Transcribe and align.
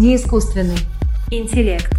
Неискусственный 0.00 0.78
интеллект. 1.30 1.92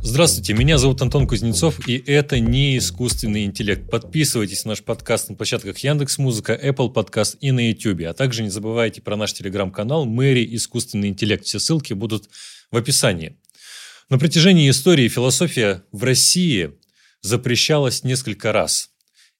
Здравствуйте, 0.00 0.54
меня 0.54 0.78
зовут 0.78 1.02
Антон 1.02 1.26
Кузнецов, 1.26 1.88
и 1.88 1.96
это 1.96 2.38
не 2.38 2.78
искусственный 2.78 3.42
интеллект. 3.44 3.90
Подписывайтесь 3.90 4.64
на 4.64 4.68
наш 4.68 4.84
подкаст 4.84 5.28
на 5.28 5.34
площадках 5.34 5.78
Яндекс 5.78 6.18
Музыка, 6.18 6.52
Apple 6.54 6.94
Podcast 6.94 7.38
и 7.40 7.50
на 7.50 7.70
YouTube. 7.70 8.02
А 8.02 8.14
также 8.14 8.44
не 8.44 8.50
забывайте 8.50 9.02
про 9.02 9.16
наш 9.16 9.32
телеграм-канал 9.32 10.04
Мэри 10.04 10.46
Искусственный 10.54 11.08
интеллект. 11.08 11.44
Все 11.44 11.58
ссылки 11.58 11.92
будут 11.92 12.28
в 12.70 12.76
описании. 12.76 13.36
На 14.08 14.18
протяжении 14.18 14.70
истории 14.70 15.08
философия 15.08 15.82
в 15.90 16.04
России 16.04 16.70
запрещалась 17.20 18.04
несколько 18.04 18.52
раз. 18.52 18.90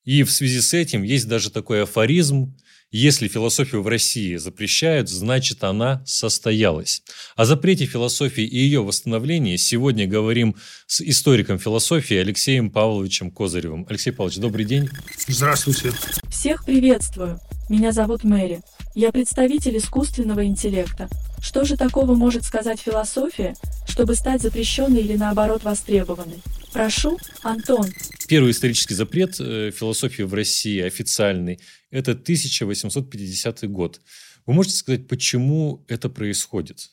И 0.05 0.25
в 0.25 0.33
связи 0.33 0.61
с 0.61 0.75
этим 0.75 1.05
есть 1.05 1.29
даже 1.29 1.49
такой 1.49 1.85
афоризм 1.85 2.57
если 2.93 3.29
философию 3.29 3.83
в 3.83 3.89
России 3.89 4.37
запрещают, 4.37 5.09
значит 5.09 5.65
она 5.65 6.03
состоялась. 6.07 7.03
О 7.35 7.45
запрете 7.45 7.87
философии 7.87 8.45
и 8.45 8.59
ее 8.59 8.83
восстановлении 8.83 9.57
сегодня 9.57 10.07
говорим 10.07 10.57
с 10.87 11.01
историком 11.01 11.59
философии 11.59 12.17
Алексеем 12.17 12.71
Павловичем 12.71 13.31
Козыревым. 13.31 13.87
Алексей 13.89 14.13
Павлович, 14.13 14.39
добрый 14.39 14.65
день. 14.65 14.89
Здравствуйте. 15.27 15.93
Всех 16.31 16.65
приветствую. 16.65 17.41
Меня 17.69 17.91
зовут 17.91 18.23
Мэри. 18.23 18.61
Я 18.95 19.11
представитель 19.11 19.77
искусственного 19.77 20.47
интеллекта. 20.47 21.09
Что 21.43 21.65
же 21.65 21.77
такого 21.77 22.15
может 22.15 22.45
сказать 22.45 22.81
философия, 22.81 23.55
чтобы 23.89 24.15
стать 24.15 24.41
запрещенной 24.41 25.01
или 25.01 25.17
наоборот 25.17 25.65
востребованной? 25.65 26.41
Прошу, 26.77 27.17
Антон. 27.43 27.87
Первый 28.29 28.51
исторический 28.51 28.93
запрет 28.93 29.41
э, 29.41 29.71
философии 29.71 30.25
в 30.25 30.35
России 30.35 30.83
официальный– 30.83 31.59
это 31.91 32.11
1850 32.11 33.67
год. 33.71 34.03
Вы 34.45 34.53
можете 34.53 34.77
сказать, 34.77 35.09
почему 35.09 35.87
это 35.89 36.11
происходит? 36.11 36.91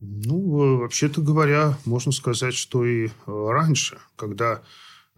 Ну, 0.00 0.78
вообще-то 0.78 1.20
говоря, 1.20 1.76
можно 1.84 2.10
сказать, 2.10 2.54
что 2.54 2.86
и 2.86 3.08
э, 3.08 3.10
раньше, 3.26 3.98
когда 4.16 4.62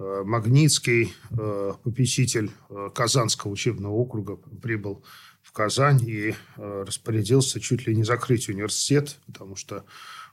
э, 0.01 0.23
Магнитский, 0.25 1.15
попечитель 1.31 2.51
Казанского 2.93 3.53
учебного 3.53 3.93
округа, 3.93 4.39
прибыл 4.61 5.05
в 5.41 5.53
Казань 5.53 6.03
и 6.05 6.35
распорядился 6.57 7.61
чуть 7.61 7.87
ли 7.87 7.95
не 7.95 8.03
закрыть 8.03 8.49
университет, 8.49 9.19
потому 9.27 9.55
что 9.55 9.85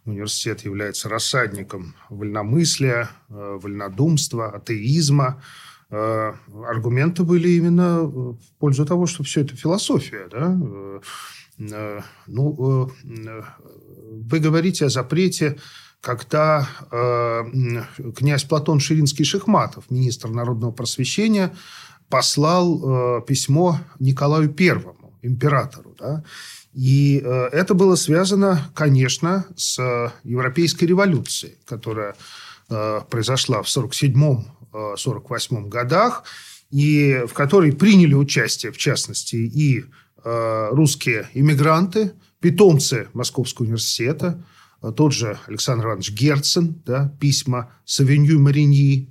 университет 0.08 0.62
является 0.62 1.10
рассадником 1.10 1.96
вольномыслия, 2.10 3.10
э, 3.30 3.60
вольнодумства, 3.62 4.50
атеизма. 4.50 5.42
Э, 5.90 6.34
аргументы 6.68 7.24
были 7.24 7.50
именно 7.50 8.02
в 8.02 8.38
пользу 8.60 8.86
того, 8.86 9.06
что 9.06 9.24
все 9.24 9.42
это 9.42 9.56
философия. 9.56 10.28
Да? 10.32 10.58
Э, 11.60 12.02
ну, 12.28 12.92
вы 13.04 14.40
говорите 14.40 14.86
о 14.86 14.90
запрете, 14.90 15.58
когда 16.02 16.70
князь 18.16 18.44
Платон 18.44 18.78
Ширинский-Шихматов, 18.78 19.86
министр 19.90 20.30
народного 20.30 20.72
просвещения, 20.72 21.56
послал 22.10 23.24
письмо 23.24 23.80
Николаю 24.00 24.54
Первому, 24.54 25.07
императору. 25.22 25.96
Да? 25.98 26.24
И 26.74 27.22
э, 27.24 27.50
это 27.52 27.74
было 27.74 27.96
связано, 27.96 28.70
конечно, 28.76 29.46
с 29.56 29.80
э, 29.80 30.12
Европейской 30.24 30.84
революцией, 30.86 31.58
которая 31.66 32.16
э, 32.70 33.02
произошла 33.10 33.64
в 33.64 33.68
1947-1948 33.68 35.70
годах, 35.70 36.24
и 36.70 37.24
в 37.28 37.34
которой 37.34 37.72
приняли 37.72 38.14
участие, 38.14 38.72
в 38.72 38.78
частности, 38.78 39.38
и 39.38 39.86
русские 40.24 41.28
иммигранты, 41.34 42.12
питомцы 42.42 43.08
Московского 43.14 43.66
университета, 43.66 44.44
тот 44.98 45.14
же 45.14 45.40
Александр 45.48 45.86
Иванович 45.86 46.12
Герцен, 46.12 46.82
да, 46.86 47.16
письма 47.22 47.72
Савинью 47.86 48.42
Мариньи, 48.42 49.08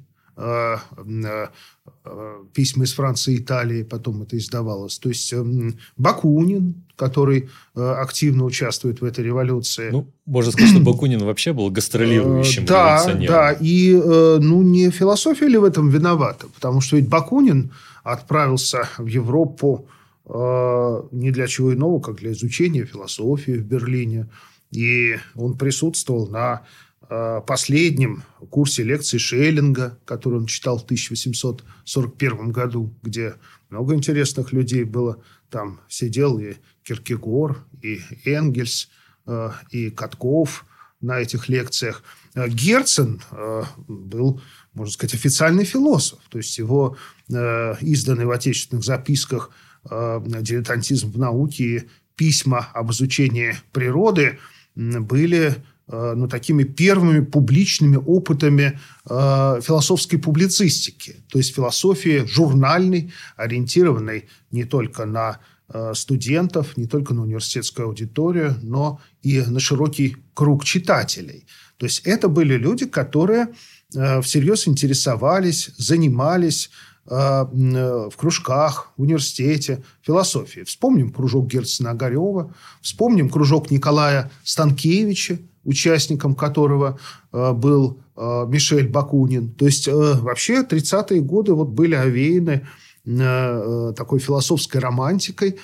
письма 2.53 2.85
из 2.85 2.93
Франции 2.93 3.35
и 3.35 3.41
Италии, 3.41 3.83
потом 3.83 4.23
это 4.23 4.37
издавалось. 4.37 4.99
То 4.99 5.09
есть 5.09 5.33
эм, 5.33 5.79
Бакунин, 5.97 6.75
который 6.97 7.49
э, 7.75 7.81
активно 7.81 8.45
участвует 8.45 9.01
в 9.01 9.05
этой 9.05 9.25
революции. 9.25 9.91
Ну, 9.91 10.07
можно 10.27 10.53
сказать, 10.53 10.71
что 10.71 10.81
Бакунин 10.85 11.25
вообще 11.25 11.53
был 11.53 11.71
гастролирующим 11.71 12.65
э, 12.65 12.67
да, 12.67 12.99
революционером. 12.99 13.35
Да, 13.35 13.53
и 13.53 13.93
э, 13.93 14.39
ну, 14.41 14.63
не 14.63 14.91
философия 14.91 15.49
ли 15.49 15.59
в 15.59 15.65
этом 15.65 15.89
виновата? 15.89 16.47
Потому 16.55 16.81
что 16.81 16.97
ведь 16.97 17.09
Бакунин 17.09 17.73
отправился 18.03 18.89
в 18.99 19.07
Европу 19.07 19.89
не 20.29 21.31
для 21.31 21.47
чего 21.47 21.73
иного, 21.73 22.01
как 22.01 22.17
для 22.17 22.33
изучения 22.33 22.85
философии 22.85 23.53
в 23.53 23.65
Берлине. 23.65 24.27
И 24.73 25.17
он 25.37 25.57
присутствовал 25.57 26.27
на 26.27 26.63
последнем 27.09 28.25
курсе 28.51 28.83
лекций 28.83 29.19
Шеллинга, 29.19 29.99
который 30.05 30.41
он 30.41 30.47
читал 30.47 30.79
в 30.79 30.85
1841 30.85 32.51
году, 32.53 32.95
где 33.03 33.35
много 33.71 33.95
интересных 33.95 34.53
людей 34.53 34.85
было. 34.85 35.23
Там 35.51 35.81
сидел 35.89 36.39
и 36.39 36.55
Киркегор, 36.83 37.65
и 37.83 38.01
Энгельс, 38.25 38.89
э, 39.27 39.51
и 39.71 39.91
Катков 39.91 40.65
на 41.01 41.19
этих 41.19 41.49
лекциях. 41.49 42.03
Э, 42.35 42.49
Герцен 42.49 43.21
э, 43.31 43.63
был, 43.89 44.41
можно 44.73 44.93
сказать, 44.93 45.15
официальный 45.15 45.65
философ. 45.65 46.21
То 46.29 46.39
есть 46.39 46.57
его 46.59 46.97
изданные 47.29 48.27
в 48.27 48.31
отечественных 48.31 48.85
записках 48.85 49.51
«Дилетантизм 49.83 51.11
в 51.11 51.19
науке» 51.19 51.65
и 51.65 51.89
письма 52.15 52.69
об 52.73 52.93
изучении 52.93 53.57
природы 53.73 54.39
были 54.77 55.57
ну, 55.89 56.29
такими 56.29 56.65
первыми 56.65 57.25
публичными 57.25 57.97
опытами 57.97 58.79
э, 59.09 59.61
философской 59.63 60.19
публицистики. 60.19 61.17
То 61.31 61.39
есть 61.39 61.55
философии 61.55 62.25
журнальной, 62.27 63.13
ориентированной 63.37 64.25
не 64.51 64.65
только 64.65 65.05
на 65.05 65.39
Э, 65.69 65.95
студентов, 65.95 66.77
не 66.77 66.87
только 66.87 67.13
на 67.13 67.23
университетскую 67.23 67.89
аудиторию, 67.89 68.55
но 68.63 69.01
и 69.23 69.41
на 69.41 69.59
широкий 69.59 70.17
круг 70.33 70.65
читателей. 70.65 71.45
То 71.77 71.87
есть 71.87 72.07
это 72.07 72.29
были 72.29 72.55
люди, 72.55 72.87
которые 72.87 73.49
э, 73.93 74.23
всерьез 74.23 74.69
интересовались, 74.69 75.71
занимались 75.77 76.71
э, 77.11 77.11
в 77.13 78.13
кружках, 78.17 78.93
в 78.97 79.03
университете, 79.03 79.83
философией. 80.03 80.65
Вспомним 80.65 81.13
кружок 81.13 81.49
Герцена 81.49 81.91
Огарева, 81.91 82.55
вспомним 82.81 83.29
кружок 83.29 83.73
Николая 83.73 84.31
Станкевича, 84.45 85.41
участником 85.67 86.35
которого 86.35 86.99
был 87.33 88.01
Мишель 88.17 88.89
Бакунин. 88.89 89.53
То 89.53 89.67
есть 89.67 89.89
вообще 89.89 90.63
30-е 90.63 91.21
годы 91.21 91.53
вот 91.53 91.69
были 91.69 91.95
овеяны 91.95 92.63
Э, 93.07 93.93
такой 93.97 94.19
философской 94.19 94.79
романтикой. 94.79 95.59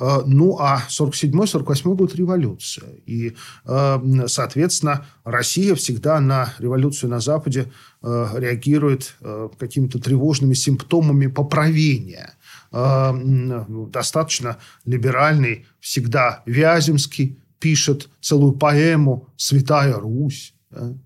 Э, 0.00 0.22
ну, 0.26 0.58
а 0.58 0.82
47-48 0.88 1.94
год– 1.94 2.14
революция. 2.16 2.88
И, 3.06 3.36
э, 3.64 3.98
соответственно, 4.26 5.06
Россия 5.24 5.76
всегда 5.76 6.18
на 6.20 6.52
революцию 6.58 7.10
на 7.10 7.20
Западе 7.20 7.70
реагирует 8.00 9.16
какими-то 9.58 9.98
тревожными 9.98 10.54
симптомами 10.54 11.26
поправения. 11.26 12.34
Достаточно 12.70 14.58
либеральный 14.84 15.66
всегда 15.80 16.44
Вяземский 16.46 17.40
пишет 17.58 18.08
целую 18.20 18.52
поэму 18.52 19.28
«Святая 19.36 19.94
Русь», 19.94 20.54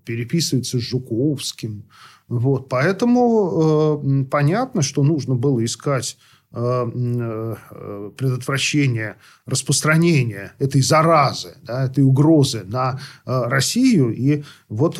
переписывается 0.05 0.77
с 0.77 0.81
Жуковским– 0.81 1.85
вот, 2.27 2.69
поэтому 2.69 4.01
э, 4.03 4.23
понятно, 4.25 4.81
что 4.81 5.03
нужно 5.03 5.35
было 5.35 5.63
искать 5.63 6.17
э, 6.53 6.91
э, 6.95 8.11
предотвращение 8.17 9.17
распространения 9.45 10.53
этой 10.59 10.81
заразы, 10.81 11.55
да, 11.63 11.85
этой 11.85 12.03
угрозы 12.03 12.63
на 12.65 12.99
Россию. 13.25 14.13
И 14.15 14.43
вот 14.69 14.95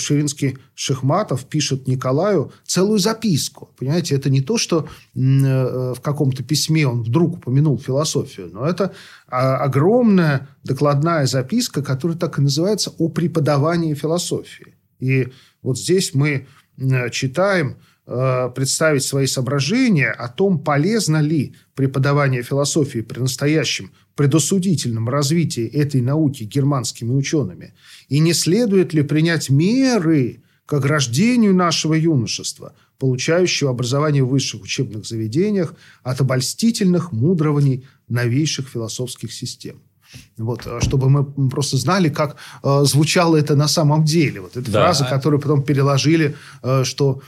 Ширинский 0.00 0.58
Шахматов 0.74 1.44
пишет 1.46 1.88
Николаю 1.88 2.52
целую 2.64 2.98
записку. 2.98 3.70
Понимаете, 3.78 4.14
это 4.14 4.28
не 4.28 4.42
то, 4.42 4.58
что 4.58 4.88
в 5.14 6.00
каком-то 6.02 6.42
письме 6.42 6.86
он 6.86 7.02
вдруг 7.02 7.38
упомянул 7.38 7.78
философию, 7.78 8.50
но 8.52 8.66
это 8.66 8.92
а, 9.28 9.56
огромная 9.56 10.48
докладная 10.62 11.26
записка, 11.26 11.82
которая 11.82 12.18
так 12.18 12.38
и 12.38 12.42
называется 12.42 12.92
«О 12.98 13.08
преподавании 13.08 13.94
философии». 13.94 14.74
И 15.00 15.28
вот 15.62 15.78
здесь 15.78 16.14
мы 16.14 16.46
Э, 16.78 17.10
читаем, 17.10 17.68
э, 17.70 17.74
представить 18.06 19.02
свои 19.02 19.26
соображения 19.26 20.10
о 20.10 20.28
том, 20.28 20.60
полезно 20.60 21.20
ли 21.20 21.56
преподавание 21.74 22.42
философии 22.42 23.00
при 23.00 23.18
настоящем 23.18 23.90
предосудительном 24.14 25.08
развитии 25.08 25.66
этой 25.66 26.00
науки 26.00 26.44
германскими 26.44 27.12
учеными, 27.12 27.74
и 28.08 28.20
не 28.20 28.32
следует 28.32 28.94
ли 28.94 29.02
принять 29.02 29.50
меры 29.50 30.42
к 30.66 30.72
ограждению 30.72 31.54
нашего 31.54 31.94
юношества, 31.94 32.74
получающего 32.98 33.70
образование 33.70 34.24
в 34.24 34.28
высших 34.28 34.62
учебных 34.62 35.06
заведениях 35.06 35.74
от 36.02 36.20
обольстительных 36.20 37.12
мудрований 37.12 37.86
новейших 38.08 38.68
философских 38.68 39.32
систем. 39.32 39.82
Вот, 40.36 40.66
э, 40.66 40.80
чтобы 40.80 41.08
мы 41.10 41.48
просто 41.48 41.76
знали, 41.76 42.08
как 42.08 42.36
э, 42.62 42.82
звучало 42.84 43.36
это 43.36 43.56
на 43.56 43.68
самом 43.68 44.04
деле. 44.04 44.40
Вот 44.40 44.56
эта 44.56 44.70
да. 44.70 44.84
фраза, 44.84 45.04
которую 45.04 45.40
потом 45.40 45.62
переложили, 45.62 46.36
э, 46.62 46.84
что 46.84 47.22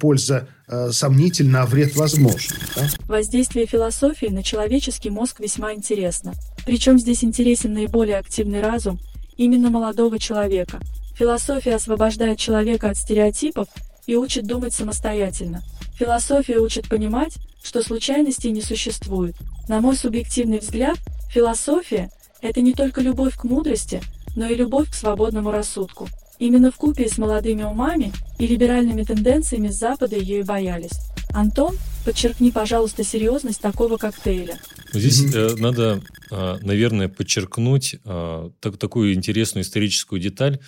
польза 0.00 0.48
э, 0.68 0.90
сомнительна, 0.92 1.62
а 1.62 1.66
вред 1.66 1.96
возможен. 1.96 2.56
Да? 2.76 2.88
Воздействие 3.06 3.66
философии 3.66 4.26
на 4.26 4.42
человеческий 4.42 5.10
мозг 5.10 5.40
весьма 5.40 5.74
интересно. 5.74 6.34
Причем 6.66 6.98
здесь 6.98 7.24
интересен 7.24 7.74
наиболее 7.74 8.18
активный 8.18 8.60
разум 8.60 8.98
именно 9.36 9.70
молодого 9.70 10.18
человека. 10.18 10.80
Философия 11.16 11.76
освобождает 11.76 12.38
человека 12.38 12.90
от 12.90 12.96
стереотипов 12.96 13.68
и 14.06 14.16
учит 14.16 14.46
думать 14.46 14.74
самостоятельно. 14.74 15.62
Философия 15.96 16.58
учит 16.58 16.88
понимать, 16.88 17.36
что 17.62 17.82
случайностей 17.82 18.50
не 18.50 18.62
существует. 18.62 19.36
На 19.68 19.80
мой 19.80 19.96
субъективный 19.96 20.58
взгляд, 20.58 20.98
философия– 21.34 22.10
это 22.40 22.60
не 22.60 22.72
только 22.72 23.00
любовь 23.00 23.34
к 23.36 23.44
мудрости, 23.44 24.00
но 24.36 24.46
и 24.46 24.54
любовь 24.54 24.90
к 24.90 24.94
свободному 24.94 25.50
рассудку. 25.50 26.08
Именно 26.38 26.70
в 26.70 26.76
купе 26.76 27.08
с 27.08 27.18
молодыми 27.18 27.64
умами 27.64 28.12
и 28.38 28.46
либеральными 28.46 29.02
тенденциями 29.02 29.68
с 29.68 29.74
Запада 29.74 30.16
ее 30.16 30.40
и 30.40 30.42
боялись. 30.42 30.92
Антон, 31.32 31.76
подчеркни, 32.04 32.52
пожалуйста, 32.52 33.02
серьезность 33.02 33.60
такого 33.60 33.96
коктейля. 33.96 34.58
Здесь 34.92 35.34
э, 35.34 35.56
надо, 35.56 36.02
э, 36.30 36.58
наверное, 36.62 37.08
подчеркнуть 37.08 37.96
э, 38.04 38.50
так, 38.60 38.76
такую 38.76 39.14
интересную 39.14 39.64
историческую 39.64 40.20
деталь, 40.20 40.60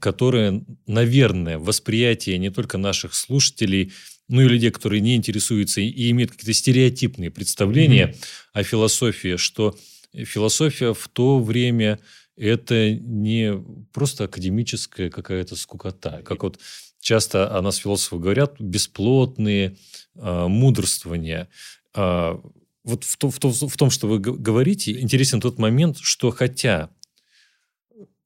которая, 0.00 0.64
наверное, 0.86 1.58
восприятие 1.58 2.38
не 2.38 2.50
только 2.50 2.78
наших 2.78 3.14
слушателей, 3.14 3.92
ну 4.28 4.42
и 4.42 4.48
людей, 4.48 4.70
которые 4.70 5.00
не 5.00 5.14
интересуются 5.14 5.80
и 5.80 6.10
имеют 6.10 6.32
какие-то 6.32 6.52
стереотипные 6.52 7.30
представления 7.30 8.08
mm-hmm. 8.08 8.24
о 8.54 8.62
философии, 8.62 9.36
что 9.36 9.76
философия 10.24 10.94
в 10.94 11.08
то 11.08 11.40
время 11.40 12.00
это 12.36 12.94
не 12.94 13.52
просто 13.92 14.24
академическая 14.24 15.10
какая-то 15.10 15.56
скукота. 15.56 16.22
Как 16.24 16.42
вот 16.42 16.58
часто 17.00 17.56
о 17.56 17.62
нас 17.62 17.76
философы 17.76 18.18
говорят, 18.18 18.60
бесплотные 18.60 19.76
э, 20.14 20.46
мудрствования. 20.46 21.48
Э, 21.94 22.38
вот 22.84 23.04
в, 23.04 23.16
то, 23.16 23.30
в, 23.30 23.38
то, 23.38 23.50
в 23.50 23.76
том, 23.76 23.90
что 23.90 24.06
вы 24.06 24.18
говорите, 24.18 24.98
интересен 25.00 25.40
тот 25.40 25.58
момент, 25.58 25.98
что 26.00 26.30
хотя 26.30 26.90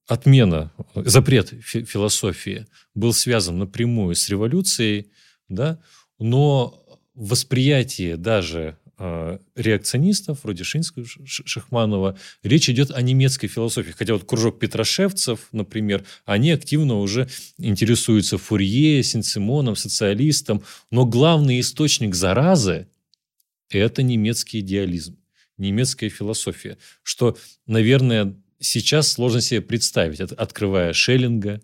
отмена, 0.06 0.72
запрет 0.94 1.48
философии 1.62 2.66
был 2.94 3.12
связан 3.12 3.58
напрямую 3.58 4.14
с 4.14 4.28
революцией, 4.28 5.10
да, 5.48 5.80
но 6.18 6.82
восприятие 7.14 8.16
даже 8.16 8.78
реакционистов, 9.56 10.44
вроде 10.44 10.64
Шинского, 10.64 11.06
Шахманова, 11.24 12.18
речь 12.42 12.68
идет 12.68 12.90
о 12.90 13.02
немецкой 13.02 13.48
философии. 13.48 13.92
Хотя 13.92 14.14
вот 14.14 14.24
кружок 14.24 14.58
петрошевцев, 14.58 15.48
например, 15.52 16.04
они 16.24 16.50
активно 16.52 16.98
уже 16.98 17.28
интересуются 17.58 18.38
Фурье, 18.38 19.02
Сен-Симоном, 19.02 19.76
социалистом, 19.76 20.62
но 20.90 21.04
главный 21.04 21.60
источник 21.60 22.14
заразы– 22.14 22.88
это 23.70 24.02
немецкий 24.02 24.60
идеализм, 24.60 25.18
немецкая 25.58 26.08
философия, 26.08 26.78
что, 27.02 27.36
наверное, 27.66 28.36
сейчас 28.60 29.12
сложно 29.12 29.40
себе 29.40 29.62
представить, 29.62 30.20
открывая 30.20 30.92
Шеллинга, 30.92 31.60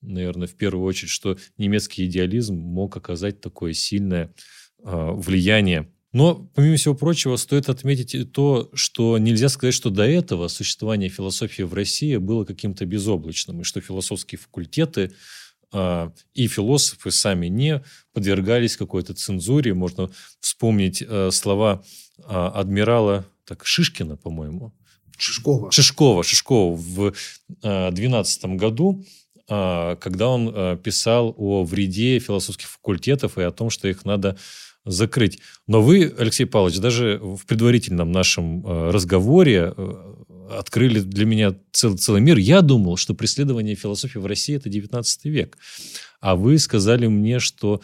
наверное, 0.00 0.48
в 0.48 0.54
первую 0.54 0.84
очередь, 0.84 1.10
что 1.10 1.38
немецкий 1.58 2.06
идеализм 2.06 2.56
мог 2.56 2.96
оказать 2.96 3.40
такое 3.40 3.72
сильное 3.72 4.34
э, 4.82 5.10
влияние. 5.12 5.88
Но, 6.12 6.34
помимо 6.54 6.76
всего 6.76 6.94
прочего, 6.94 7.36
стоит 7.36 7.68
отметить 7.68 8.14
и 8.14 8.24
то, 8.24 8.70
что 8.74 9.16
нельзя 9.18 9.48
сказать, 9.48 9.74
что 9.74 9.90
до 9.90 10.06
этого 10.06 10.48
существование 10.48 11.08
философии 11.08 11.62
в 11.62 11.72
России 11.72 12.16
было 12.16 12.44
каким-то 12.44 12.84
безоблачным, 12.84 13.62
и 13.62 13.64
что 13.64 13.80
философские 13.80 14.38
факультеты 14.38 15.12
э, 15.72 16.10
и 16.34 16.46
философы 16.48 17.10
сами 17.10 17.46
не 17.46 17.82
подвергались 18.12 18.76
какой-то 18.76 19.14
цензуре. 19.14 19.72
Можно 19.72 20.10
вспомнить 20.40 21.02
э, 21.06 21.30
слова 21.30 21.82
э, 22.18 22.22
адмирала 22.24 23.26
так, 23.46 23.64
Шишкина, 23.64 24.16
по-моему, 24.16 24.74
Шишкова. 25.16 25.72
Шишкова, 25.72 26.24
Шишкова 26.24 26.76
в 26.76 27.14
2012 27.62 28.44
году 28.56 29.04
а, 29.48 29.96
когда 29.96 30.28
он 30.28 30.50
а, 30.54 30.76
писал 30.76 31.34
о 31.36 31.64
вреде 31.64 32.18
философских 32.18 32.68
факультетов 32.68 33.38
и 33.38 33.42
о 33.42 33.50
том, 33.50 33.70
что 33.70 33.88
их 33.88 34.04
надо 34.04 34.38
закрыть. 34.84 35.38
Но 35.66 35.82
вы, 35.82 36.12
Алексей 36.18 36.44
Павлович, 36.44 36.78
даже 36.78 37.18
в 37.22 37.46
предварительном 37.46 38.12
нашем 38.12 38.64
а, 38.66 38.92
разговоре 38.92 39.74
открыли 40.58 41.00
для 41.00 41.24
меня 41.24 41.54
цел, 41.72 41.96
целый 41.96 42.20
мир. 42.20 42.36
Я 42.36 42.62
думал, 42.62 42.96
что 42.96 43.14
преследование 43.14 43.74
философии 43.74 44.18
в 44.18 44.26
России– 44.26 44.54
это 44.56 44.68
19 44.68 45.24
век. 45.26 45.58
А 46.20 46.36
вы 46.36 46.58
сказали 46.58 47.06
мне, 47.06 47.38
что 47.38 47.80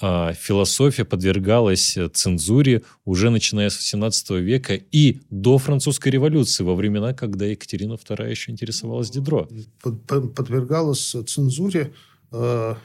э, 0.00 0.32
философия 0.34 1.04
подвергалась 1.04 1.98
цензуре 2.12 2.82
уже 3.04 3.30
начиная 3.30 3.70
с 3.70 3.76
18 3.76 4.30
века 4.42 4.74
и 4.74 5.20
до 5.30 5.58
французской 5.58 6.08
революции, 6.08 6.64
во 6.64 6.74
времена, 6.74 7.12
когда 7.12 7.46
Екатерина 7.46 7.94
II 7.94 8.30
еще 8.30 8.52
интересовалась 8.52 9.10
Дидро. 9.10 9.48
Под, 9.82 10.02
под, 10.06 10.34
подвергалась 10.34 11.14
цензуре. 11.26 11.92
Э, 12.30 12.76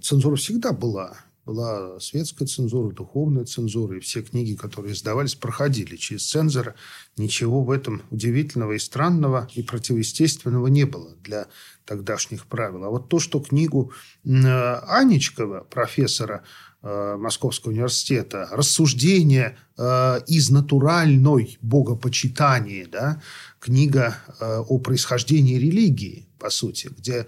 цензура 0.00 0.36
всегда 0.36 0.72
была 0.72 1.16
была 1.46 2.00
светская 2.00 2.46
цензура, 2.48 2.92
духовная 2.92 3.44
цензура, 3.44 3.96
и 3.96 4.00
все 4.00 4.22
книги, 4.22 4.54
которые 4.54 4.94
издавались, 4.94 5.36
проходили 5.36 5.94
через 5.96 6.28
цензора. 6.28 6.74
Ничего 7.16 7.62
в 7.62 7.70
этом 7.70 8.02
удивительного 8.10 8.72
и 8.72 8.78
странного 8.78 9.48
и 9.54 9.62
противоестественного 9.62 10.66
не 10.66 10.84
было 10.84 11.14
для 11.22 11.46
тогдашних 11.84 12.46
правил. 12.46 12.84
А 12.84 12.90
вот 12.90 13.08
то, 13.08 13.20
что 13.20 13.40
книгу 13.40 13.92
Анечкова, 14.24 15.60
профессора 15.70 16.42
э, 16.82 17.16
Московского 17.16 17.70
университета, 17.70 18.48
рассуждения 18.50 19.56
э, 19.78 20.20
из 20.26 20.50
натуральной 20.50 21.58
богопочитания, 21.62 22.88
да, 22.90 23.22
книга 23.60 24.16
э, 24.40 24.58
о 24.66 24.78
происхождении 24.78 25.58
религии, 25.58 26.26
по 26.40 26.50
сути, 26.50 26.88
где 26.88 27.20
Э, 27.20 27.24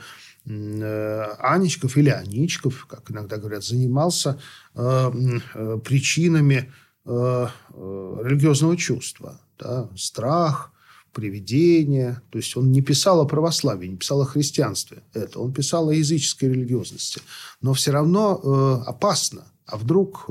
Анечков 0.49 1.97
или 1.97 2.09
Аничков, 2.09 2.87
как 2.87 3.11
иногда 3.11 3.37
говорят, 3.37 3.65
занимался 3.65 4.41
э, 4.75 5.11
э, 5.55 5.79
причинами 5.85 6.73
религиозного 7.05 8.77
чувства. 8.77 9.41
Да? 9.59 9.89
Страх, 9.97 10.73
привидение. 11.15 12.21
То 12.31 12.37
есть 12.37 12.55
он 12.55 12.71
не 12.71 12.83
писал 12.83 13.23
о 13.23 13.25
православии, 13.27 13.87
не 13.87 13.97
писал 13.97 14.21
о 14.21 14.27
христианстве. 14.27 15.03
Это 15.15 15.41
он 15.41 15.55
писал 15.55 15.89
о 15.89 15.95
языческой 15.95 16.51
религиозности. 16.51 17.23
Но 17.63 17.73
все 17.73 17.93
равно 17.93 18.83
опасно. 18.87 19.47
А 19.65 19.79
вдруг 19.79 20.29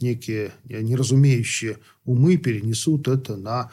некие 0.00 0.52
неразумеющие 0.64 1.78
умы 2.04 2.36
перенесут 2.36 3.08
это 3.08 3.36
на 3.36 3.72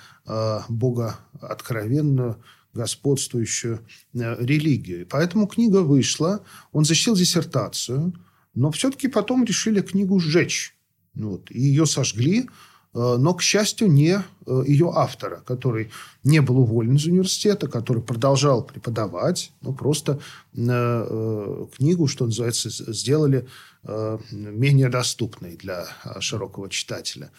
богооткровенную 0.70 2.44
господствующую 2.74 3.80
э, 4.14 4.36
религию. 4.40 5.08
Поэтому 5.10 5.48
книга 5.48 5.82
вышла, 5.82 6.44
он 6.72 6.86
защитил 6.86 7.16
диссертацию, 7.16 8.14
но 8.54 8.72
все-таки 8.72 9.08
потом 9.08 9.44
решили 9.46 9.82
книгу 9.82 10.20
сжечь. 10.20 10.76
Вот, 11.16 11.50
и 11.52 11.60
ее 11.60 11.86
сожгли, 11.86 12.42
э, 12.42 12.46
но, 12.94 13.34
к 13.34 13.42
счастью, 13.42 13.92
не 13.92 14.22
э, 14.46 14.64
ее 14.68 14.92
автора, 14.96 15.42
который 15.46 15.90
не 16.24 16.42
был 16.42 16.60
уволен 16.60 16.96
из 16.96 17.06
университета, 17.06 17.68
который 17.68 18.04
продолжал 18.04 18.64
преподавать, 18.64 19.52
но 19.62 19.74
просто 19.74 20.20
книгу, 20.54 22.08
что 22.08 22.26
называется, 22.26 22.70
сделали 22.94 23.48
менее 24.32 24.90
доступной 24.90 25.56
для 25.56 25.88
широкого 26.20 26.70
читателя. 26.70 27.32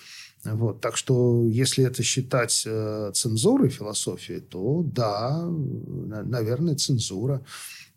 Вот, 0.44 0.80
так 0.80 0.96
что, 0.96 1.44
если 1.44 1.84
это 1.84 2.02
считать 2.02 2.62
э, 2.64 3.12
цензурой 3.14 3.68
философии, 3.68 4.40
то 4.40 4.82
да, 4.82 5.44
наверное, 5.46 6.76
цензура. 6.76 7.44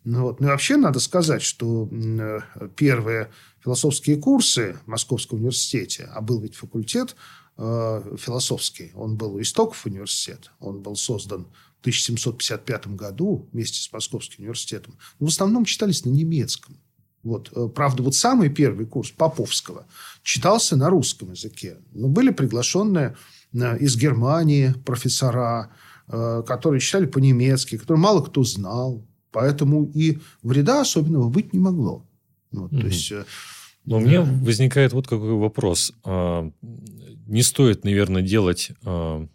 Ну, 0.04 0.22
вот. 0.22 0.40
Ну 0.40 0.48
и 0.48 0.50
вообще 0.50 0.76
надо 0.76 1.00
сказать, 1.00 1.40
что 1.40 1.88
э, 1.90 2.40
первые 2.76 3.30
философские 3.62 4.18
курсы 4.18 4.76
в 4.84 4.88
Московском 4.88 5.38
университете, 5.38 6.10
а 6.12 6.20
был 6.20 6.40
ведь 6.40 6.54
факультет 6.54 7.16
э, 7.56 8.16
философский, 8.18 8.92
он 8.94 9.16
был 9.16 9.36
у 9.36 9.40
истоков 9.40 9.86
университет, 9.86 10.50
он 10.60 10.82
был 10.82 10.96
создан 10.96 11.46
в 11.78 11.80
1755 11.80 12.88
году 12.88 13.48
вместе 13.52 13.80
с 13.80 13.90
Московским 13.90 14.44
университетом, 14.44 14.98
в 15.18 15.26
основном 15.26 15.64
читались 15.64 16.04
на 16.04 16.10
немецком. 16.10 16.78
Вот, 17.24 17.50
э, 17.56 17.68
правда, 17.74 18.02
вот 18.02 18.14
самый 18.14 18.50
первый 18.50 18.86
курс 18.86 19.10
Поповского 19.10 19.86
читался 20.22 20.76
на 20.76 20.90
русском 20.90 21.32
языке. 21.32 21.78
Но 21.92 22.08
были 22.08 22.30
приглашенные 22.30 23.16
э, 23.52 23.78
из 23.78 23.96
Германии 23.96 24.74
профессора, 24.84 25.70
э, 26.06 26.42
которые 26.46 26.80
читали 26.80 27.06
по-немецки, 27.06 27.78
которые 27.78 28.00
мало 28.00 28.22
кто 28.22 28.44
знал. 28.44 29.06
Поэтому 29.32 29.90
и 29.94 30.18
вреда 30.42 30.82
особенного 30.82 31.28
быть 31.28 31.52
не 31.54 31.58
могло. 31.58 32.06
Вот, 32.52 32.72
mm-hmm. 32.72 32.80
то 32.80 32.86
есть, 32.86 33.12
Но 33.12 33.24
да. 33.86 33.96
у 33.96 34.00
меня 34.00 34.22
возникает 34.22 34.92
вот 34.92 35.08
какой 35.08 35.32
вопрос. 35.32 35.92
А, 36.04 36.48
не 37.26 37.42
стоит, 37.42 37.84
наверное, 37.84 38.22
делать 38.22 38.70
а, 38.84 39.26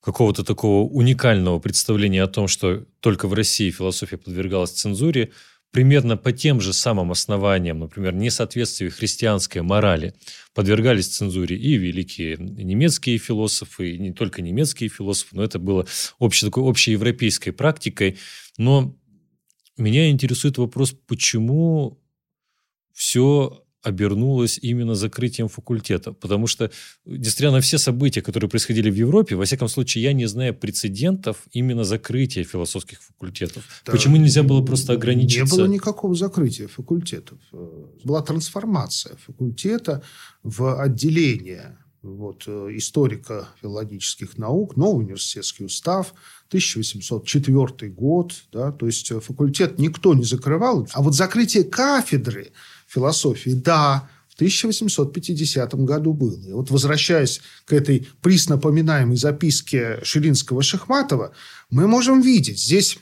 какого-то 0.00 0.44
такого 0.44 0.88
уникального 0.88 1.58
представления 1.58 2.22
о 2.22 2.28
том, 2.28 2.48
что 2.48 2.86
только 3.00 3.28
в 3.28 3.34
России 3.34 3.70
философия 3.70 4.16
подвергалась 4.16 4.70
цензуре, 4.70 5.32
примерно 5.76 6.16
по 6.16 6.32
тем 6.32 6.62
же 6.62 6.72
самым 6.72 7.10
основаниям, 7.12 7.80
например, 7.80 8.14
несоответствие 8.14 8.88
христианской 8.88 9.60
морали, 9.60 10.14
подвергались 10.54 11.08
цензуре 11.08 11.54
и 11.54 11.74
великие 11.74 12.38
немецкие 12.38 13.18
философы, 13.18 13.90
и 13.90 13.98
не 13.98 14.10
только 14.10 14.40
немецкие 14.40 14.88
философы, 14.88 15.36
но 15.36 15.44
это 15.44 15.58
было 15.58 15.86
общей, 16.18 16.46
такой 16.46 16.66
общеевропейской 16.66 17.52
практикой. 17.52 18.16
Но 18.56 18.96
меня 19.76 20.08
интересует 20.08 20.56
вопрос, 20.56 20.94
почему 21.06 22.02
все 22.94 23.62
обернулось 23.86 24.58
именно 24.62 24.94
закрытием 24.94 25.48
факультета. 25.48 26.12
Потому 26.12 26.48
что, 26.48 26.70
несмотря 27.04 27.52
на 27.52 27.60
все 27.60 27.78
события, 27.78 28.20
которые 28.20 28.50
происходили 28.50 28.90
в 28.90 28.94
Европе, 28.94 29.36
во 29.36 29.44
всяком 29.44 29.68
случае, 29.68 30.04
я 30.04 30.12
не 30.12 30.26
знаю 30.26 30.54
прецедентов 30.54 31.36
именно 31.52 31.84
закрытия 31.84 32.44
философских 32.44 33.00
факультетов. 33.00 33.62
Да. 33.86 33.92
Почему 33.92 34.16
нельзя 34.16 34.42
было 34.42 34.62
просто 34.62 34.92
ограничиться? 34.94 35.54
Не 35.54 35.62
было 35.62 35.66
никакого 35.72 36.14
закрытия 36.16 36.66
факультетов. 36.66 37.38
Была 38.04 38.22
трансформация 38.22 39.16
факультета 39.24 40.02
в 40.42 40.82
отделение 40.82 41.78
вот, 42.06 42.44
э, 42.46 42.68
историка 42.72 43.48
филологических 43.60 44.38
наук, 44.38 44.76
новый 44.76 45.04
университетский 45.04 45.64
устав, 45.64 46.14
1804 46.48 47.90
год, 47.90 48.32
да, 48.52 48.72
то 48.72 48.86
есть 48.86 49.10
э, 49.10 49.20
факультет 49.20 49.78
никто 49.78 50.14
не 50.14 50.24
закрывал, 50.24 50.88
а 50.92 51.02
вот 51.02 51.14
закрытие 51.14 51.64
кафедры 51.64 52.52
философии, 52.96 53.50
да, 53.50 54.08
в 54.30 54.34
1850 54.36 55.74
году 55.84 56.12
было. 56.12 56.40
И 56.40 56.52
вот 56.52 56.70
возвращаясь 56.70 57.40
к 57.64 57.72
этой 57.72 58.08
приснапоминаемой 58.22 59.16
записке 59.16 60.00
Ширинского-Шахматова, 60.02 61.32
мы 61.70 61.86
можем 61.86 62.20
видеть, 62.20 62.60
здесь 62.60 62.98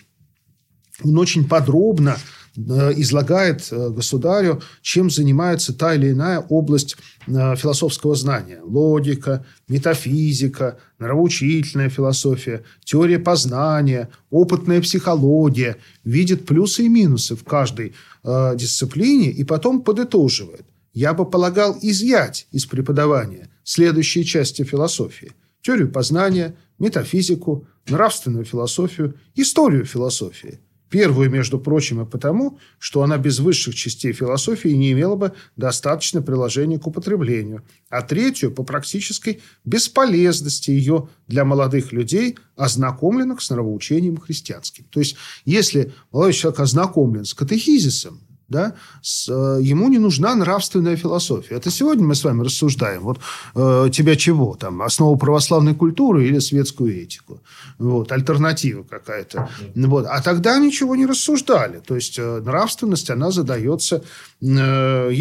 он 1.02 1.18
очень 1.18 1.48
подробно 1.48 2.18
излагает 2.56 3.68
э, 3.70 3.90
государю, 3.90 4.62
чем 4.80 5.10
занимается 5.10 5.76
та 5.76 5.94
или 5.94 6.12
иная 6.12 6.38
область 6.38 6.96
э, 7.26 7.56
философского 7.56 8.14
знания. 8.14 8.60
Логика, 8.62 9.44
метафизика, 9.68 10.78
нравоучительная 10.98 11.88
философия, 11.88 12.62
теория 12.84 13.18
познания, 13.18 14.08
опытная 14.30 14.80
психология. 14.80 15.76
Видит 16.04 16.46
плюсы 16.46 16.84
и 16.84 16.88
минусы 16.88 17.36
в 17.36 17.44
каждой 17.44 17.94
дисциплине 18.24 19.30
и 19.30 19.44
потом 19.44 19.82
подытоживает. 19.82 20.64
Я 20.94 21.12
бы 21.12 21.28
полагал 21.28 21.76
изъять 21.82 22.46
из 22.52 22.64
преподавания 22.64 23.50
следующие 23.64 24.24
части 24.24 24.64
философии. 24.64 25.32
Теорию 25.60 25.90
познания, 25.90 26.56
метафизику, 26.78 27.66
нравственную 27.86 28.46
философию, 28.46 29.14
историю 29.34 29.84
философии– 29.84 30.60
Первую, 30.94 31.28
между 31.28 31.58
прочим, 31.58 32.02
и 32.02 32.06
потому, 32.06 32.60
что 32.78 33.02
она 33.02 33.18
без 33.18 33.40
высших 33.40 33.74
частей 33.74 34.12
философии 34.12 34.68
не 34.68 34.92
имела 34.92 35.16
бы 35.16 35.32
достаточно 35.56 36.22
приложения 36.22 36.78
к 36.78 36.86
употреблению, 36.86 37.64
а 37.88 38.00
третью 38.02 38.52
по 38.52 38.62
практической 38.62 39.42
бесполезности 39.64 40.70
ее 40.70 41.08
для 41.26 41.44
молодых 41.44 41.90
людей, 41.90 42.38
ознакомленных 42.54 43.42
с 43.42 43.50
нравоучением 43.50 44.18
христианским. 44.18 44.84
То 44.84 45.00
есть, 45.00 45.16
если 45.44 45.92
молодой 46.12 46.32
человек 46.32 46.60
ознакомлен 46.60 47.24
с 47.24 47.34
катехизисом, 47.34 48.20
да, 48.54 48.72
с, 49.02 49.28
э, 49.28 49.58
ему 49.62 49.88
не 49.88 49.98
нужна 49.98 50.34
нравственная 50.34 50.96
философия. 50.96 51.56
Это 51.56 51.70
сегодня 51.70 52.04
мы 52.04 52.14
с 52.14 52.24
вами 52.24 52.44
рассуждаем. 52.44 53.02
Вот 53.02 53.18
э, 53.56 53.90
тебя 53.92 54.16
чего? 54.16 54.54
Там, 54.54 54.80
основу 54.82 55.16
православной 55.16 55.74
культуры 55.74 56.28
или 56.28 56.38
светскую 56.38 57.02
этику? 57.02 57.40
Вот, 57.78 58.12
альтернатива 58.12 58.84
какая-то. 58.84 59.48
Вот. 59.74 60.06
А 60.08 60.22
тогда 60.22 60.58
ничего 60.58 60.96
не 60.96 61.06
рассуждали. 61.06 61.80
То 61.80 61.96
есть, 61.96 62.18
э, 62.18 62.40
нравственность, 62.44 63.10
она 63.10 63.30
задается 63.30 63.96
э, 64.40 64.46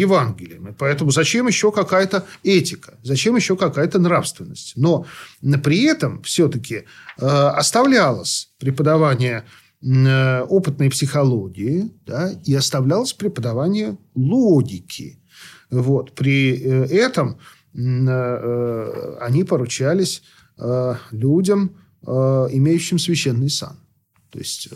Евангелием. 0.04 0.68
И 0.68 0.72
поэтому 0.72 1.10
зачем 1.10 1.48
еще 1.48 1.72
какая-то 1.72 2.24
этика? 2.44 2.94
Зачем 3.02 3.36
еще 3.36 3.56
какая-то 3.56 3.98
нравственность? 3.98 4.74
Но 4.76 5.06
при 5.64 5.82
этом 5.82 6.22
все-таки 6.22 6.84
э, 7.18 7.26
оставлялось 7.26 8.50
преподавание 8.58 9.42
Э, 9.42 9.63
опытной 9.84 10.88
психологии 10.90 11.92
да, 12.06 12.32
и 12.44 12.54
оставлялось 12.54 13.12
преподавание 13.12 13.98
логики. 14.14 15.20
Вот. 15.70 16.12
При 16.12 16.56
э, 16.56 16.84
этом 16.86 17.38
э, 17.74 19.16
они 19.20 19.44
поручались 19.44 20.22
людям, 21.10 21.76
имеющим 22.06 23.00
священный 23.00 23.50
сан. 23.50 23.76
То 24.30 24.38
есть, 24.38 24.68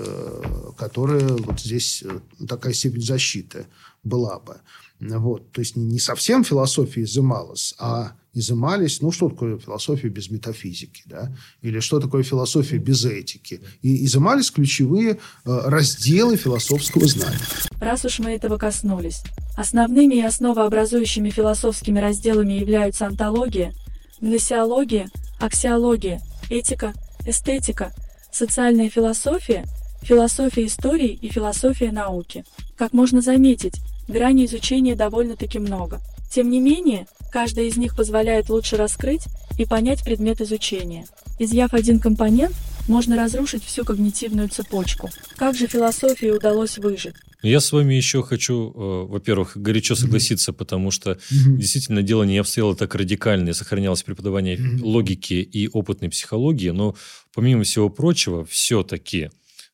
которые 0.76 1.24
вот 1.36 1.60
здесь 1.60 2.02
такая 2.48 2.72
степень 2.72 3.02
защиты 3.02 3.66
была 4.02 4.40
бы. 4.40 4.56
Вот. 4.98 5.52
То 5.52 5.60
есть, 5.60 5.76
не 5.76 6.00
совсем 6.00 6.42
философия 6.42 7.02
изымалась, 7.02 7.76
а 7.78 8.17
изымались, 8.34 9.00
ну, 9.00 9.10
что 9.10 9.28
такое 9.28 9.58
философия 9.58 10.08
без 10.08 10.30
метафизики, 10.30 11.02
да, 11.06 11.34
или 11.62 11.80
что 11.80 12.00
такое 12.00 12.22
философия 12.22 12.78
без 12.78 13.04
этики. 13.04 13.60
И 13.82 14.04
изымались 14.04 14.50
ключевые 14.50 15.12
э, 15.12 15.16
разделы 15.44 16.36
философского 16.36 17.06
знания. 17.06 17.38
Раз 17.80 18.04
уж 18.04 18.18
мы 18.18 18.30
этого 18.30 18.58
коснулись, 18.58 19.22
основными 19.56 20.16
и 20.16 20.22
основообразующими 20.22 21.30
философскими 21.30 21.98
разделами 21.98 22.54
являются 22.54 23.06
антология, 23.06 23.72
гносеология, 24.20 25.08
аксиология, 25.40 26.20
этика, 26.50 26.92
эстетика, 27.26 27.92
социальная 28.32 28.90
философия, 28.90 29.64
философия 30.02 30.66
истории 30.66 31.10
и 31.10 31.28
философия 31.28 31.92
науки. 31.92 32.44
Как 32.76 32.92
можно 32.92 33.20
заметить, 33.20 33.74
граней 34.06 34.46
изучения 34.46 34.94
довольно-таки 34.94 35.58
много. 35.58 36.00
Тем 36.30 36.50
не 36.50 36.60
менее, 36.60 37.06
каждая 37.30 37.66
из 37.66 37.76
них 37.76 37.96
позволяет 37.96 38.48
лучше 38.48 38.76
раскрыть 38.76 39.22
и 39.58 39.64
понять 39.64 40.04
предмет 40.04 40.40
изучения. 40.40 41.06
Изъяв 41.38 41.74
один 41.74 42.00
компонент, 42.00 42.54
можно 42.88 43.16
разрушить 43.16 43.64
всю 43.64 43.84
когнитивную 43.84 44.48
цепочку. 44.48 45.10
Как 45.36 45.54
же 45.54 45.66
философии 45.66 46.30
удалось 46.30 46.78
выжить? 46.78 47.14
Я 47.42 47.60
с 47.60 47.70
вами 47.70 47.94
еще 47.94 48.22
хочу, 48.22 48.72
э, 48.74 49.06
во-первых, 49.10 49.56
горячо 49.56 49.94
согласиться, 49.94 50.50
mm-hmm. 50.50 50.56
потому 50.56 50.90
что 50.90 51.12
mm-hmm. 51.12 51.56
действительно 51.56 52.02
дело 52.02 52.24
не 52.24 52.38
обстояло 52.38 52.74
так 52.74 52.94
радикально, 52.94 53.50
и 53.50 53.52
сохранялось 53.52 54.02
преподавание 54.02 54.56
mm-hmm. 54.56 54.82
логики 54.82 55.34
и 55.34 55.68
опытной 55.68 56.08
психологии, 56.08 56.70
но 56.70 56.96
помимо 57.34 57.62
всего 57.62 57.90
прочего, 57.90 58.44
все-таки 58.46 59.30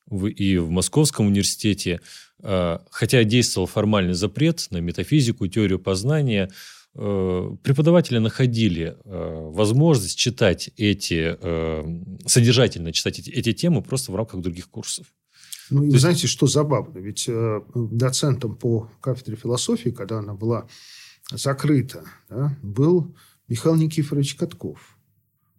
в, 0.06 0.26
и 0.26 0.58
в 0.58 0.70
Московском 0.70 1.28
университете 1.28 2.00
Э, 2.46 2.78
хотя 2.90 3.24
действовал 3.24 3.66
формальный 3.66 4.12
запрет 4.12 4.66
на 4.70 4.76
метафизику, 4.76 5.46
теорию 5.46 5.78
познания, 5.78 6.50
преподаватели 6.94 8.18
находили 8.18 8.96
э, 9.04 9.50
возможность 9.50 10.16
читать 10.16 10.70
эти, 10.76 11.36
содержательно 12.26 12.92
читать 12.92 13.18
эти, 13.18 13.30
эти 13.30 13.52
темы 13.52 13.82
просто 13.82 14.12
в 14.12 14.16
рамках 14.16 14.40
других 14.40 14.68
курсов. 14.68 15.06
Ну, 15.70 15.82
и 15.82 15.86
есть... 15.86 16.00
знаете, 16.00 16.26
что 16.26 16.46
забавно? 16.46 16.98
Ведь 16.98 17.28
доцентом 17.74 18.56
по 18.56 18.90
кафедре 19.00 19.36
философии, 19.36 19.90
когда 19.90 20.18
она 20.18 20.34
была 20.34 20.68
закрыта, 21.32 22.04
да, 22.28 22.56
был 22.62 23.16
Михаил 23.48 23.74
Никифорович 23.76 24.36
Катков. 24.36 24.93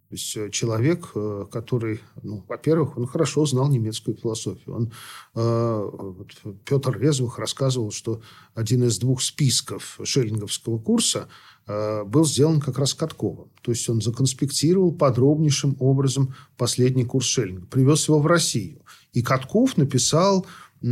То 0.08 0.14
есть 0.14 0.36
э, 0.36 0.50
человек, 0.50 1.10
э, 1.16 1.46
который, 1.50 2.00
ну, 2.22 2.44
во-первых, 2.46 2.96
он 2.96 3.06
хорошо 3.06 3.44
знал 3.44 3.68
немецкую 3.68 4.16
философию. 4.16 4.76
Он, 4.76 4.92
э, 5.34 5.90
вот 5.92 6.28
Петр 6.64 6.96
Резвых 6.96 7.38
рассказывал, 7.38 7.90
что 7.90 8.20
один 8.54 8.84
из 8.84 8.98
двух 8.98 9.20
списков 9.20 9.98
шеллинговского 10.04 10.78
курса 10.78 11.28
э, 11.66 12.04
был 12.04 12.24
сделан 12.24 12.60
как 12.60 12.78
раз 12.78 12.94
Катковым. 12.94 13.50
То 13.62 13.72
есть 13.72 13.88
он 13.88 14.00
законспектировал 14.00 14.92
подробнейшим 14.92 15.76
образом 15.80 16.36
последний 16.56 17.04
курс 17.04 17.26
Шеллинга, 17.26 17.66
привез 17.66 18.06
его 18.06 18.20
в 18.20 18.26
Россию. 18.28 18.82
И 19.12 19.22
Катков 19.22 19.76
написал 19.76 20.46
э, 20.82 20.86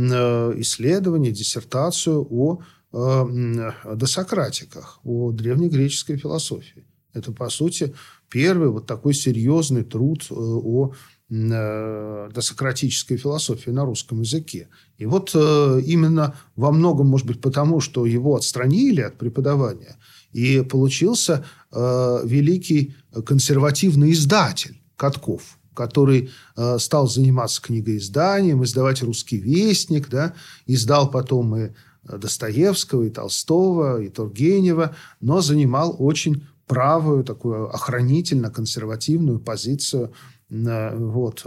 исследование, 0.59 1.31
диссертацию 1.31 2.27
о 2.29 2.59
э, 2.91 3.71
досократиках, 3.95 4.99
о 5.05 5.31
древнегреческой 5.31 6.17
философии. 6.17 6.85
Это, 7.15 7.31
по 7.31 7.49
сути, 7.49 7.95
первый 8.29 8.69
вот 8.69 8.85
такой 8.85 9.13
серьезный 9.13 9.83
труд 9.83 10.27
э, 10.29 10.33
о 10.35 10.91
э, 11.29 12.29
досократической 12.33 13.15
философии 13.15 13.69
на 13.69 13.85
русском 13.85 14.21
языке. 14.21 14.67
И 14.97 15.05
вот 15.05 15.31
э, 15.33 15.81
именно 15.85 16.35
во 16.57 16.71
многом, 16.71 17.07
может 17.07 17.25
быть, 17.25 17.39
потому, 17.39 17.79
что 17.79 18.05
его 18.05 18.35
отстранили 18.35 18.99
от 18.99 19.17
преподавания, 19.17 19.97
и 20.33 20.61
получился 20.61 21.45
великий 21.71 22.93
консервативный 23.25 24.11
издатель 24.11 24.81
Катков, 24.97 25.57
который 25.73 26.29
стал 26.77 27.07
заниматься 27.07 27.61
книгоизданием, 27.61 28.61
издавать 28.61 29.01
«Русский 29.01 29.37
вестник», 29.37 30.09
да, 30.09 30.33
издал 30.65 31.09
потом 31.09 31.55
и 31.55 31.69
Достоевского, 32.03 33.03
и 33.03 33.09
Толстого, 33.09 34.01
и 34.01 34.09
Тургенева, 34.09 34.93
но 35.21 35.39
занимал 35.39 35.95
очень 35.97 36.45
правую, 36.67 37.23
такую 37.23 37.69
охранительно-консервативную 37.73 39.39
позицию 39.39 40.13
Вот. 40.49 41.41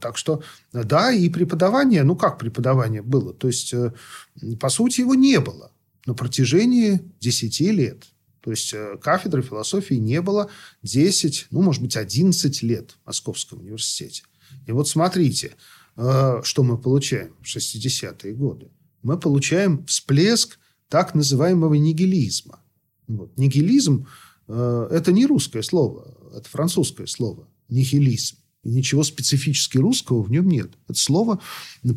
Так 0.00 0.16
что, 0.16 0.42
да, 0.72 1.12
и 1.12 1.28
преподавание, 1.28 2.02
ну 2.02 2.16
как 2.16 2.38
преподавание 2.38 3.02
было? 3.02 3.32
То 3.32 3.46
есть, 3.46 3.72
по 4.60 4.68
сути, 4.68 5.02
его 5.02 5.14
не 5.14 5.38
было 5.40 5.70
на 6.06 6.14
протяжении 6.14 7.00
10 7.20 7.60
лет. 7.60 8.04
То 8.40 8.50
есть 8.50 8.74
кафедры 9.00 9.42
философии 9.42 9.94
не 9.94 10.20
было 10.20 10.50
10, 10.82 11.48
ну, 11.50 11.62
может 11.62 11.82
быть, 11.82 11.96
11 11.96 12.62
лет 12.62 12.96
в 13.02 13.06
Московском 13.06 13.60
университете. 13.60 14.22
И 14.66 14.72
вот 14.72 14.88
смотрите, 14.88 15.54
что 15.94 16.62
мы 16.62 16.78
получаем 16.78 17.34
в 17.42 17.56
60-е 17.56 18.34
годы. 18.34 18.70
Мы 19.02 19.18
получаем 19.18 19.84
всплеск 19.86 20.58
так 20.88 21.14
называемого 21.14 21.74
нигилизма. 21.74 22.60
Вот. 23.08 23.36
Нигилизм 23.38 24.04
э,– 24.04 24.06
это 24.48 25.12
не 25.12 25.26
русское 25.26 25.62
слово, 25.62 26.06
это 26.34 26.48
французское 26.48 27.06
слово. 27.06 27.48
Нихилизм. 27.68 28.36
И 28.62 28.70
ничего 28.70 29.04
специфически 29.04 29.78
русского 29.78 30.22
в 30.22 30.30
нем 30.30 30.48
нет. 30.48 30.72
Это 30.88 30.98
слово 30.98 31.40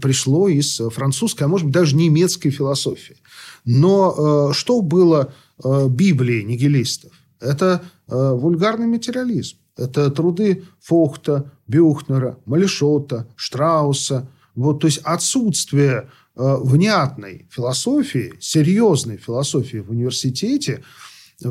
пришло 0.01 0.47
из 0.47 0.77
французской, 0.93 1.43
а 1.43 1.47
может 1.47 1.65
быть, 1.65 1.73
даже 1.73 1.95
немецкой 1.95 2.51
философии. 2.51 3.17
Но 3.65 4.49
э, 4.49 4.53
что 4.53 4.81
было 4.81 5.33
э, 5.63 5.87
Библией 5.89 6.43
нигилистов? 6.43 7.11
Это 7.39 7.83
э, 8.07 8.33
вульгарный 8.33 8.85
материализм. 8.85 9.57
Это 9.77 10.11
труды 10.11 10.63
Фохта, 10.81 11.51
Бюхнера, 11.67 12.37
Малишота, 12.45 13.27
Штрауса. 13.35 14.29
Вот, 14.53 14.81
то 14.81 14.87
есть 14.87 14.99
отсутствие 14.99 16.09
Э, 16.41 16.55
внятной 16.55 17.47
философии, 17.51 18.33
серьезной 18.39 19.17
философии 19.17 19.79
в 19.79 19.89
университете 19.89 20.81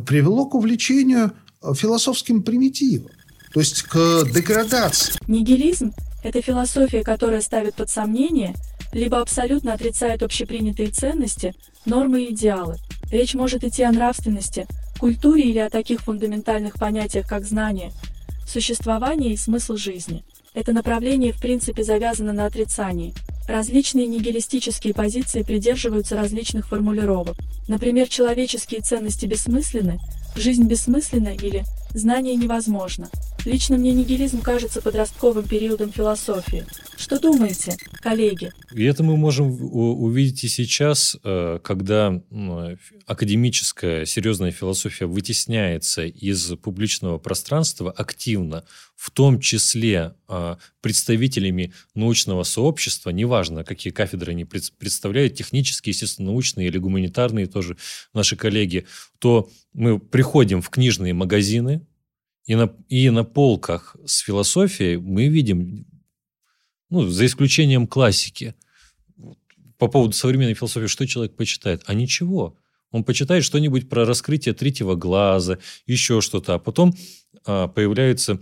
привело 0.06 0.46
к 0.46 0.54
увлечению 0.54 1.32
э, 1.62 1.74
философским 1.74 2.42
примитивом, 2.42 3.10
то 3.52 3.60
есть 3.60 3.82
к 3.82 4.24
деградации. 4.32 5.14
Нигилизм– 5.26 5.92
это 6.24 6.42
философия, 6.42 7.02
которая 7.02 7.40
ставит 7.40 7.74
под 7.74 7.90
сомнение 7.90 8.54
либо 8.92 9.20
абсолютно 9.20 9.74
отрицает 9.74 10.22
общепринятые 10.22 10.88
ценности, 10.88 11.54
нормы 11.84 12.22
и 12.22 12.32
идеалы. 12.32 12.76
Речь 13.10 13.34
может 13.34 13.62
идти 13.62 13.82
о 13.82 13.92
нравственности, 13.92 14.66
культуре 14.98 15.42
или 15.42 15.58
о 15.58 15.68
таких 15.68 16.00
фундаментальных 16.00 16.74
понятиях, 16.74 17.26
как 17.28 17.44
знание, 17.44 17.92
существование 18.46 19.34
и 19.34 19.36
смысл 19.36 19.76
жизни. 19.76 20.24
Это 20.54 20.72
направление 20.72 21.34
в 21.34 21.40
принципе 21.40 21.84
завязано 21.84 22.32
на 22.32 22.46
отрицании– 22.46 23.14
Различные 23.48 24.06
нигилистические 24.06 24.92
позиции 24.92 25.42
придерживаются 25.42 26.16
различных 26.16 26.68
формулировок. 26.68 27.34
Например, 27.66 28.06
человеческие 28.06 28.82
ценности 28.82 29.24
бессмысленны, 29.24 29.98
жизнь 30.36 30.64
бессмысленна 30.64 31.28
или 31.28 31.64
знание 31.94 32.36
невозможно. 32.36 33.08
Лично 33.48 33.78
мне 33.78 33.92
нигилизм 33.92 34.42
кажется 34.42 34.82
подростковым 34.82 35.48
периодом 35.48 35.90
философии. 35.90 36.66
Что 36.98 37.18
думаете, 37.18 37.78
коллеги? 38.02 38.52
И 38.74 38.84
это 38.84 39.02
мы 39.02 39.16
можем 39.16 39.46
увидеть 39.48 40.44
и 40.44 40.48
сейчас, 40.48 41.16
э, 41.24 41.58
когда 41.64 42.20
академическая 43.06 44.04
серьезная 44.04 44.50
философия 44.50 45.06
вытесняется 45.06 46.04
из 46.04 46.56
публичного 46.56 47.16
пространства 47.16 47.90
активно, 47.90 48.64
в 48.94 49.10
том 49.10 49.40
числе 49.40 50.14
э, 50.28 50.56
представителями 50.82 51.72
научного 51.94 52.42
сообщества, 52.42 53.08
неважно, 53.08 53.64
какие 53.64 53.94
кафедры 53.94 54.32
они 54.32 54.44
представляют, 54.44 55.36
технические, 55.36 55.92
естественно, 55.92 56.32
научные 56.32 56.68
или 56.68 56.76
гуманитарные 56.76 57.46
тоже 57.46 57.78
наши 58.12 58.36
коллеги, 58.36 58.86
то 59.18 59.48
мы 59.72 59.98
приходим 59.98 60.60
в 60.60 60.68
книжные 60.68 61.14
магазины, 61.14 61.86
и 62.48 62.54
на, 62.56 62.74
и 62.88 63.10
на 63.10 63.24
полках 63.24 63.94
с 64.06 64.20
философией 64.20 64.96
мы 64.96 65.28
видим, 65.28 65.84
ну, 66.88 67.06
за 67.06 67.26
исключением 67.26 67.86
классики, 67.86 68.54
по 69.76 69.86
поводу 69.86 70.14
современной 70.14 70.54
философии, 70.54 70.86
что 70.86 71.06
человек 71.06 71.36
почитает? 71.36 71.82
А 71.84 71.92
ничего. 71.92 72.56
Он 72.90 73.04
почитает 73.04 73.44
что-нибудь 73.44 73.90
про 73.90 74.06
раскрытие 74.06 74.54
третьего 74.54 74.94
глаза, 74.94 75.58
еще 75.86 76.22
что-то. 76.22 76.54
А 76.54 76.58
потом 76.58 76.94
а, 77.44 77.68
появляются 77.68 78.40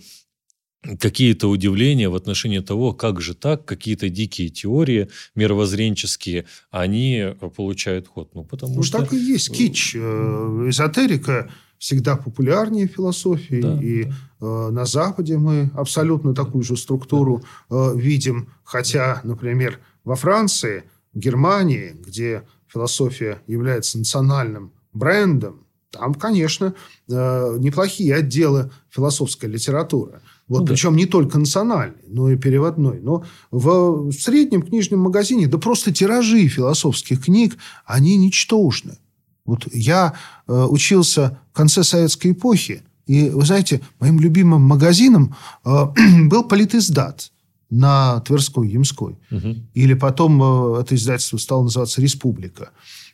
какие-то 1.01 1.49
удивления 1.49 2.09
в 2.09 2.14
отношении 2.14 2.61
того, 2.61 2.92
как 2.92 3.21
же 3.21 3.35
так, 3.35 3.64
какие-то 3.64 4.09
дикие 4.09 4.51
теории 4.51 5.09
мировоззренческие, 5.35 6.47
они 6.71 7.35
получают 7.57 8.07
ход. 8.07 8.37
Ну, 8.37 8.45
потому 8.45 8.77
ну, 8.77 8.83
что... 8.85 8.99
так 8.99 9.12
и 9.12 9.16
есть. 9.16 9.51
Кич, 9.53 9.97
э, 9.97 9.99
эзотерика– 9.99 11.51
всегда 11.79 12.17
популярнее 12.17 12.87
философии. 12.87 13.61
Да, 13.61 13.81
и 13.81 14.05
да. 14.05 14.15
Э, 14.41 14.71
на 14.71 14.85
Западе 14.85 15.39
мы 15.39 15.71
абсолютно 15.75 16.35
такую 16.35 16.65
же 16.65 16.77
структуру 16.77 17.43
э, 17.71 17.93
видим. 17.97 18.49
Хотя, 18.65 19.21
например, 19.25 19.79
во 20.05 20.17
Франции, 20.17 20.85
Германии, 21.15 21.97
где 22.07 22.43
философия 22.67 23.43
является 23.47 23.99
национальным 23.99 24.73
брендом, 24.93 25.67
там, 25.91 26.15
конечно, 26.15 26.75
э, 27.09 27.57
неплохие 27.59 28.15
отделы 28.15 28.71
философской 28.91 29.49
литературы. 29.49 30.21
Вот, 30.49 30.61
ну, 30.61 30.67
причем 30.67 30.93
да. 30.93 30.99
не 30.99 31.07
только 31.07 31.39
национальный, 31.39 32.05
но 32.07 32.31
и 32.31 32.37
переводной. 32.37 33.01
Но 33.01 33.25
в 33.51 34.12
среднем 34.12 34.62
книжном 34.62 35.01
магазине, 35.01 35.47
да 35.47 35.59
просто 35.59 35.93
тиражи 35.93 36.47
философских 36.49 37.25
книг, 37.25 37.57
они 37.85 38.17
ничтожны. 38.17 38.99
Вот 39.46 39.66
я 39.72 40.14
э, 40.46 40.52
учился 40.68 41.38
в 41.52 41.56
конце 41.56 41.85
советской 41.85 42.32
эпохи, 42.32 42.82
и, 43.06 43.30
вы 43.30 43.44
знаете, 43.44 43.80
моим 44.00 44.18
любимым 44.20 44.62
магазином 44.62 45.35
э, 45.64 45.87
был 46.24 46.44
политиздат 46.44 47.30
на 47.70 48.20
Тверской, 48.20 48.68
Ямской. 48.68 49.18
Угу. 49.30 49.56
Или 49.74 49.94
потом 49.94 50.42
э, 50.42 50.80
это 50.80 50.94
издательство 50.94 51.38
стало 51.38 51.64
называться 51.64 52.00
«Республика». 52.00 52.70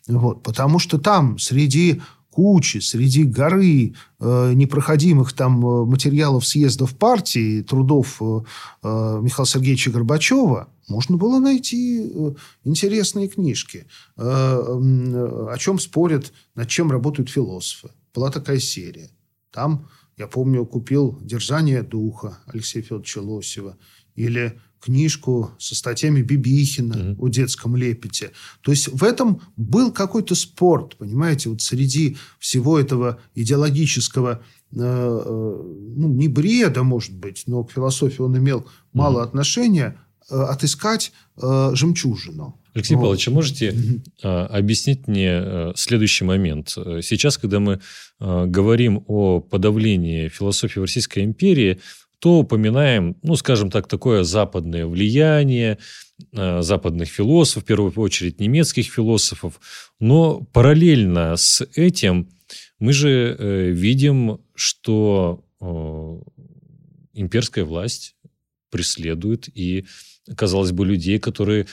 Вот, 0.08 0.42
потому 0.42 0.78
что 0.78 0.98
там 0.98 1.38
среди 1.38 2.02
кучи, 2.30 2.78
среди 2.78 3.24
горы 3.24 3.94
э, 4.18 4.52
непроходимых 4.54 5.32
там 5.32 5.64
э, 5.64 5.84
материалов 5.84 6.46
съездов 6.46 6.96
партии, 6.96 7.62
трудов 7.62 8.20
э, 8.20 8.40
э, 8.82 9.20
Михаила 9.22 9.46
Сергеевича 9.46 9.90
Горбачева, 9.90 10.68
можно 10.92 11.16
было 11.16 11.40
найти 11.40 12.11
э, 12.14 12.35
интересные 12.64 13.28
книжки, 13.28 13.87
э, 14.16 14.22
о 14.22 15.57
чем 15.59 15.78
спорят, 15.78 16.33
над 16.55 16.68
чем 16.68 16.90
работают 16.90 17.31
философы. 17.31 17.90
Была 18.14 18.31
такая 18.31 18.59
серия. 18.59 19.11
Там, 19.50 19.88
я 20.18 20.26
помню, 20.26 20.66
купил 20.66 21.18
«Держание 21.22 21.83
духа» 21.83 22.38
Алексея 22.46 22.83
Федоровича 22.83 23.20
Лосева 23.22 23.76
или 24.14 24.61
книжку 24.83 25.52
со 25.59 25.74
статьями 25.74 26.22
Бибихина 26.22 26.92
mm-hmm. 26.94 27.16
о 27.18 27.28
детском 27.28 27.76
лепете. 27.76 28.33
То 28.62 28.72
есть 28.72 28.88
в 28.88 29.05
этом 29.05 29.40
был 29.57 29.92
какой-то 29.92 30.35
спорт, 30.35 30.96
понимаете, 30.96 31.50
вот 31.50 31.62
среди 31.62 32.16
всего 32.38 32.78
этого 32.78 33.20
идеологического, 33.35 34.42
э, 34.72 34.76
э, 34.76 35.62
ну, 35.96 36.09
не 36.09 36.28
бреда, 36.28 36.83
может 36.83 37.14
быть, 37.14 37.44
но 37.46 37.62
к 37.64 37.72
философии 37.72 38.22
он 38.22 38.37
имел 38.37 38.66
мало 38.92 39.20
mm-hmm. 39.20 39.24
отношения, 39.24 40.00
отыскать 40.32 41.12
э, 41.36 41.70
жемчужину. 41.74 42.58
Алексей 42.74 42.94
вот. 42.94 43.02
Павлович, 43.02 43.28
а 43.28 43.30
можете 43.30 43.68
mm-hmm. 43.70 44.46
объяснить 44.46 45.06
мне 45.06 45.30
э, 45.30 45.72
следующий 45.76 46.24
момент? 46.24 46.70
Сейчас, 46.70 47.36
когда 47.36 47.60
мы 47.60 47.80
э, 48.20 48.46
говорим 48.46 49.04
о 49.06 49.40
подавлении 49.40 50.28
философии 50.28 50.78
в 50.78 50.82
Российской 50.82 51.24
империи, 51.24 51.80
то 52.22 52.38
упоминаем, 52.38 53.16
ну, 53.24 53.34
скажем 53.34 53.68
так, 53.68 53.88
такое 53.88 54.22
западное 54.22 54.86
влияние 54.86 55.78
э, 56.32 56.62
западных 56.62 57.08
философов, 57.08 57.64
в 57.64 57.66
первую 57.66 57.92
очередь 57.96 58.38
немецких 58.38 58.86
философов. 58.86 59.60
Но 59.98 60.40
параллельно 60.52 61.36
с 61.36 61.66
этим 61.74 62.28
мы 62.78 62.92
же 62.92 63.36
э, 63.36 63.70
видим, 63.70 64.40
что 64.54 65.44
э, 65.60 66.20
имперская 67.14 67.64
власть 67.64 68.14
преследует 68.70 69.48
и 69.52 69.84
казалось 70.37 70.72
бы, 70.72 70.87
людей, 70.87 71.18
которые 71.18 71.66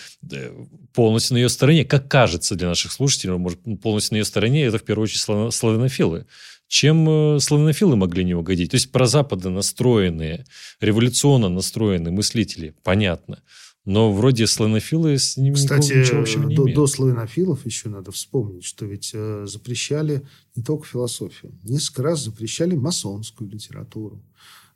полностью 0.93 1.35
на 1.35 1.39
ее 1.39 1.49
стороне, 1.49 1.85
как 1.85 2.07
кажется 2.07 2.55
для 2.55 2.67
наших 2.67 2.91
слушателей, 2.91 3.37
может, 3.37 3.59
полностью 3.81 4.15
на 4.15 4.17
ее 4.19 4.25
стороне, 4.25 4.63
это 4.65 4.77
в 4.77 4.83
первую 4.83 5.03
очередь 5.03 5.53
славянофилы 5.53 6.25
чем 6.69 7.09
э, 7.09 7.39
славянофилы 7.39 7.95
могли 7.95 8.23
не 8.23 8.35
угодить. 8.35 8.71
То 8.71 8.75
есть 8.75 8.91
про 8.91 9.07
Запада 9.07 9.49
настроенные, 9.49 10.45
революционно 10.79 11.49
настроенные 11.49 12.13
мыслители, 12.13 12.75
понятно. 12.83 13.41
Но 13.85 14.13
вроде 14.13 14.45
славянофилы 14.45 15.17
с 15.17 15.35
ними 15.35 15.55
Кстати, 15.55 15.93
ничего 15.93 16.21
общего 16.21 16.45
не 16.45 16.55
до, 16.55 16.63
имеют. 16.63 16.75
до 16.75 16.85
славянофилов 16.85 17.65
еще 17.65 17.89
надо 17.89 18.11
вспомнить, 18.11 18.63
что 18.63 18.85
ведь 18.85 19.11
э, 19.15 19.45
запрещали 19.47 20.21
не 20.55 20.63
только 20.63 20.85
философию. 20.85 21.57
Несколько 21.63 22.03
раз 22.03 22.23
запрещали 22.23 22.75
масонскую 22.75 23.49
литературу. 23.49 24.23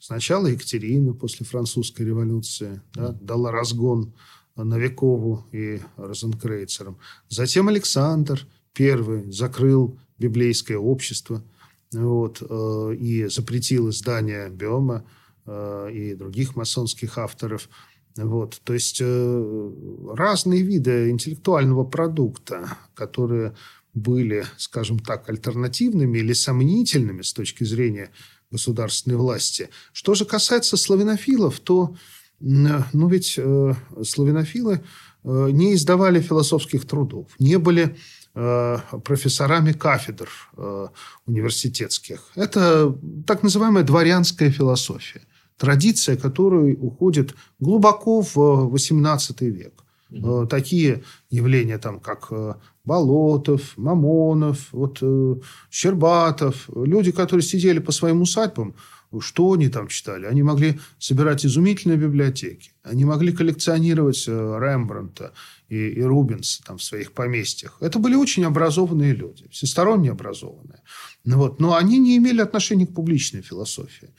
Сначала 0.05 0.47
Екатерина 0.47 1.13
после 1.13 1.45
французской 1.45 2.01
революции 2.01 2.81
да, 2.93 3.13
дала 3.13 3.51
разгон 3.51 4.13
Новикову 4.57 5.45
и 5.53 5.79
Розенкрейцерам. 5.95 6.97
Затем 7.29 7.69
Александр 7.69 8.45
I 8.77 9.31
закрыл 9.31 9.97
библейское 10.17 10.77
общество– 10.77 11.41
вот, 11.93 12.41
э, 12.41 12.95
и 12.99 13.27
запретил 13.27 13.89
издание 13.89 14.49
Биома. 14.49 15.05
и 15.45 16.15
других 16.17 16.55
масонских 16.55 17.17
авторов. 17.17 17.67
Вот, 18.15 18.61
то 18.63 18.73
есть 18.73 19.01
разные 19.01 20.61
виды 20.61 21.09
интеллектуального 21.09 21.83
продукта, 21.83 22.77
которые 22.93 23.53
были, 23.93 24.45
скажем 24.57 24.99
так, 24.99 25.29
альтернативными 25.29 26.19
или 26.19 26.31
сомнительными 26.31 27.23
с 27.23 27.33
точки 27.33 27.65
зрения 27.65 28.11
государственной 28.53 29.17
власти. 29.17 29.69
Что 29.91 30.13
же 30.13 30.25
касается 30.25 30.77
славянофилов, 30.77 31.59
то 31.59 31.95
ну 32.39 33.07
ведь 33.07 33.35
э, 33.37 33.73
славянофилы 34.03 34.81
э, 35.23 35.49
не 35.51 35.73
издавали 35.73 36.19
философских 36.21 36.85
трудов, 36.85 37.27
не 37.39 37.57
были 37.57 37.95
э, 38.35 38.77
профессорами 39.05 39.71
кафедр 39.71 40.29
э, 40.57 40.87
университетских. 41.25 42.31
Это 42.35 42.93
так 43.25 43.43
называемая 43.43 43.83
дворянская 43.83 44.51
философия, 44.51 45.21
традиция, 45.57 46.17
которая 46.17 46.75
уходит 46.75 47.33
глубоко 47.59 48.21
в 48.21 48.37
XVIII 48.75 49.49
век. 49.49 49.82
Э, 50.13 50.45
такие 50.49 51.03
явления, 51.29 51.77
там, 51.77 51.99
как 51.99 52.27
э, 52.31 52.53
Болотов, 52.85 53.77
Мамонов, 53.77 54.71
вот, 54.71 54.99
э, 55.01 55.35
Щербатов, 55.71 56.69
люди, 56.75 57.11
которые 57.11 57.43
сидели 57.43 57.79
по 57.79 57.91
своим 57.91 58.21
усадьбам, 58.21 58.75
что 59.19 59.53
они 59.53 59.69
там 59.69 59.89
читали? 59.89 60.25
Они 60.25 60.41
могли 60.41 60.79
собирать 60.97 61.45
изумительные 61.45 61.99
библиотеки. 61.99 62.71
Они 62.81 63.05
могли 63.05 63.31
коллекционировать 63.31 64.27
Рембрандта 64.27 65.33
и, 65.69 65.89
и 65.89 66.01
Рубенса 66.01 66.63
там, 66.63 66.79
в 66.79 66.83
своих 66.83 67.11
поместьях. 67.13 67.77
Это 67.79 67.99
были 67.99 68.15
очень 68.15 68.43
образованные 68.43 69.13
люди, 69.13 69.47
всесторонне 69.51 70.09
образованные. 70.09 70.81
Ну 71.25 71.37
вот. 71.37 71.59
Но 71.59 71.75
они 71.75 71.99
не 71.99 72.17
имели 72.17 72.41
отношения 72.41 72.87
к 72.87 72.95
публичной 72.95 73.43
философии. 73.43 74.09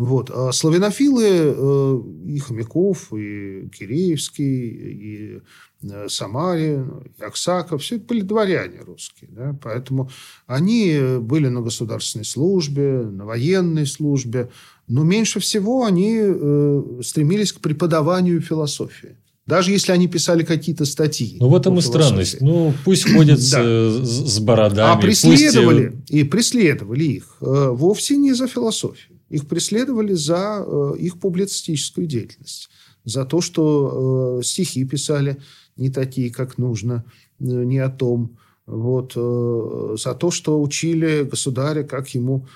Вот. 0.00 0.30
А 0.30 0.50
славянофилы, 0.50 1.26
э, 1.26 2.00
и 2.24 2.38
Хомяков, 2.38 3.12
и 3.12 3.68
Киреевский, 3.68 4.68
и 4.68 5.40
э, 5.82 6.08
Самарин, 6.08 7.02
и 7.18 7.22
Аксаков, 7.22 7.82
все 7.82 7.96
это 7.96 8.06
были 8.06 8.22
дворяне 8.22 8.80
русские. 8.80 9.28
Да? 9.30 9.54
Поэтому 9.62 10.08
они 10.46 11.18
были 11.20 11.48
на 11.48 11.60
государственной 11.60 12.24
службе, 12.24 13.02
на 13.02 13.26
военной 13.26 13.86
службе, 13.86 14.48
но 14.88 15.04
меньше 15.04 15.38
всего 15.38 15.84
они 15.84 16.16
э, 16.18 16.82
стремились 17.04 17.52
к 17.52 17.60
преподаванию 17.60 18.40
философии. 18.40 19.18
Даже 19.44 19.70
если 19.70 19.92
они 19.92 20.08
писали 20.08 20.44
какие-то 20.44 20.86
статьи. 20.86 21.36
Ну, 21.40 21.50
в 21.50 21.56
этом 21.56 21.76
и 21.76 21.82
странность. 21.82 22.40
Ну, 22.40 22.72
пусть 22.86 23.12
ходят 23.12 23.38
с, 23.38 24.38
бородами. 24.38 24.94
А 24.94 24.96
преследовали, 24.96 25.92
и 26.08 26.24
преследовали 26.24 27.04
их 27.04 27.36
вовсе 27.40 28.16
не 28.16 28.32
за 28.32 28.46
философию. 28.46 29.19
Их 29.30 29.46
преследовали 29.46 30.12
за 30.14 30.64
э, 30.66 30.94
их 30.98 31.20
публицистическую 31.20 32.06
деятельность, 32.06 32.68
за 33.04 33.24
то, 33.24 33.40
что 33.40 34.40
э, 34.40 34.42
стихи 34.42 34.84
писали 34.84 35.40
не 35.76 35.88
такие, 35.88 36.30
как 36.30 36.58
нужно, 36.58 37.04
э, 37.38 37.44
не 37.44 37.78
о 37.78 37.88
том, 37.88 38.36
вот, 38.66 39.14
за 39.14 40.14
то, 40.14 40.30
что 40.30 40.62
учили 40.62 41.24
государя, 41.24 41.82
как 41.82 42.08
ему 42.10 42.46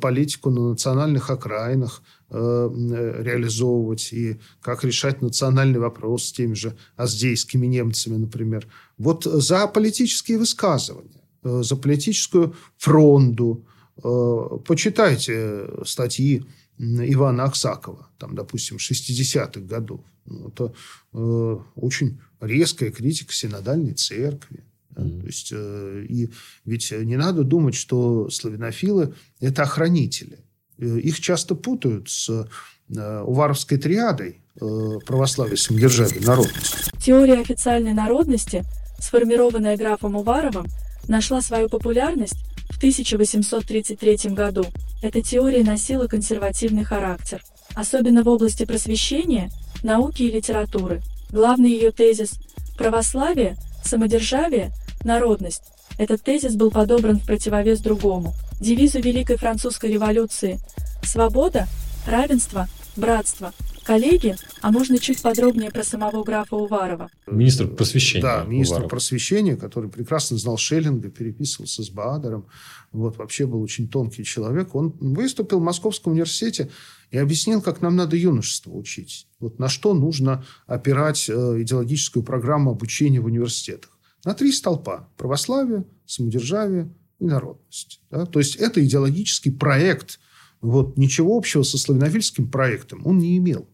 политику 0.00 0.50
на 0.50 0.70
национальных 0.70 1.30
окраинах 1.30 2.02
реализовывать 2.28 4.12
и 4.12 4.40
как 4.62 4.82
решать 4.82 5.22
национальный 5.22 5.78
вопрос 5.78 6.24
с 6.24 6.32
теми 6.32 6.54
же 6.54 6.76
аздейскими 6.96 7.68
немцами, 7.68 8.16
например. 8.16 8.66
Вот 8.98 9.22
за 9.24 9.68
политические 9.68 10.38
высказывания, 10.38 11.22
за 11.44 11.76
политическую 11.76 12.56
фронду, 12.76 13.64
почитайте 14.02 15.68
статьи 15.84 16.44
Ивана 16.78 17.44
Аксакова, 17.44 18.08
там, 18.18 18.34
допустим, 18.34 18.78
60-х 18.78 19.60
годов. 19.60 20.00
Ну, 20.24 20.48
это 20.48 20.72
э, 21.12 21.58
очень 21.74 22.20
резкая 22.40 22.90
критика 22.90 23.34
синодальной 23.34 23.92
церкви. 23.92 24.64
Mm-hmm. 24.94 25.20
То 25.20 25.26
есть, 25.26 25.48
э, 25.52 26.06
и 26.08 26.30
ведь 26.64 26.90
не 26.92 27.16
надо 27.16 27.44
думать, 27.44 27.74
что 27.74 28.30
славянофилы– 28.30 29.14
это 29.40 29.62
охранители. 29.62 30.38
Э, 30.78 30.98
их 30.98 31.20
часто 31.20 31.54
путают 31.54 32.08
с 32.08 32.30
э, 32.30 33.22
Уваровской 33.22 33.76
триадой 33.76 34.40
э, 34.60 34.98
православия, 35.06 35.56
самодержавия, 35.56 36.22
народности. 36.22 36.90
Теория 37.04 37.40
официальной 37.40 37.92
народности, 37.92 38.64
сформированная 38.98 39.76
графом 39.76 40.16
Уваровым, 40.16 40.66
нашла 41.08 41.42
свою 41.42 41.68
популярность 41.68 42.38
1833 42.80 44.30
году 44.30 44.64
эта 45.02 45.20
теория 45.20 45.62
носила 45.62 46.06
консервативный 46.06 46.82
характер, 46.82 47.42
особенно 47.74 48.22
в 48.22 48.28
области 48.28 48.64
просвещения, 48.64 49.50
науки 49.82 50.22
и 50.22 50.30
литературы. 50.30 51.02
Главный 51.30 51.72
ее 51.72 51.90
тезис– 51.90 52.40
православие, 52.78 53.58
самодержавие, 53.84 54.72
народность. 55.04 55.64
Этот 55.98 56.22
тезис 56.22 56.54
был 56.54 56.70
подобран 56.70 57.18
в 57.18 57.26
противовес 57.26 57.80
другому– 57.80 58.32
девизу 58.62 58.98
Великой 58.98 59.36
Французской 59.36 59.92
революции– 59.92 60.58
свобода, 61.02 61.68
равенство, 62.06 62.66
братство– 62.96 63.52
Коллеги, 63.90 64.36
а 64.60 64.70
можно 64.70 65.00
чуть 65.00 65.20
подробнее 65.20 65.72
про 65.72 65.82
самого 65.82 66.22
графа 66.22 66.54
Уварова? 66.54 67.10
Министр 67.26 67.66
просвещения. 67.66 68.22
Да, 68.22 68.44
министр 68.44 68.74
Уваров. 68.74 68.90
просвещения, 68.90 69.56
который 69.56 69.90
прекрасно 69.90 70.38
знал 70.38 70.58
Шеллинга, 70.58 71.10
переписывался 71.10 71.82
с 71.82 71.90
Баадером. 71.90 72.46
Вот, 72.92 73.16
вообще 73.16 73.46
был 73.46 73.60
очень 73.60 73.88
тонкий 73.88 74.22
человек. 74.22 74.76
Он 74.76 74.90
выступил 75.00 75.58
в 75.58 75.64
Московском 75.64 76.12
университете 76.12 76.70
и 77.10 77.18
объяснил, 77.18 77.60
как 77.62 77.80
нам 77.80 77.96
надо 77.96 78.16
юношество 78.16 78.70
учить. 78.70 79.26
Вот 79.40 79.58
на 79.58 79.68
что 79.68 79.92
нужно 79.92 80.44
опирать 80.68 81.28
э, 81.28 81.32
идеологическую 81.32 82.22
программу 82.22 82.70
обучения 82.70 83.18
в 83.18 83.24
университетах. 83.24 83.90
На 84.24 84.34
три 84.34 84.52
столпа. 84.52 85.08
Православие, 85.16 85.84
самодержавие 86.06 86.94
и 87.18 87.24
народность. 87.24 88.00
Да? 88.08 88.24
То 88.24 88.38
есть, 88.38 88.54
это 88.54 88.84
идеологический 88.84 89.50
проект– 89.50 90.20
вот 90.60 90.98
ничего 90.98 91.36
общего 91.36 91.62
со 91.62 91.78
славянофильским 91.78 92.50
проектом 92.50 93.06
он 93.06 93.18
не 93.18 93.36
имел. 93.38 93.66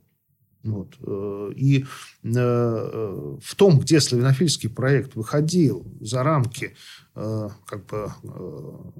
Вот. 0.66 0.96
Э, 1.00 1.52
и 1.55 1.85
э, 2.24 3.37
в 3.42 3.55
том, 3.55 3.79
где 3.79 4.00
славянофильский 4.00 4.68
проект 4.68 5.14
выходил 5.14 5.87
за 6.00 6.24
рамки 6.24 6.74
э, 7.14 7.48
как 7.66 7.87
бы, 7.87 8.12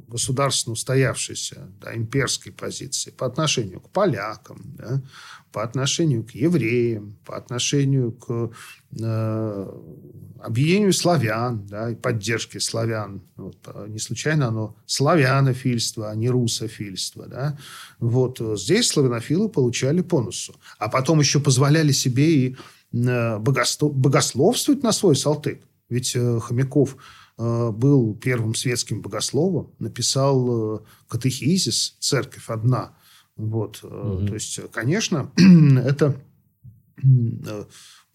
государственно 0.07 0.75
устоявшейся 0.75 1.69
да, 1.81 1.95
имперской 1.95 2.53
позиции 2.53 3.11
по 3.11 3.27
отношению 3.27 3.81
к 3.81 3.91
полякам, 3.91 4.63
да, 4.79 5.03
по 5.51 5.65
отношению 5.65 6.23
к 6.23 6.31
евреям, 6.31 7.19
по 7.25 7.37
отношению 7.37 8.13
к 8.13 8.51
объединению 10.47 10.93
славян 10.93 11.67
да, 11.67 11.91
и 11.91 11.95
поддержке 11.95 12.61
славян. 12.61 13.23
Вот, 13.37 13.57
а 13.67 13.87
не 13.87 13.99
случайно 13.99 14.49
оно 14.49 14.77
славянофильство, 14.87 16.11
а 16.11 16.15
не 16.15 16.29
русофильство. 16.29 17.27
Да? 17.27 17.59
Вот, 17.99 18.41
э, 18.41 18.57
здесь 18.57 18.89
славянофилы 18.89 19.49
получали 19.49 20.03
понусу. 20.03 20.55
А 20.79 20.89
потом 20.89 21.21
еще 21.21 21.41
позволяли 21.41 21.93
себе 21.93 22.31
и 22.31 22.57
э, 22.93 23.39
богословствовать 23.39 24.83
на 24.83 24.93
свой 24.93 25.17
салтык. 25.17 25.61
Ведь 25.89 26.15
э, 26.15 26.41
Хомяков 26.41 26.97
был 27.39 28.15
первым 28.15 28.55
светским 28.55 29.03
богословом, 29.03 29.71
написал 29.79 30.83
катехизис 31.07 31.97
«Церковь 32.01 32.49
одна». 32.49 32.97
Вот. 33.37 33.85
Угу. 33.85 34.29
То 34.29 34.33
есть, 34.33 34.59
конечно, 34.73 35.31
это 35.85 36.17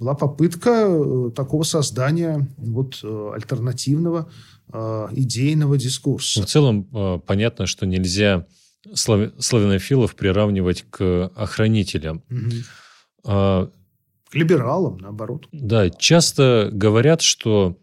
была 0.01 0.15
попытка 0.15 0.87
э, 0.87 1.31
такого 1.35 1.61
создания 1.61 2.47
вот, 2.57 2.99
э, 3.03 3.31
альтернативного 3.35 4.31
э, 4.73 5.07
идейного 5.11 5.77
дискурса. 5.77 6.41
В 6.41 6.47
целом 6.47 7.21
понятно, 7.27 7.67
что 7.67 7.85
нельзя 7.85 8.47
славянофилов 8.95 10.15
приравнивать 10.15 10.85
к 10.89 11.31
охранителям. 11.35 12.23
Угу. 12.31 13.21
к 13.23 14.33
либералам, 14.33 14.97
наоборот. 14.97 15.47
Да, 15.51 15.91
часто 15.91 16.71
говорят, 16.73 17.21
что 17.21 17.77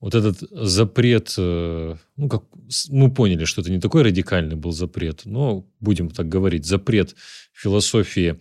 вот 0.00 0.16
этот 0.16 0.38
запрет, 0.50 1.34
ну, 1.36 2.28
как 2.28 2.42
мы 2.90 3.14
поняли, 3.14 3.44
что 3.44 3.60
это 3.60 3.70
не 3.70 3.78
такой 3.78 4.02
радикальный 4.02 4.56
был 4.56 4.72
запрет, 4.72 5.22
но 5.24 5.64
будем 5.78 6.10
так 6.10 6.28
говорить, 6.28 6.66
запрет 6.66 7.14
философии 7.52 8.40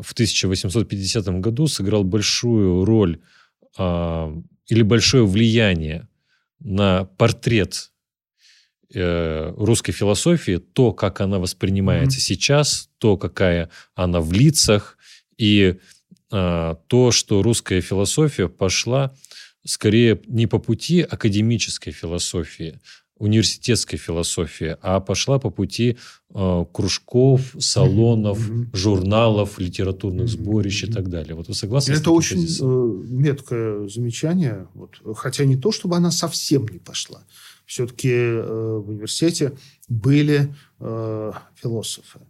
в 0.00 0.12
1850 0.12 1.26
году 1.40 1.66
сыграл 1.66 2.04
большую 2.04 2.84
роль 2.84 3.20
э, 3.76 4.42
или 4.66 4.82
большое 4.82 5.26
влияние 5.26 6.08
на 6.60 7.04
портрет 7.04 7.92
э, 8.94 9.52
русской 9.56 9.92
философии, 9.92 10.56
то, 10.58 10.92
как 10.92 11.20
она 11.20 11.38
воспринимается 11.38 12.18
mm-hmm. 12.18 12.22
сейчас, 12.22 12.90
то, 12.98 13.16
какая 13.16 13.70
она 13.94 14.20
в 14.20 14.32
лицах, 14.32 14.98
и 15.36 15.76
э, 16.30 16.74
то, 16.86 17.10
что 17.10 17.42
русская 17.42 17.80
философия 17.80 18.48
пошла 18.48 19.14
скорее 19.64 20.20
не 20.26 20.46
по 20.46 20.58
пути 20.58 21.02
академической 21.02 21.92
философии, 21.92 22.80
университетской 23.18 23.98
философии, 23.98 24.76
а 24.80 25.00
пошла 25.00 25.38
по 25.38 25.50
пути 25.50 25.96
э, 26.34 26.64
кружков, 26.72 27.54
салонов, 27.58 28.38
mm-hmm. 28.38 28.66
журналов, 28.72 29.58
литературных 29.58 30.26
mm-hmm. 30.26 30.42
сборищ 30.42 30.84
и 30.84 30.92
так 30.92 31.08
далее. 31.08 31.34
Вот 31.34 31.48
вы 31.48 31.54
согласны? 31.54 31.92
Это 31.92 32.10
очень 32.10 32.44
э, 32.44 33.04
меткое 33.08 33.88
замечание. 33.88 34.68
Вот, 34.74 35.00
хотя 35.16 35.44
не 35.44 35.56
то, 35.56 35.72
чтобы 35.72 35.96
она 35.96 36.10
совсем 36.10 36.66
не 36.68 36.78
пошла. 36.78 37.22
Все-таки 37.66 38.10
э, 38.10 38.82
в 38.84 38.88
университете 38.88 39.52
были 39.88 40.54
э, 40.80 41.32
философы. 41.54 42.20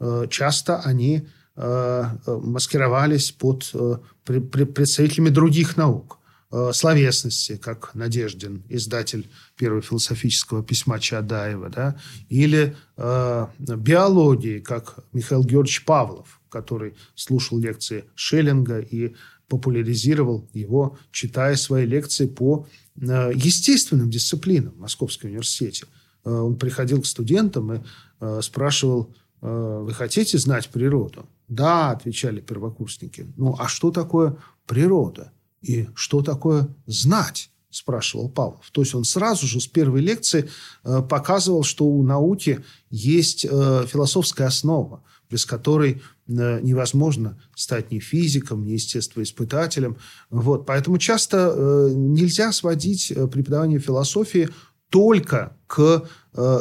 Э, 0.00 0.26
часто 0.30 0.80
они 0.80 1.26
э, 1.56 2.04
маскировались 2.26 3.32
под 3.32 3.70
э, 3.74 3.98
представителями 4.24 5.28
других 5.28 5.76
наук. 5.76 6.17
Э, 6.50 6.70
словесности, 6.72 7.58
как 7.58 7.94
Надеждин, 7.94 8.62
издатель 8.70 9.28
первого 9.54 9.82
философического 9.82 10.62
письма 10.62 10.98
Чадаева, 10.98 11.68
да, 11.68 12.00
или 12.30 12.74
э, 12.96 13.46
биологии, 13.58 14.60
как 14.60 15.00
Михаил 15.12 15.44
Георгиевич 15.44 15.84
Павлов, 15.84 16.40
который 16.48 16.94
слушал 17.14 17.58
лекции 17.58 18.06
Шеллинга 18.14 18.78
и 18.80 19.14
популяризировал 19.46 20.48
его, 20.54 20.98
читая 21.10 21.54
свои 21.56 21.84
лекции 21.84 22.26
по 22.26 22.66
э, 22.96 23.32
естественным 23.34 24.08
дисциплинам 24.08 24.72
в 24.72 24.78
Московском 24.78 25.28
университете. 25.28 25.84
Э, 26.24 26.30
он 26.30 26.56
приходил 26.56 27.02
к 27.02 27.06
студентам 27.06 27.74
и 27.74 27.80
э, 28.20 28.40
спрашивал, 28.42 29.14
э, 29.42 29.80
вы 29.84 29.92
хотите 29.92 30.38
знать 30.38 30.70
природу? 30.70 31.28
Да, 31.46 31.90
отвечали 31.90 32.40
первокурсники. 32.40 33.26
Ну, 33.36 33.54
а 33.58 33.68
что 33.68 33.90
такое 33.90 34.38
природа? 34.66 35.30
И 35.60 35.88
что 35.94 36.22
такое 36.22 36.68
знать? 36.86 37.50
спрашивал 37.70 38.28
Павлов. 38.28 38.70
То 38.72 38.82
есть 38.82 38.94
он 38.94 39.04
сразу 39.04 39.46
же 39.46 39.60
с 39.60 39.66
первой 39.66 40.00
лекции 40.00 40.48
э, 40.84 41.02
показывал, 41.02 41.64
что 41.64 41.84
у 41.84 42.02
науки 42.02 42.64
есть 42.90 43.44
э, 43.44 43.86
философская 43.86 44.46
основа, 44.46 45.02
без 45.30 45.44
которой 45.44 46.00
э, 46.26 46.60
невозможно 46.62 47.38
стать 47.54 47.90
ни 47.90 47.98
физиком, 47.98 48.64
ни 48.64 48.72
естествоиспытателем. 48.72 49.98
Вот. 50.30 50.64
Поэтому 50.66 50.98
часто 50.98 51.90
нельзя 51.94 52.52
сводить 52.52 53.12
преподавание 53.30 53.78
философии 53.78 54.48
только 54.88 55.56
к 55.66 56.08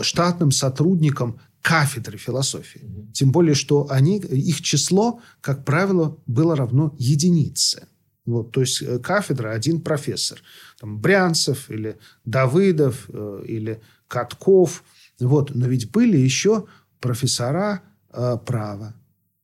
штатным 0.02 0.52
сотрудникам 0.52 1.40
кафедры 1.62 2.18
философии. 2.18 2.82
Тем 3.14 3.32
более, 3.32 3.56
что 3.56 3.88
они, 3.90 4.18
их 4.18 4.62
число, 4.62 5.22
как 5.40 5.64
правило, 5.64 6.18
было 6.26 6.56
равно 6.56 6.94
единице. 6.98 7.88
Вот, 8.28 8.52
то 8.52 8.60
есть 8.62 8.82
э, 8.82 9.00
кафедра 9.00 9.52
один 9.54 9.80
профессор. 9.80 10.40
Там, 10.80 11.00
Брянцев 11.00 11.72
или 11.72 11.98
Давыдов 12.26 13.06
э, 13.08 13.44
или 13.48 13.82
Катков. 14.10 14.84
Вот. 15.20 15.56
Но 15.56 15.66
ведь 15.68 15.90
были 15.92 16.18
еще 16.18 16.66
профессора 17.00 17.82
э, 18.12 18.38
права. 18.46 18.94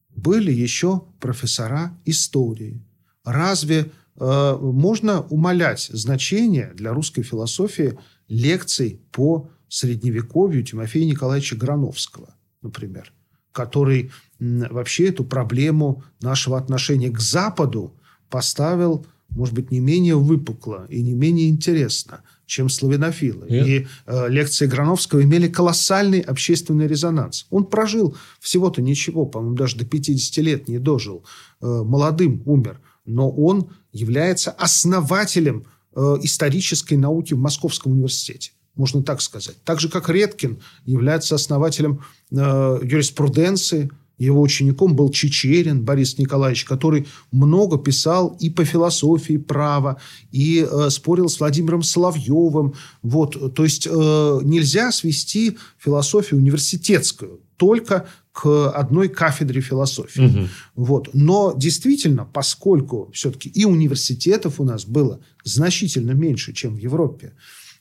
Были 0.10 0.52
еще 0.52 1.06
профессора 1.22 1.98
истории. 2.04 2.86
Разве 3.24 3.90
э, 4.20 4.58
можно 4.60 5.22
умалять 5.22 5.90
значение 5.94 6.74
для 6.76 6.94
русской 6.94 7.24
философии 7.24 7.98
лекций 8.28 9.00
по 9.14 9.50
средневековью 9.70 10.64
Тимофея 10.64 11.06
Николаевича 11.06 11.56
Грановского, 11.56 12.36
например, 12.62 13.14
который 13.54 14.12
вообще 14.40 15.08
эту 15.08 15.24
проблему 15.24 16.04
нашего 16.20 16.58
отношения 16.58 17.10
к 17.10 17.20
Западу 17.20 17.96
поставил, 18.34 19.06
может 19.30 19.54
быть, 19.54 19.70
не 19.70 19.80
менее 19.80 20.16
выпукло 20.16 20.88
и 20.90 21.04
не 21.04 21.14
менее 21.14 21.50
интересно, 21.50 22.22
чем 22.48 22.68
славянофилы. 22.68 23.46
Нет. 23.48 23.68
И 23.68 23.88
э, 24.08 24.30
лекции 24.30 24.66
Грановского 24.66 25.22
имели 25.22 25.48
колоссальный 25.48 26.20
общественный 26.20 26.88
резонанс. 26.88 27.46
Он 27.52 27.64
прожил 27.66 28.18
всего-то 28.40 28.82
ничего, 28.82 29.28
по-моему, 29.28 29.56
даже 29.56 29.78
до 29.78 29.86
50 29.86 30.38
лет 30.44 30.68
не 30.68 30.80
дожил. 30.80 31.24
Э, 31.62 31.84
молодым 31.86 32.42
умер. 32.46 32.80
Но 33.06 33.30
он 33.30 33.70
является 33.92 34.50
основателем 34.50 35.68
э, 35.96 36.00
исторической 36.24 36.96
науки 36.96 37.36
в 37.36 37.40
Московском 37.40 37.92
университете. 37.92 38.52
Можно 38.74 39.04
так 39.04 39.22
сказать. 39.22 39.58
Так 39.64 39.80
же, 39.80 39.90
как 39.90 40.10
Редкин 40.10 40.58
является 40.86 41.36
основателем 41.36 42.02
э, 42.32 42.36
юриспруденции, 42.82 43.92
его 44.24 44.42
учеником 44.42 44.96
был 44.96 45.10
Чечерин 45.10 45.84
Борис 45.84 46.18
Николаевич, 46.18 46.66
который 46.66 47.08
много 47.32 47.78
писал 47.78 48.36
и 48.40 48.50
по 48.50 48.66
философии 48.66 49.38
права, 49.38 49.98
и 50.32 50.68
э, 50.70 50.90
спорил 50.90 51.30
с 51.30 51.40
Владимиром 51.40 51.84
Соловьевым. 51.84 52.74
Вот, 53.02 53.54
то 53.54 53.64
есть 53.64 53.88
э, 53.88 54.40
нельзя 54.44 54.92
свести 54.92 55.58
философию 55.78 56.40
университетскую 56.40 57.42
только 57.58 58.08
к 58.34 58.72
одной 58.72 59.10
кафедре 59.10 59.62
философии. 59.62 60.22
Угу. 60.22 60.48
Вот. 60.76 61.10
Но 61.14 61.54
действительно, 61.56 62.26
поскольку 62.26 63.12
все-таки 63.14 63.48
и 63.50 63.64
университетов 63.64 64.60
у 64.60 64.64
нас 64.64 64.86
было 64.86 65.20
значительно 65.44 66.12
меньше, 66.12 66.52
чем 66.52 66.76
в 66.76 66.80
Европе, 66.80 67.34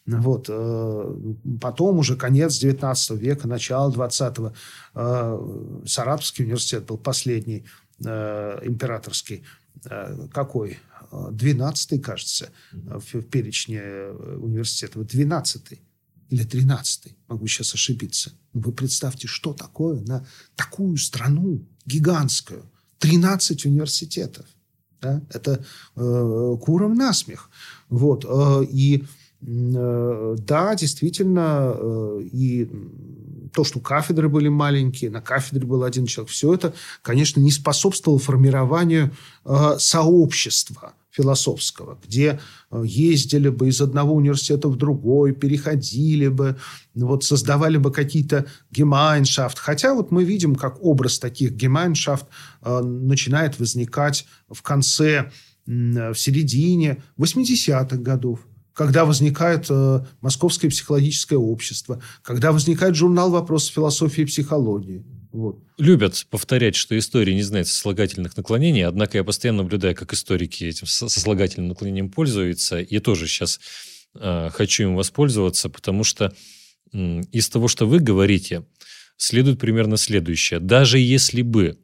вот. 0.06 0.46
Э, 0.48 1.14
потом 1.60 1.98
уже 1.98 2.16
конец 2.16 2.58
19 2.58 3.10
века, 3.20 3.46
начало 3.46 3.92
20-го. 3.92 4.52
Э, 4.94 5.82
Саратовский 5.86 6.44
университет 6.44 6.86
был 6.86 6.98
последний 6.98 7.64
э, 8.04 8.58
императорский. 8.64 9.44
Какой? 10.32 10.78
12-й, 11.10 11.98
кажется, 11.98 12.50
в 12.72 13.22
перечне 13.22 13.82
университетов. 13.82 15.02
12-й 15.02 15.80
или 16.28 16.46
13-й. 16.46 17.16
Могу 17.26 17.46
сейчас 17.46 17.74
ошибиться. 17.74 18.32
Вы 18.52 18.72
представьте, 18.72 19.26
что 19.26 19.54
такое 19.54 20.00
на 20.02 20.26
такую 20.54 20.98
страну 20.98 21.66
гигантскую. 21.84 22.70
13 22.98 23.66
университетов. 23.66 24.46
Да? 25.00 25.22
Это 25.30 25.64
э, 25.96 26.56
куром 26.60 26.94
насмех. 26.94 27.50
Вот. 27.88 28.24
И 28.70 29.04
Э, 29.04 29.21
да, 29.42 30.74
действительно, 30.76 31.74
э, 31.74 32.20
и 32.32 32.70
то, 33.52 33.64
что 33.64 33.80
кафедры 33.80 34.28
были 34.28 34.48
маленькие, 34.48 35.10
на 35.10 35.20
кафедре 35.20 35.66
был 35.66 35.82
один 35.82 36.06
человек, 36.06 36.30
все 36.30 36.54
это, 36.54 36.74
конечно, 37.02 37.40
не 37.40 37.50
способствовало 37.50 38.20
формированию 38.20 39.10
э, 39.44 39.74
сообщества 39.78 40.94
философского, 41.10 41.98
где 42.06 42.40
ездили 42.70 43.50
бы 43.50 43.68
из 43.68 43.82
одного 43.82 44.14
университета 44.14 44.68
в 44.68 44.76
другой, 44.76 45.34
переходили 45.34 46.28
бы, 46.28 46.56
вот 46.94 47.22
создавали 47.22 47.76
бы 47.76 47.92
какие-то 47.92 48.46
гемайншафт. 48.70 49.58
Хотя 49.58 49.92
вот 49.92 50.10
мы 50.10 50.24
видим, 50.24 50.54
как 50.54 50.82
образ 50.82 51.18
таких 51.18 51.52
гемайншафт 51.52 52.24
начинает 52.62 53.58
возникать 53.58 54.24
в 54.48 54.62
конце, 54.62 55.30
в 55.66 56.14
середине 56.14 57.02
80-х 57.18 57.98
годов 57.98 58.40
когда 58.74 59.04
возникает 59.04 59.66
э, 59.70 60.04
Московское 60.20 60.70
психологическое 60.70 61.36
общество, 61.36 62.02
когда 62.22 62.52
возникает 62.52 62.94
журнал 62.94 63.30
«Вопросы 63.30 63.72
философии 63.72 64.22
и 64.22 64.26
психологии». 64.26 65.04
Вот. 65.32 65.62
Любят 65.78 66.26
повторять, 66.28 66.76
что 66.76 66.96
история 66.98 67.34
не 67.34 67.42
знает 67.42 67.66
сослагательных 67.66 68.36
наклонений, 68.36 68.84
однако 68.84 69.16
я 69.16 69.24
постоянно 69.24 69.62
наблюдаю, 69.62 69.94
как 69.94 70.12
историки 70.12 70.64
этим 70.64 70.86
сослагательным 70.86 71.68
наклонением 71.68 72.10
пользуются, 72.10 72.80
и 72.80 72.98
тоже 72.98 73.26
сейчас 73.26 73.58
э, 74.14 74.50
хочу 74.52 74.82
им 74.82 74.94
воспользоваться, 74.94 75.70
потому 75.70 76.04
что 76.04 76.34
э, 76.92 77.20
из 77.32 77.48
того, 77.48 77.68
что 77.68 77.86
вы 77.86 77.98
говорите, 77.98 78.64
следует 79.16 79.58
примерно 79.58 79.96
следующее. 79.96 80.60
Даже 80.60 80.98
если 80.98 81.40
бы 81.40 81.78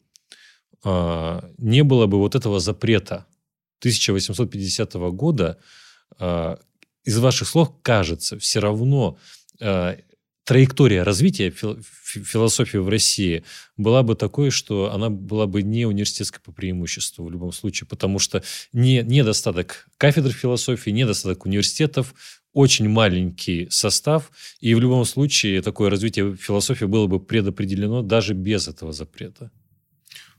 э, 0.85 1.41
не 1.57 1.85
было 1.85 2.07
бы 2.07 2.19
вот 2.19 2.35
этого 2.35 2.61
запрета 2.61 3.27
1850 3.81 4.93
года, 5.13 5.59
э, 6.19 6.57
из 7.09 7.19
ваших 7.19 7.49
слов 7.49 7.73
кажется, 7.83 8.39
все 8.39 8.61
равно 8.61 9.17
э, 9.61 9.97
траектория 10.45 11.05
развития 11.05 11.49
фил, 11.49 11.79
философии 12.05 12.77
в 12.77 12.89
России 12.91 13.45
была 13.79 14.03
бы 14.03 14.15
такой, 14.15 14.51
что 14.51 14.93
она 14.93 15.09
была 15.09 15.47
бы 15.47 15.63
не 15.63 15.87
университетской 15.87 16.43
по 16.43 16.53
преимуществу 16.53 17.25
в 17.25 17.31
любом 17.31 17.53
случае, 17.53 17.87
потому 17.87 18.19
что 18.19 18.43
не, 18.75 19.03
недостаток 19.03 19.89
кафедр 19.97 20.33
философии, 20.33 20.91
недостаток 20.91 21.47
университетов, 21.47 22.15
очень 22.53 22.91
маленький 22.91 23.69
состав, 23.71 24.31
и 24.61 24.75
в 24.75 24.81
любом 24.81 25.07
случае 25.07 25.63
такое 25.63 25.89
развитие 25.89 26.37
философии 26.37 26.85
было 26.85 27.07
бы 27.07 27.21
предопределено 27.21 28.03
даже 28.03 28.35
без 28.35 28.69
этого 28.69 28.93
запрета. 28.93 29.51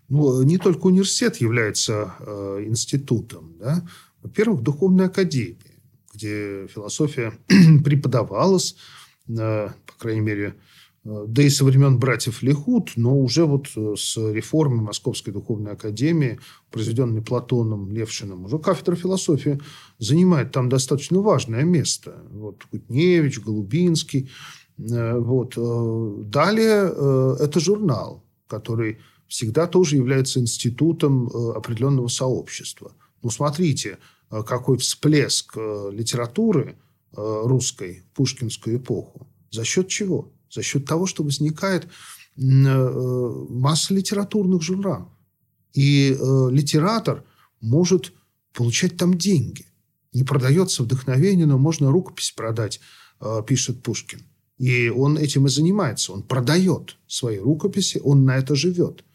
Ну, 0.07 0.43
не 0.43 0.59
только 0.59 0.85
университет 0.85 1.37
является 1.37 2.13
э, 2.19 2.63
институтом. 2.67 3.55
Да? 3.59 3.87
Во-первых, 4.21 4.61
духовная 4.61 5.07
академия 5.07 5.68
где 6.19 6.67
философия 6.67 7.33
преподавалась, 7.83 8.75
по 9.27 9.73
крайней 9.97 10.21
мере, 10.21 10.55
да 11.05 11.41
и 11.41 11.49
со 11.49 11.63
времен 11.63 11.97
братьев 11.97 12.43
Лихут, 12.43 12.91
но 12.97 13.17
уже 13.17 13.45
вот 13.45 13.67
с 13.97 14.17
реформы 14.17 14.81
Московской 14.81 15.31
духовной 15.31 15.71
академии, 15.71 16.39
произведенной 16.71 17.21
Платоном 17.21 17.89
Левшиным, 17.89 18.45
уже 18.45 18.59
кафедра 18.59 18.95
философии 18.95 19.61
занимает 19.97 20.51
там 20.51 20.67
достаточно 20.67 21.21
важное 21.21 21.63
место. 21.63 22.21
Вот 22.31 22.65
Кутневич, 22.69 23.39
Голубинский. 23.39 24.29
Вот. 24.77 25.55
Далее 26.29 27.37
это 27.39 27.59
журнал, 27.59 28.23
который 28.47 28.97
всегда 29.27 29.67
тоже 29.67 29.95
является 29.95 30.39
институтом 30.39 31.27
определенного 31.27 32.09
сообщества. 32.09 32.91
Ну, 33.23 33.29
смотрите, 33.29 33.99
какой 34.29 34.77
всплеск 34.77 35.55
литературы 35.55 36.77
русской 37.13 38.03
в 38.11 38.15
пушкинскую 38.15 38.77
эпоху. 38.77 39.27
За 39.51 39.63
счет 39.63 39.87
чего? 39.87 40.31
За 40.51 40.61
счет 40.61 40.85
того, 40.85 41.05
что 41.05 41.23
возникает 41.23 41.85
э, 41.85 41.89
масса 42.37 43.93
литературных 43.93 44.61
журналов. 44.61 45.09
И 45.73 46.15
э, 46.19 46.47
литератор 46.51 47.23
может 47.61 48.13
получать 48.53 48.97
там 48.97 49.15
деньги. 49.15 49.65
Не 50.13 50.23
продается 50.23 50.83
вдохновение, 50.83 51.45
но 51.45 51.57
можно 51.57 51.91
рукопись 51.91 52.31
продать, 52.31 52.79
э, 53.21 53.43
пишет 53.47 53.83
Пушкин. 53.83 54.21
И 54.57 54.89
он 54.89 55.17
этим 55.17 55.45
и 55.45 55.49
занимается. 55.49 56.13
Он 56.13 56.23
продает 56.23 56.97
свои 57.07 57.37
рукописи, 57.37 58.01
он 58.03 58.25
на 58.25 58.37
это 58.37 58.55
живет. 58.55 59.05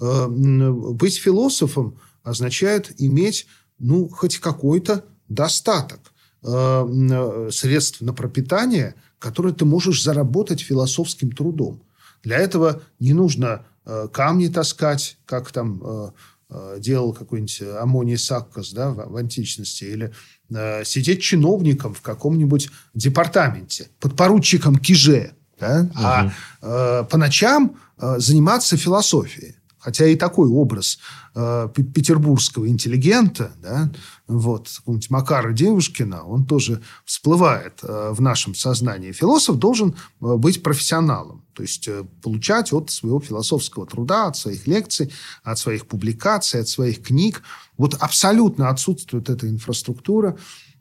Быть 0.00 1.16
философом 1.16 1.98
означает 2.22 2.92
иметь 3.00 3.46
ну, 3.78 4.08
хоть 4.08 4.38
какой-то 4.38 5.04
достаток 5.28 6.00
средств 6.40 8.00
на 8.00 8.12
пропитание– 8.12 8.94
который 9.18 9.52
ты 9.52 9.64
можешь 9.64 10.02
заработать 10.02 10.60
философским 10.60 11.32
трудом. 11.32 11.82
Для 12.22 12.38
этого 12.38 12.82
не 12.98 13.12
нужно 13.12 13.64
э, 13.84 14.08
камни 14.12 14.48
таскать, 14.48 15.18
как 15.24 15.50
там 15.52 15.82
э, 15.82 16.10
э, 16.50 16.76
делал 16.80 17.12
какой-нибудь 17.12 17.62
Амоний 17.80 18.18
Саккос 18.18 18.72
да, 18.72 18.90
в, 18.90 19.12
в 19.12 19.16
античности, 19.16 19.84
или 19.84 20.12
э, 20.50 20.84
сидеть 20.84 21.22
чиновником 21.22 21.94
в 21.94 22.02
каком-нибудь 22.02 22.70
департаменте, 22.94 23.88
подпоручиком 24.00 24.78
Киже, 24.78 25.32
да, 25.58 25.80
угу. 25.82 25.92
а 25.96 26.32
э, 26.62 27.04
по 27.04 27.18
ночам 27.18 27.76
э, 27.98 28.16
заниматься 28.18 28.76
философией. 28.76 29.56
Хотя 29.78 30.06
и 30.06 30.16
такой 30.16 30.48
образ 30.48 30.98
э, 31.34 31.68
петербургского 31.74 32.68
интеллигента, 32.68 33.52
да, 33.62 33.90
вот, 34.26 34.68
какого-нибудь 34.68 35.10
Макара 35.10 35.52
Девушкина, 35.52 36.24
он 36.24 36.46
тоже 36.46 36.82
всплывает 37.04 37.80
э, 37.82 38.10
в 38.12 38.20
нашем 38.20 38.54
сознании. 38.54 39.12
Философ 39.12 39.56
должен 39.56 39.90
э, 40.20 40.36
быть 40.36 40.62
профессионалом, 40.62 41.44
то 41.54 41.62
есть 41.62 41.86
э, 41.86 42.04
получать 42.22 42.72
от 42.72 42.90
своего 42.90 43.20
философского 43.20 43.86
труда, 43.86 44.26
от 44.26 44.36
своих 44.36 44.66
лекций, 44.66 45.12
от 45.44 45.58
своих 45.58 45.86
публикаций, 45.86 46.60
от 46.60 46.68
своих 46.68 47.02
книг. 47.02 47.42
Вот 47.76 47.94
абсолютно 47.94 48.70
отсутствует 48.70 49.30
эта 49.30 49.48
инфраструктура, 49.48 50.36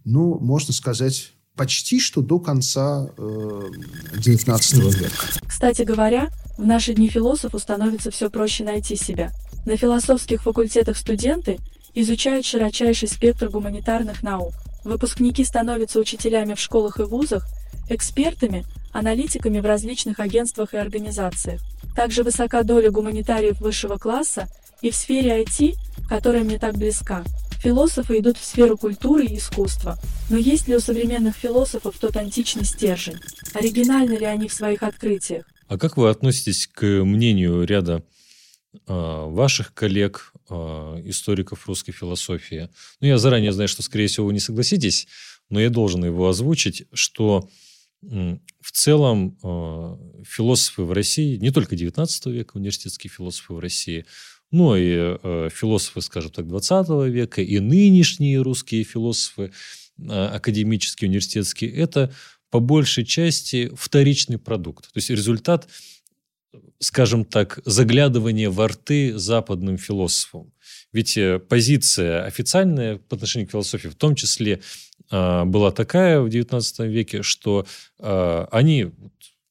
ну, 0.05 0.39
можно 0.39 0.73
сказать, 0.73 1.33
почти 1.57 1.99
что 1.99 2.21
до 2.21 2.39
конца 2.39 3.09
XIX 3.17 4.59
э, 4.77 4.99
века. 4.99 5.25
Кстати 5.47 5.81
говоря, 5.81 6.29
в 6.57 6.65
наши 6.65 6.93
дни 6.93 7.07
философу 7.07 7.59
становится 7.59 8.11
все 8.11 8.29
проще 8.29 8.63
найти 8.63 8.95
себя. 8.95 9.31
На 9.65 9.77
философских 9.77 10.43
факультетах 10.43 10.97
студенты 10.97 11.59
изучают 11.93 12.45
широчайший 12.45 13.07
спектр 13.07 13.49
гуманитарных 13.49 14.23
наук. 14.23 14.53
Выпускники 14.83 15.43
становятся 15.43 15.99
учителями 15.99 16.53
в 16.53 16.59
школах 16.59 16.99
и 16.99 17.03
вузах, 17.03 17.45
экспертами, 17.89 18.65
аналитиками 18.91 19.59
в 19.59 19.65
различных 19.65 20.19
агентствах 20.19 20.73
и 20.73 20.77
организациях. 20.77 21.61
Также 21.95 22.23
высока 22.23 22.63
доля 22.63 22.91
гуманитариев 22.91 23.59
высшего 23.59 23.97
класса 23.97 24.47
и 24.81 24.89
в 24.89 24.95
сфере 24.95 25.43
IT, 25.43 25.75
которая 26.09 26.43
мне 26.43 26.57
так 26.57 26.75
близка. 26.75 27.23
Философы 27.61 28.19
идут 28.19 28.37
в 28.37 28.45
сферу 28.45 28.77
культуры 28.77 29.25
и 29.25 29.37
искусства. 29.37 29.97
Но 30.29 30.37
есть 30.37 30.67
ли 30.67 30.75
у 30.75 30.79
современных 30.79 31.35
философов 31.35 31.95
тот 31.99 32.15
античный 32.15 32.65
стержень? 32.65 33.19
Оригинальны 33.53 34.13
ли 34.13 34.25
они 34.25 34.47
в 34.47 34.53
своих 34.53 34.83
открытиях? 34.83 35.45
А 35.67 35.77
как 35.77 35.97
вы 35.97 36.09
относитесь 36.09 36.67
к 36.67 36.85
мнению 36.85 37.63
ряда 37.65 38.03
э, 38.73 38.77
ваших 38.87 39.73
коллег, 39.73 40.31
э, 40.49 40.53
историков 41.05 41.67
русской 41.67 41.91
философии? 41.91 42.69
Ну, 43.01 43.07
я 43.07 43.17
заранее 43.17 43.51
знаю, 43.51 43.67
что, 43.67 43.83
скорее 43.83 44.07
всего, 44.07 44.27
вы 44.27 44.33
не 44.33 44.39
согласитесь, 44.39 45.07
но 45.49 45.59
я 45.59 45.69
должен 45.69 46.05
его 46.05 46.29
озвучить, 46.29 46.85
что 46.93 47.49
в 48.01 48.71
целом 48.71 49.37
э, 49.43 50.23
философы 50.23 50.83
в 50.83 50.91
России, 50.93 51.35
не 51.37 51.51
только 51.51 51.75
19 51.75 52.27
века, 52.27 52.51
университетские 52.55 53.11
философы 53.11 53.53
в 53.53 53.59
России, 53.59 54.05
но 54.51 54.77
и 54.77 55.17
философы, 55.49 55.99
скажем 55.99 56.31
так, 56.31 56.47
20 56.47 57.11
века, 57.11 57.41
и 57.41 57.59
нынешние 57.59 58.41
русские 58.41 58.85
философы, 58.85 59.51
академические, 59.99 61.09
университетские, 61.09 61.73
это 61.73 62.13
по 62.49 62.59
большей 62.59 63.05
части 63.05 63.71
вторичный 63.75 64.37
продукт. 64.37 64.85
То 64.85 64.97
есть 64.97 65.09
результат, 65.09 65.67
скажем 66.79 67.25
так, 67.25 67.59
заглядывания 67.65 68.49
во 68.49 68.67
рты 68.67 69.17
западным 69.17 69.77
философам. 69.77 70.51
Ведь 70.93 71.17
э, 71.17 71.39
позиция 71.39 72.23
официальная 72.25 72.97
по 72.97 73.15
отношению 73.15 73.47
к 73.47 73.51
философии 73.51 73.89
в 73.89 73.95
том 73.95 74.15
числе 74.15 74.61
э, 75.11 75.43
была 75.43 75.71
такая 75.71 76.21
в 76.21 76.27
XIX 76.27 76.87
веке, 76.87 77.21
что 77.21 77.65
э, 77.99 78.47
они 78.51 78.91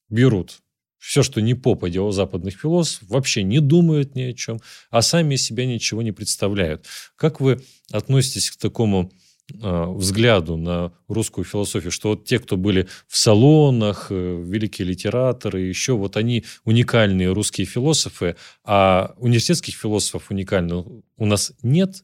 берут 0.09 0.61
все, 1.07 1.23
что 1.23 1.41
не 1.41 1.55
попадя 1.55 2.03
у 2.03 2.11
западных 2.11 2.59
философов, 2.59 3.09
вообще 3.09 3.45
не 3.45 3.61
думают 3.61 4.17
ни 4.17 4.23
о 4.23 4.33
чем, 4.33 4.61
а 4.91 5.03
сами 5.03 5.37
себя 5.37 5.65
ничего 5.65 6.03
не 6.03 6.11
представляют. 6.11 6.85
Как 7.15 7.41
вы 7.41 7.63
относитесь 7.93 8.51
к 8.51 8.57
такому 8.57 9.13
взгляду 9.53 10.57
на 10.57 10.93
русскую 11.09 11.45
философию, 11.45 11.91
что 11.93 12.11
вот 12.11 12.25
те, 12.25 12.39
кто 12.39 12.57
были 12.57 12.89
в 13.07 13.17
салонах, 13.17 14.09
э, 14.11 14.43
великие 14.45 14.89
литераторы, 14.89 15.61
еще 15.61 15.97
вот 15.97 16.17
они 16.17 16.45
уникальные 16.65 17.33
русские 17.33 17.67
философы, 17.67 18.37
а 18.65 19.15
университетских 19.19 19.75
философов 19.75 20.31
уникальных 20.31 20.87
у 21.17 21.27
нас 21.27 21.53
нет, 21.63 22.03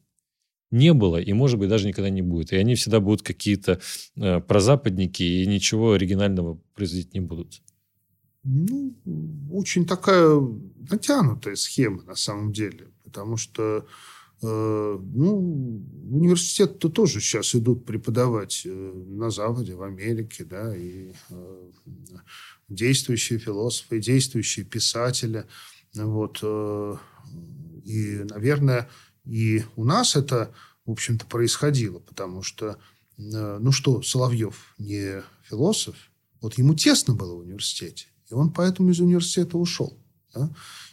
не 0.70 0.92
было 0.94 1.20
и, 1.20 1.32
может 1.32 1.58
быть, 1.58 1.68
даже 1.68 1.86
никогда 1.86 2.10
не 2.10 2.22
будет. 2.22 2.52
И 2.52 2.56
они 2.56 2.74
всегда 2.74 3.00
будут 3.00 3.22
какие-то 3.22 3.80
э, 4.16 4.40
прозападники 4.40 5.22
и 5.22 5.46
ничего 5.46 5.92
оригинального 5.92 6.58
производить 6.74 7.12
не 7.12 7.20
будут. 7.20 7.60
Ну, 8.44 8.94
очень 9.52 9.86
такая 9.86 10.40
натянутая 10.90 11.54
схема 11.54 12.02
на 12.02 12.16
самом 12.16 12.52
деле, 12.52 12.88
потому 13.04 13.36
что 13.36 13.86
э, 14.42 14.98
ну, 15.14 15.82
университеты-то 16.10 16.88
тоже 16.88 17.20
сейчас 17.20 17.54
идут 17.54 17.84
преподавать 17.84 18.62
э, 18.64 18.70
на 18.70 19.30
Западе, 19.30 19.74
в 19.74 19.82
Америке, 19.82 20.44
да, 20.44 20.76
и 20.76 21.12
э, 21.30 21.70
действующие 22.68 23.38
философы, 23.38 24.00
действующие 24.00 24.64
писатели, 24.64 25.46
вот, 25.94 26.42
и, 27.84 28.24
наверное, 28.30 28.88
и 29.26 29.62
у 29.76 29.84
нас 29.84 30.16
это, 30.16 30.54
в 30.86 30.92
общем-то, 30.92 31.26
происходило, 31.26 31.98
потому 31.98 32.42
что, 32.42 32.78
ну 33.18 33.72
что, 33.72 34.00
Соловьев 34.00 34.74
не 34.78 35.22
философ, 35.42 35.96
вот 36.40 36.56
ему 36.56 36.74
тесно 36.74 37.14
было 37.14 37.34
в 37.34 37.40
университете, 37.40 38.06
и 38.30 38.32
он 38.32 38.54
поэтому 38.54 38.90
из 38.90 39.00
университета 39.00 39.58
ушел. 39.58 39.98
Да? 40.34 40.50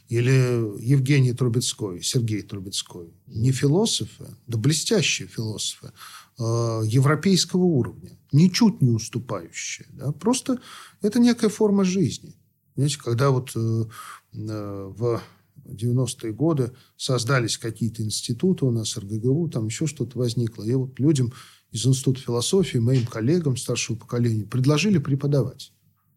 Или 0.09 0.83
Евгений 0.83 1.33
Трубецкой, 1.33 2.01
Сергей 2.01 2.41
Трубецкой. 2.41 3.13
Не 3.27 3.51
философы, 3.51 4.25
да 4.47 4.57
блестящие 4.57 5.27
философы 5.27 5.91
э, 6.39 6.41
европейского 6.85 7.63
уровня, 7.63 8.17
ничуть 8.31 8.81
не 8.81 8.89
уступающие. 8.89 9.87
Да? 9.91 10.11
Просто 10.11 10.59
это 11.01 11.19
некая 11.19 11.49
форма 11.49 11.83
жизни. 11.83 12.35
Знаете, 12.75 12.97
когда 12.97 13.29
вот 13.29 13.51
э, 13.55 13.85
э 14.33 14.91
в 14.95 15.21
90-е 15.65 16.33
годы 16.33 16.71
создались 16.97 17.57
какие-то 17.57 18.01
институты 18.01 18.65
у 18.65 18.71
нас, 18.71 18.97
РГГУ, 18.97 19.49
там 19.49 19.67
еще 19.67 19.85
что-то 19.85 20.17
возникло. 20.17 20.63
И 20.63 20.73
вот 20.73 20.99
людям 20.99 21.33
из 21.71 21.85
Института 21.85 22.21
философии, 22.21 22.79
моим 22.79 23.05
коллегам 23.05 23.57
старшего 23.57 23.95
поколения, 23.95 24.45
предложили 24.45 24.97
преподавать. 24.97 25.71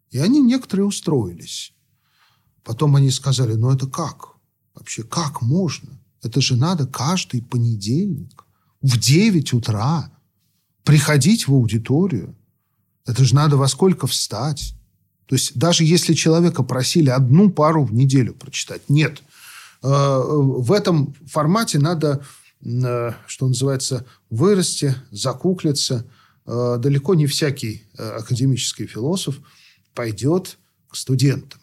И 0.09 0.17
они 0.17 0.41
некоторые 0.41 0.87
устроились. 0.87 1.73
Потом 2.63 2.95
они 2.95 3.11
сказали, 3.11 3.53
ну 3.53 3.71
это 3.71 3.87
как? 3.87 4.29
Вообще, 4.75 5.03
как 5.03 5.41
можно? 5.41 5.89
Это 6.21 6.41
же 6.41 6.55
надо 6.55 6.87
каждый 6.87 7.41
понедельник 7.41 8.45
в 8.81 8.97
9 8.97 9.53
утра 9.53 10.11
приходить 10.83 11.47
в 11.47 11.53
аудиторию. 11.53 12.35
Это 13.05 13.23
же 13.23 13.35
надо 13.35 13.57
во 13.57 13.67
сколько 13.67 14.07
встать. 14.07 14.75
То 15.25 15.35
есть 15.35 15.57
даже 15.57 15.83
если 15.83 16.13
человека 16.13 16.63
просили 16.63 17.09
одну 17.09 17.49
пару 17.49 17.83
в 17.83 17.93
неделю 17.93 18.33
прочитать, 18.33 18.89
нет. 18.89 19.21
Э, 19.81 20.21
в 20.25 20.71
этом 20.71 21.13
формате 21.27 21.79
надо, 21.79 22.23
э, 22.63 23.11
что 23.27 23.47
называется, 23.47 24.05
вырасти, 24.29 24.95
закуклиться. 25.11 26.05
Э, 26.45 26.77
далеко 26.79 27.15
не 27.15 27.27
всякий 27.27 27.83
академический 27.97 28.87
философ– 28.87 29.39
пойдет 29.93 30.57
к 30.89 30.95
студентам. 30.95 31.59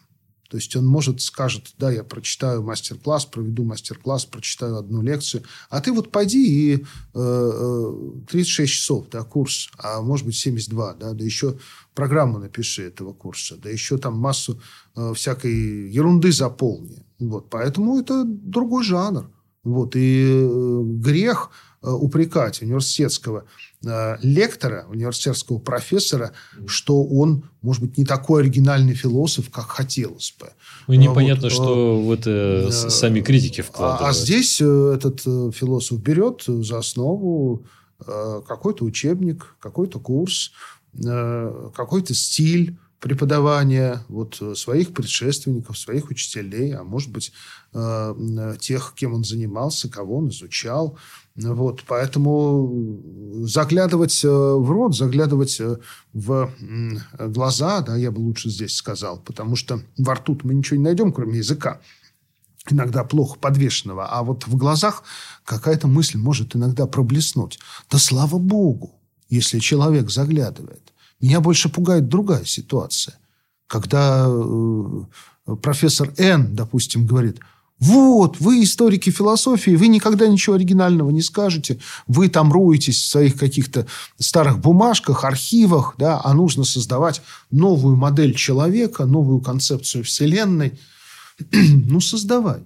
То 0.51 0.57
есть 0.57 0.75
он 0.75 0.85
может, 0.85 1.21
скажет, 1.21 1.71
да, 1.77 1.89
я 1.89 2.03
прочитаю 2.03 2.61
мастер-класс, 2.61 3.25
проведу 3.25 3.63
мастер-класс, 3.63 4.25
прочитаю 4.25 4.75
одну 4.75 5.01
лекцию, 5.01 5.43
а 5.69 5.79
ты 5.79 5.93
вот 5.93 6.11
пойди 6.11 6.73
и 6.73 6.85
э, 7.13 7.93
36 8.29 8.59
э, 8.59 8.65
часов, 8.65 9.05
да, 9.09 9.23
курс, 9.23 9.69
а 9.77 10.01
может 10.01 10.25
быть 10.25 10.35
72, 10.35 10.95
да, 10.95 11.13
да 11.13 11.23
еще 11.23 11.57
программу 11.93 12.37
напиши 12.37 12.83
этого 12.83 13.13
курса, 13.13 13.55
да 13.55 13.69
еще 13.69 13.97
там 13.97 14.17
массу 14.17 14.59
э, 14.97 15.13
всякой 15.15 15.89
ерунды 15.89 16.33
заполни. 16.33 17.05
Вот, 17.17 17.49
поэтому 17.49 17.97
это 17.97 18.25
другой 18.25 18.83
жанр. 18.83 19.31
Вот, 19.63 19.95
и 19.95 20.25
э, 20.25 20.81
грех 20.83 21.51
упрекать 21.81 22.61
университетского 22.61 23.45
Э, 23.83 24.17
лектора, 24.21 24.85
университетского 24.89 25.57
профессора, 25.57 26.33
что 26.67 27.03
он, 27.03 27.49
может 27.63 27.81
быть, 27.81 27.97
не 27.97 28.05
такой 28.05 28.43
оригинальный 28.43 28.93
философ, 28.93 29.49
как 29.49 29.71
хотелось 29.71 30.35
бы. 30.39 30.49
Ну, 30.87 30.93
непонятно, 30.93 31.49
вот, 31.49 31.51
что 31.51 31.99
в 31.99 32.11
это 32.11 32.67
э, 32.67 32.71
сами 32.71 33.21
критики 33.21 33.61
вкладывают. 33.61 34.01
А, 34.03 34.09
а 34.09 34.13
здесь 34.13 34.61
э, 34.61 34.93
этот 34.95 35.21
философ 35.21 35.99
берет 35.99 36.43
за 36.45 36.77
основу 36.77 37.65
какой-то 37.97 38.83
учебник, 38.83 39.55
какой-то 39.59 39.99
курс, 39.99 40.51
какой-то 40.95 42.15
стиль, 42.15 42.79
преподавания 42.99 44.03
вот, 44.09 44.41
своих 44.55 44.91
предшественников, 44.91 45.77
своих 45.77 46.09
учителей, 46.09 46.73
а 46.73 46.83
может 46.83 47.11
быть, 47.11 47.31
тех, 48.59 48.93
кем 48.95 49.13
он 49.13 49.23
занимался, 49.23 49.87
кого 49.87 50.17
он 50.17 50.29
изучал. 50.29 50.97
Вот, 51.35 51.83
поэтому 51.87 53.01
заглядывать 53.45 54.23
э, 54.23 54.27
в 54.27 54.69
рот, 54.69 54.97
заглядывать 54.97 55.61
э, 55.61 55.77
в 56.11 56.51
глаза, 57.17 57.81
да, 57.81 57.95
я 57.95 58.11
бы 58.11 58.19
лучше 58.19 58.49
здесь 58.49 58.75
сказал, 58.75 59.19
потому 59.19 59.55
что 59.55 59.81
во 59.97 60.15
рту 60.15 60.37
мы 60.43 60.53
ничего 60.53 60.77
не 60.77 60.83
найдем, 60.83 61.13
кроме 61.13 61.37
языка 61.37 61.79
иногда 62.69 63.05
плохо 63.05 63.39
подвешенного, 63.39 64.07
а 64.07 64.23
вот 64.23 64.45
в 64.45 64.55
глазах 64.57 65.03
какая-то 65.45 65.87
мысль 65.87 66.17
может 66.17 66.55
иногда 66.55 66.85
проблеснуть. 66.85 67.59
Да 67.89 67.97
слава 67.97 68.37
богу, 68.37 68.99
если 69.29 69.59
человек 69.59 70.11
заглядывает. 70.11 70.93
Меня 71.21 71.39
больше 71.39 71.69
пугает 71.69 72.09
другая 72.09 72.43
ситуация. 72.43 73.15
Когда 73.67 74.27
э, 74.27 75.55
профессор 75.61 76.13
Н, 76.17 76.53
допустим, 76.55 77.07
говорит– 77.07 77.39
вот, 77.81 78.39
вы 78.39 78.63
историки 78.63 79.09
философии, 79.09 79.71
вы 79.71 79.87
никогда 79.87 80.27
ничего 80.27 80.55
оригинального 80.55 81.09
не 81.09 81.23
скажете. 81.23 81.79
Вы 82.05 82.29
там 82.29 82.53
руетесь 82.53 83.01
в 83.01 83.09
своих 83.09 83.39
каких-то 83.39 83.87
старых 84.19 84.59
бумажках, 84.59 85.23
архивах, 85.23 85.95
да, 85.97 86.21
а 86.23 86.35
нужно 86.35 86.63
создавать 86.63 87.23
новую 87.49 87.95
модель 87.95 88.35
человека, 88.35 89.05
новую 89.05 89.41
концепцию 89.41 90.03
Вселенной. 90.03 90.79
ну, 91.51 91.99
создавай. 92.01 92.59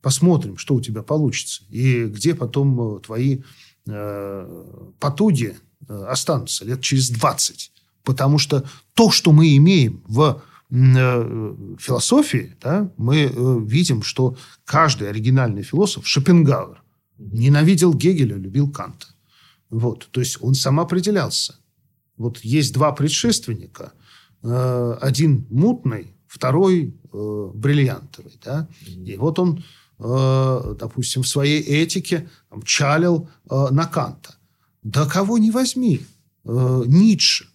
Посмотрим, 0.00 0.58
что 0.58 0.76
у 0.76 0.80
тебя 0.80 1.02
получится. 1.02 1.64
И 1.68 2.04
где 2.04 2.36
потом 2.36 2.98
э, 2.98 3.00
твои 3.00 3.40
э, 3.88 4.92
потуги 5.00 5.56
э, 5.88 6.04
останутся 6.08 6.64
лет 6.64 6.82
через 6.82 7.10
20. 7.10 7.72
Потому 8.04 8.38
что 8.38 8.64
то, 8.94 9.10
что 9.10 9.32
мы 9.32 9.56
имеем 9.56 10.04
в 10.06 10.40
философии 10.70 12.56
да, 12.60 12.90
мы 12.96 13.30
э, 13.32 13.60
видим, 13.64 14.02
что 14.02 14.36
каждый 14.64 15.08
оригинальный 15.08 15.62
философ, 15.62 16.06
Шопенгауэр, 16.06 16.82
ненавидел 17.18 17.94
Гегеля, 17.94 18.36
любил 18.36 18.70
Канта. 18.70 19.06
Вот, 19.70 20.08
то 20.10 20.20
есть 20.20 20.38
он 20.40 20.54
сам 20.54 20.80
определялся. 20.80 21.56
Вот 22.16 22.38
есть 22.38 22.72
два 22.72 22.90
предшественника. 22.92 23.92
Э, 24.42 24.98
один 25.00 25.46
мутный, 25.50 26.14
второй 26.26 26.94
бриллиантовый. 27.12 28.38
Да? 28.44 28.68
И 28.84 29.16
вот 29.16 29.38
он, 29.38 29.64
допустим, 29.98 31.22
в 31.22 31.28
своей 31.28 31.62
этике 31.62 32.28
там, 32.50 32.60
чалил 32.62 33.30
на 33.48 33.86
Канта. 33.86 34.34
Да 34.82 35.06
кого 35.06 35.38
не 35.38 35.50
возьми. 35.50 36.02
Ницше. 36.44 37.46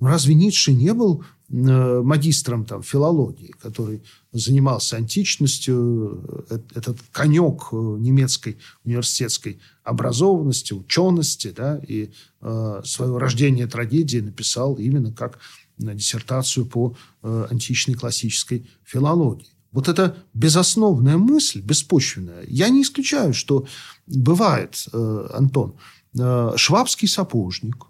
Разве 0.00 0.34
Ницше 0.34 0.72
не 0.72 0.94
был 0.94 1.22
Э, 1.41 1.41
магистром 1.52 2.64
там, 2.64 2.82
филологии, 2.82 3.52
который 3.60 4.02
занимался 4.32 4.96
античностью, 4.96 6.46
э, 6.48 6.58
этот 6.74 6.98
конек 7.12 7.68
э, 7.72 7.76
немецкой 7.76 8.56
университетской 8.84 9.60
образованности, 9.84 10.72
учености, 10.72 11.52
да, 11.54 11.78
и 11.86 12.10
э, 12.40 12.80
свое 12.84 13.18
рождение 13.18 13.66
трагедии 13.66 14.18
написал 14.18 14.76
именно 14.76 15.12
как 15.12 15.38
диссертацию 15.78 16.66
по 16.66 16.96
э, 17.22 17.46
античной 17.50 17.94
классической 17.94 18.66
филологии. 18.84 19.52
Вот 19.72 19.88
это 19.88 20.16
безосновная 20.34 21.16
мысль, 21.16 21.60
беспочвенная. 21.60 22.44
Я 22.46 22.68
не 22.68 22.82
исключаю, 22.82 23.34
что 23.34 23.66
бывает, 24.06 24.86
э, 24.92 25.28
Антон, 25.34 25.74
э, 26.18 26.52
швабский 26.56 27.08
сапожник 27.08 27.86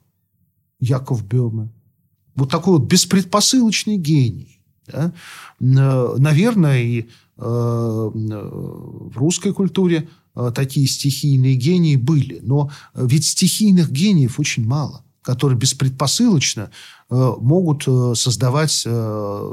Яков 0.81 1.25
Бёме, 1.25 1.71
вот 2.35 2.51
такой 2.51 2.79
вот 2.79 2.89
беспредпосылочный 2.89 3.97
гений. 3.97 4.61
Да? 4.87 5.13
Наверное, 5.61 6.83
и 6.83 7.01
э, 7.01 7.07
в 7.37 9.17
русской 9.17 9.53
культуре 9.53 10.09
э, 10.35 10.53
такие 10.55 10.87
стихийные 10.87 11.55
гении 11.55 11.97
были. 11.97 12.41
Но 12.43 12.71
ведь 12.95 13.27
стихийных 13.27 13.91
гениев 13.91 14.41
очень 14.41 14.67
мало, 14.67 15.05
которые 15.23 15.59
беспредпосылочно 15.59 16.71
э, 17.11 17.33
могут 17.39 17.85
создавать 18.19 18.83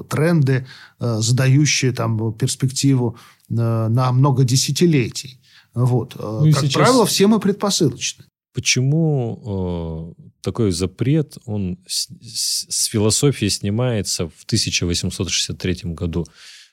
тренды, 0.09 0.65
задающие 0.99 1.91
там, 1.91 2.34
перспективу 2.34 3.17
на 3.49 4.11
много 4.11 4.43
десятилетий. 4.43 5.39
Вот. 5.73 6.15
Ну, 6.19 6.51
как 6.51 6.61
сейчас... 6.61 6.73
правило, 6.73 7.05
все 7.05 7.27
мы 7.27 7.39
предпосылочны. 7.39 8.25
Почему 8.54 10.16
э, 10.18 10.30
такой 10.41 10.72
запрет, 10.72 11.38
он 11.45 11.78
с, 11.88 12.08
с 12.20 12.86
философии 12.86 13.47
снимается 13.47 14.28
в 14.28 14.43
1863 14.45 15.93
году? 15.93 16.26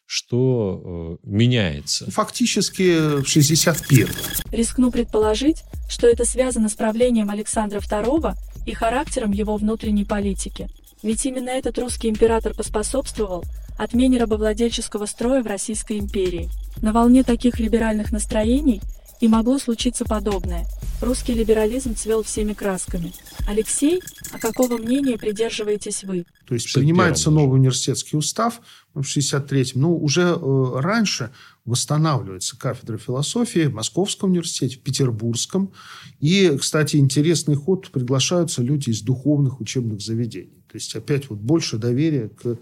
Что 0.07 1.19
э, 1.23 1.29
меняется? 1.29 2.11
Фактически 2.11 3.21
в 3.21 3.27
61 3.27 4.09
Рискну 4.53 4.91
предположить, 4.91 5.65
что 5.89 6.07
это 6.07 6.25
связано 6.25 6.69
с 6.69 6.75
правлением 6.75 7.29
Александра 7.29 7.81
II 7.81 8.35
и 8.67 8.73
характером 8.73 9.33
его 9.33 9.57
внутренней 9.57 10.05
политики. 10.05 10.69
Ведь 11.03 11.27
именно 11.27 11.51
этот 11.51 11.79
русский 11.79 12.09
император 12.09 12.55
поспособствовал 12.55 13.45
отмене 13.79 14.19
рабовладельческого 14.19 15.07
строя 15.07 15.43
в 15.43 15.47
Российской 15.47 15.99
империи. 15.99 16.49
На 16.81 16.93
волне 16.93 17.23
таких 17.23 17.59
либеральных 17.59 18.13
настроений 18.13 18.81
и 19.21 19.29
могло 19.29 19.59
случиться 19.59 20.05
подобное. 20.05 20.67
Русский 21.01 21.35
либерализм 21.35 21.95
цвел 21.95 22.23
всеми 22.23 22.55
красками. 22.55 23.13
Алексей, 23.47 24.01
а 24.33 24.39
какого 24.39 24.79
мнения 24.79 25.19
придерживаетесь 25.19 26.05
вы? 26.05 26.25
То 26.47 26.55
есть 26.55 26.73
принимается 26.73 27.31
новый 27.31 27.59
университетский 27.59 28.17
устав 28.17 28.61
в 28.95 29.01
63-м. 29.01 29.81
Ну, 29.81 29.97
уже 29.97 30.23
э, 30.23 30.81
раньше 30.81 31.33
восстанавливается 31.67 32.59
кафедра 32.59 32.97
философии 32.97 33.67
в 33.67 33.75
Московском 33.75 34.31
университете, 34.31 34.77
в 34.77 34.81
Петербургском. 34.81 35.73
И, 36.21 36.57
кстати, 36.59 36.97
интересный 36.97 37.57
ход, 37.57 37.91
приглашаются 37.91 38.63
люди 38.63 38.91
из 38.91 39.03
духовных 39.03 39.61
учебных 39.61 40.01
заведений. 40.01 40.65
То 40.69 40.77
есть, 40.77 40.95
опять 40.97 41.29
вот 41.29 41.39
больше 41.39 41.77
доверия 41.77 42.29
к 42.31 42.59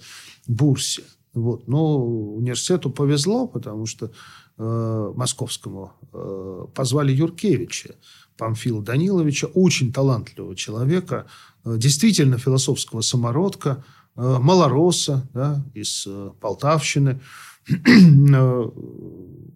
бурсе. 0.46 1.04
Вот. 1.34 1.68
Но 1.68 1.98
университету 1.98 2.90
повезло, 2.90 3.46
потому 3.46 3.86
что 3.86 4.10
э, 4.58 5.12
московскому 5.14 5.92
э, 6.12 6.66
позвали 6.74 7.12
Юркевича, 7.12 7.94
Памфила 8.36 8.82
Даниловича, 8.82 9.46
очень 9.54 9.92
талантливого 9.92 10.56
человека, 10.56 11.26
э, 11.64 11.76
действительно 11.76 12.38
философского 12.38 13.00
самородка, 13.00 13.84
э, 14.16 14.38
малороса 14.40 15.28
да, 15.32 15.64
из 15.74 16.04
э, 16.06 16.30
Полтавщины, 16.40 17.20
э, 17.68 18.70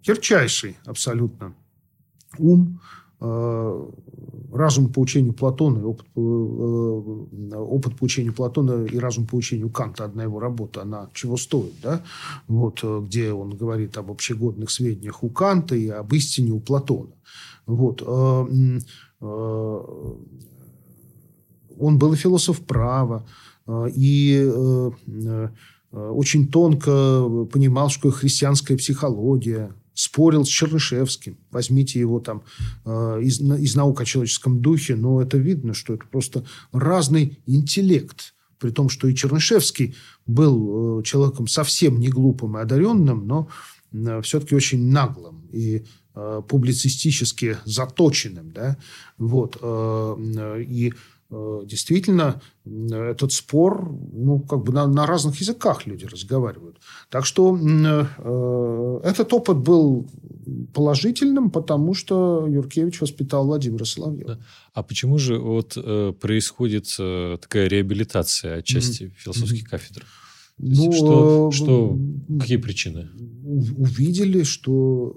ярчайший 0.03 0.77
абсолютно 0.85 1.53
ум, 2.37 2.79
разум 4.51 4.91
по 4.91 4.99
учению 4.99 5.33
Платона 5.33 5.85
опыт, 5.85 6.07
э, 6.15 6.19
опыт 6.19 7.95
по 7.97 8.03
учению 8.05 8.33
Платона 8.33 8.85
и 8.85 8.97
разум 8.97 9.25
по 9.25 9.35
учению 9.35 9.69
Канта, 9.69 10.05
одна 10.05 10.23
его 10.23 10.39
работа, 10.39 10.81
она 10.81 11.09
чего 11.13 11.37
стоит, 11.37 11.73
да? 11.81 12.01
Вот, 12.47 12.79
э, 12.83 13.01
где 13.05 13.31
он 13.31 13.51
говорит 13.51 13.97
об 13.97 14.11
общегодных 14.11 14.71
сведениях 14.71 15.23
у 15.23 15.29
Канта 15.29 15.75
и 15.75 15.89
об 15.89 16.13
истине 16.13 16.51
у 16.51 16.59
Платона. 16.59 17.11
Вот. 17.65 18.01
Э, 18.01 18.79
он 21.77 21.97
был 21.97 22.13
и 22.13 22.17
философ 22.17 22.61
права, 22.61 23.25
и 23.95 24.51
очень 25.91 26.47
тонко 26.47 27.45
понимал, 27.51 27.89
что 27.89 28.11
христианская 28.11 28.75
психология, 28.77 29.73
спорил 29.99 30.45
с 30.45 30.47
Чернышевским. 30.47 31.37
Возьмите 31.51 31.99
его 31.99 32.21
там 32.21 32.43
э, 32.85 33.19
из, 33.21 33.41
из 33.41 33.75
наук 33.75 33.99
о 33.99 34.05
человеческом 34.05 34.61
духе, 34.61 34.95
но 34.95 35.21
это 35.21 35.37
видно, 35.37 35.73
что 35.73 35.93
это 35.93 36.05
просто 36.05 36.45
разный 36.71 37.39
интеллект. 37.45 38.33
при 38.59 38.71
том, 38.71 38.87
что 38.87 39.09
и 39.09 39.15
Чернышевский 39.15 39.95
был 40.25 41.01
человеком 41.03 41.47
совсем 41.47 41.99
не 41.99 42.07
глупым 42.07 42.57
и 42.57 42.61
одаренным, 42.61 43.27
но 43.27 43.49
все-таки 44.21 44.55
очень 44.55 44.89
наглым 44.89 45.49
и 45.51 45.83
публицистически 46.47 47.57
заточенным. 47.65 48.51
Да? 48.51 48.77
Вот. 49.17 49.57
И 49.57 50.93
Э, 50.93 50.93
действительно 51.31 52.41
этот 52.65 53.31
спор, 53.31 53.91
ну, 54.13 54.39
как 54.39 54.63
бы 54.63 54.73
на, 54.73 54.87
на 54.87 55.05
разных 55.05 55.39
языках 55.41 55.85
люди 55.85 56.05
разговаривают. 56.05 56.77
Так 57.09 57.25
что 57.25 57.57
э, 57.57 58.99
этот 59.03 59.33
опыт 59.33 59.57
был 59.57 60.09
положительным, 60.73 61.51
потому 61.51 61.93
что 61.93 62.47
Юркевич 62.47 63.01
воспитал 63.01 63.45
Владимира 63.45 63.85
Соловьева. 63.85 64.35
Да. 64.35 64.39
А 64.73 64.83
почему 64.83 65.17
же 65.17 65.37
вот 65.37 65.77
э, 65.77 66.13
происходит 66.19 66.95
э, 66.99 67.37
такая 67.39 67.67
реабилитация 67.67 68.57
отчасти 68.57 69.03
mm-hmm. 69.03 69.13
философских 69.15 69.63
mm-hmm. 69.63 69.69
кафедр? 69.69 70.05
Ну, 70.57 70.91
что, 70.91 71.49
э, 71.51 71.55
что, 71.55 71.97
какие 72.39 72.57
причины? 72.57 73.09
Увидели, 73.77 74.43
что 74.43 75.13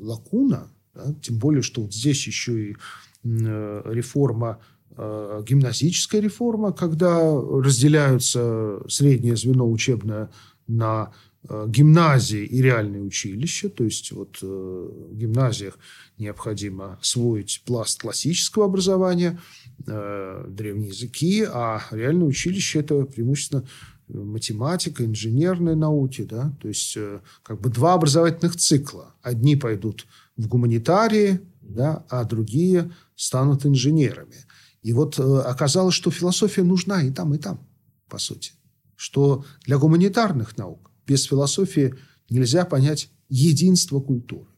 э, 0.00 0.04
лакуна, 0.04 0.68
да, 0.94 1.14
тем 1.22 1.38
более, 1.38 1.62
что 1.62 1.82
вот 1.82 1.92
здесь 1.92 2.26
еще 2.26 2.70
и 2.70 2.76
э, 3.24 3.82
реформа 3.86 4.58
Э, 4.58 4.71
гимназическая 4.96 6.20
реформа, 6.20 6.72
когда 6.72 7.18
разделяются 7.34 8.80
среднее 8.88 9.36
звено 9.36 9.70
учебное 9.70 10.30
на 10.66 11.12
э, 11.48 11.64
гимназии 11.68 12.44
и 12.44 12.60
реальные 12.60 13.02
училища, 13.02 13.70
то 13.70 13.84
есть 13.84 14.12
вот 14.12 14.38
э, 14.42 14.46
в 14.46 15.16
гимназиях 15.16 15.78
необходимо 16.18 16.98
освоить 17.00 17.62
пласт 17.64 18.00
классического 18.00 18.66
образования, 18.66 19.40
древние 19.78 20.90
языки, 20.90 21.42
а 21.42 21.82
реальное 21.90 22.28
училище– 22.28 22.78
это 22.80 23.04
преимущественно 23.04 23.64
математика, 24.08 25.04
инженерные 25.04 25.74
науки, 25.74 26.22
да, 26.22 26.52
то 26.60 26.68
есть 26.68 26.96
как 27.42 27.60
бы 27.60 27.70
два 27.70 27.94
образовательных 27.94 28.54
цикла. 28.56 29.14
Одни 29.22 29.56
пойдут 29.56 30.06
в 30.36 30.46
гуманитарии, 30.46 31.40
да, 31.62 32.04
а 32.10 32.24
другие 32.24 32.92
станут 33.16 33.66
инженерами. 33.66 34.36
И 34.82 34.92
вот 34.92 35.18
э, 35.18 35.22
оказалось, 35.22 35.94
что 35.94 36.10
философия 36.10 36.64
нужна 36.64 37.02
и 37.02 37.10
там, 37.10 37.34
и 37.34 37.38
там, 37.38 37.60
по 38.08 38.18
сути. 38.18 38.52
Что 38.96 39.44
для 39.64 39.78
гуманитарных 39.78 40.58
наук 40.58 40.90
без 41.06 41.24
философии 41.24 41.94
нельзя 42.28 42.64
понять 42.64 43.10
единство 43.28 44.00
культуры. 44.00 44.48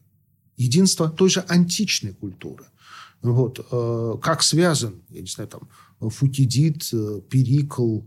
Единство 0.57 1.09
той 1.09 1.29
же 1.29 1.43
античной 1.47 2.13
культуры. 2.13 2.65
Вот. 3.21 3.65
Э, 3.71 4.15
как 4.21 4.41
связан, 4.41 5.03
я 5.09 5.21
не 5.21 5.27
знаю, 5.27 5.49
там, 5.49 6.09
Фукидид, 6.09 6.89
э, 6.91 7.21
Перикл, 7.29 8.01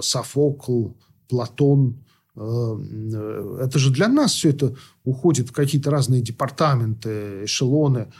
Софокл, 0.00 0.92
Платон. 1.28 2.02
Это 2.34 3.72
же 3.74 3.90
для 3.90 4.08
нас 4.08 4.32
все 4.32 4.50
это 4.50 4.74
уходит 5.04 5.50
в 5.50 5.52
какие-то 5.52 5.90
разные 5.90 6.22
департаменты, 6.22 7.44
эшелоны 7.44 8.10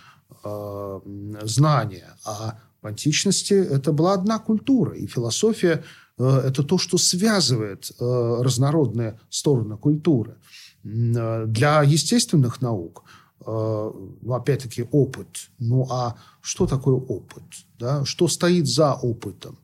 знания. 1.45 2.17
А 2.27 2.59
античности 2.89 3.55
это 3.55 3.93
была 3.93 4.15
одна 4.15 4.39
культура, 4.39 4.95
и 4.95 5.07
философия 5.07 5.85
э,– 6.19 6.43
это 6.47 6.63
то, 6.63 6.79
что 6.79 6.99
связывает 6.99 7.91
э, 7.91 8.37
разнородные 8.41 9.19
стороны 9.31 9.77
культуры. 9.77 10.37
Э, 10.85 11.45
для 11.47 11.83
естественных 11.83 12.61
наук, 12.61 13.05
ну, 13.47 14.35
опять-таки, 14.35 14.87
опыт. 14.91 15.49
Ну, 15.59 15.87
а 15.89 16.17
что 16.43 16.67
такое 16.67 16.97
опыт? 16.97 17.45
Да? 17.79 18.05
Что 18.05 18.29
стоит 18.29 18.67
за 18.67 18.93
опытом? 18.93 19.57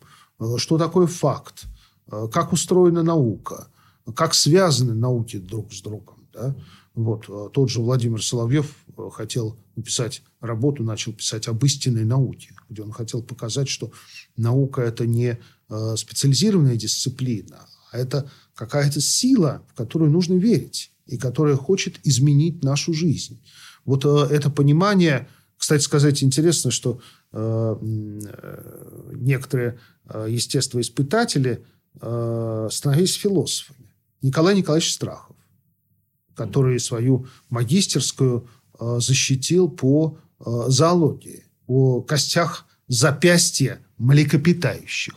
Что 0.57 0.79
такое 0.79 1.07
факт? 1.07 1.64
Как 2.33 2.53
устроена 2.53 3.03
наука? 3.03 3.66
Как 4.14 4.33
связаны 4.33 4.95
науки 4.95 5.39
друг 5.39 5.75
с 5.75 5.83
другом? 5.83 6.16
Да? 6.33 6.55
Вот. 6.95 7.53
Тот 7.53 7.68
же 7.68 7.81
Владимир 7.81 8.25
Соловьев 8.25 8.75
хотел 9.12 9.59
написать 9.76 10.22
работу, 10.40 10.82
начал 10.82 11.12
писать 11.12 11.49
об 11.49 11.64
истинной 11.64 12.05
науке, 12.05 12.51
где 12.68 12.82
он 12.82 12.92
хотел 12.92 13.22
показать, 13.22 13.68
что 13.68 13.92
наука– 14.36 14.80
это 14.82 15.07
не 15.07 15.38
э, 15.68 15.97
специализированная 15.97 16.76
дисциплина, 16.76 17.66
а 17.90 17.99
это 17.99 18.30
какая-то 18.55 19.01
сила, 19.01 19.62
в 19.68 19.74
которую 19.74 20.11
нужно 20.11 20.34
верить 20.34 20.92
и 21.07 21.16
которая 21.18 21.57
хочет 21.57 21.99
изменить 22.05 22.62
нашу 22.62 22.92
жизнь. 22.92 23.42
Вот 23.84 24.05
э, 24.05 24.34
это 24.34 24.51
понимание, 24.51 25.28
кстати 25.57 25.82
сказать, 25.82 26.22
интересно, 26.22 26.70
что 26.70 27.01
э, 27.32 27.76
некоторые 29.14 29.78
естествоиспытатели 30.28 31.64
становились 31.97 33.14
философами. 33.14 33.95
Николай 34.20 34.57
Николаевич 34.57 34.92
Страхов, 34.92 35.36
который 36.34 36.80
свою 36.80 37.26
магистерскую 37.49 38.49
защитил 38.79 39.68
по 39.68 40.18
Э, 40.47 40.64
зоологии, 40.68 41.45
о 41.66 42.03
костях 42.03 42.66
запястья 42.89 43.81
млекопитающих. 43.97 45.14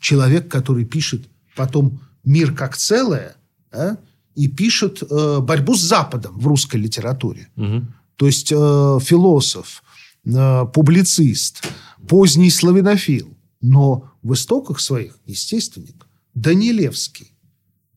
Человек, 0.00 0.50
который 0.50 0.86
пишет 0.86 1.28
потом 1.56 2.00
«Мир 2.24 2.54
как 2.54 2.76
целое», 2.76 3.36
да, 3.70 3.98
и 4.34 4.48
пишет 4.48 5.02
э, 5.02 5.40
борьбу 5.40 5.74
с 5.74 5.80
Западом 5.80 6.38
в 6.38 6.46
русской 6.46 6.76
литературе. 6.76 7.48
Угу. 7.56 7.82
То 8.16 8.26
есть 8.26 8.50
э, 8.50 8.54
философ, 9.02 9.82
э, 10.24 10.66
публицист, 10.72 11.62
поздний 12.08 12.50
славянофил, 12.50 13.36
но 13.60 14.10
в 14.22 14.32
истоках 14.32 14.80
своих 14.80 15.18
естественник. 15.26 16.06
Данилевский 16.34 17.36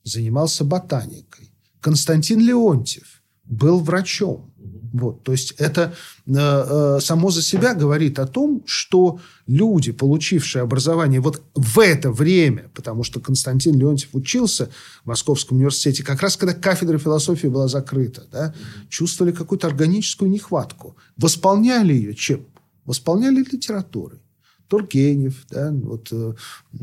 занимался 0.03 0.65
ботаникой. 0.65 1.53
Константин 1.79 2.41
Леонтьев 2.41 3.21
был 3.45 3.79
врачом. 3.79 4.51
Вот, 4.95 5.23
то 5.23 5.33
есть 5.33 5.51
это 5.57 5.93
э, 6.25 6.31
э, 6.37 6.99
само 7.01 7.29
за 7.29 7.41
себя 7.41 7.73
говорит 7.73 8.17
о 8.17 8.25
том, 8.25 8.63
что 8.65 9.19
люди, 9.45 9.91
получившие 9.91 10.61
образование 10.61 11.19
вот 11.19 11.41
в 11.53 11.79
это 11.79 12.13
время, 12.13 12.71
потому 12.73 13.03
что 13.03 13.19
Константин 13.19 13.77
Леонтьев 13.77 14.11
учился 14.13 14.69
в 15.03 15.07
Московском 15.07 15.57
университете, 15.57 16.01
как 16.01 16.21
раз 16.21 16.37
когда 16.37 16.53
кафедра 16.53 16.97
философии 16.97 17.47
была 17.47 17.67
закрыта, 17.67 18.23
да, 18.31 18.55
чувствовали 18.87 19.33
какую-то 19.33 19.67
органическую 19.67 20.31
нехватку. 20.31 20.95
Восполняли 21.17 21.93
ее 21.93 22.15
чем? 22.15 22.45
Восполняли 22.85 23.43
литературой. 23.43 24.19
Тургенев, 24.67 25.45
да, 25.49 25.71
вот, 25.71 26.09
э, 26.11 26.33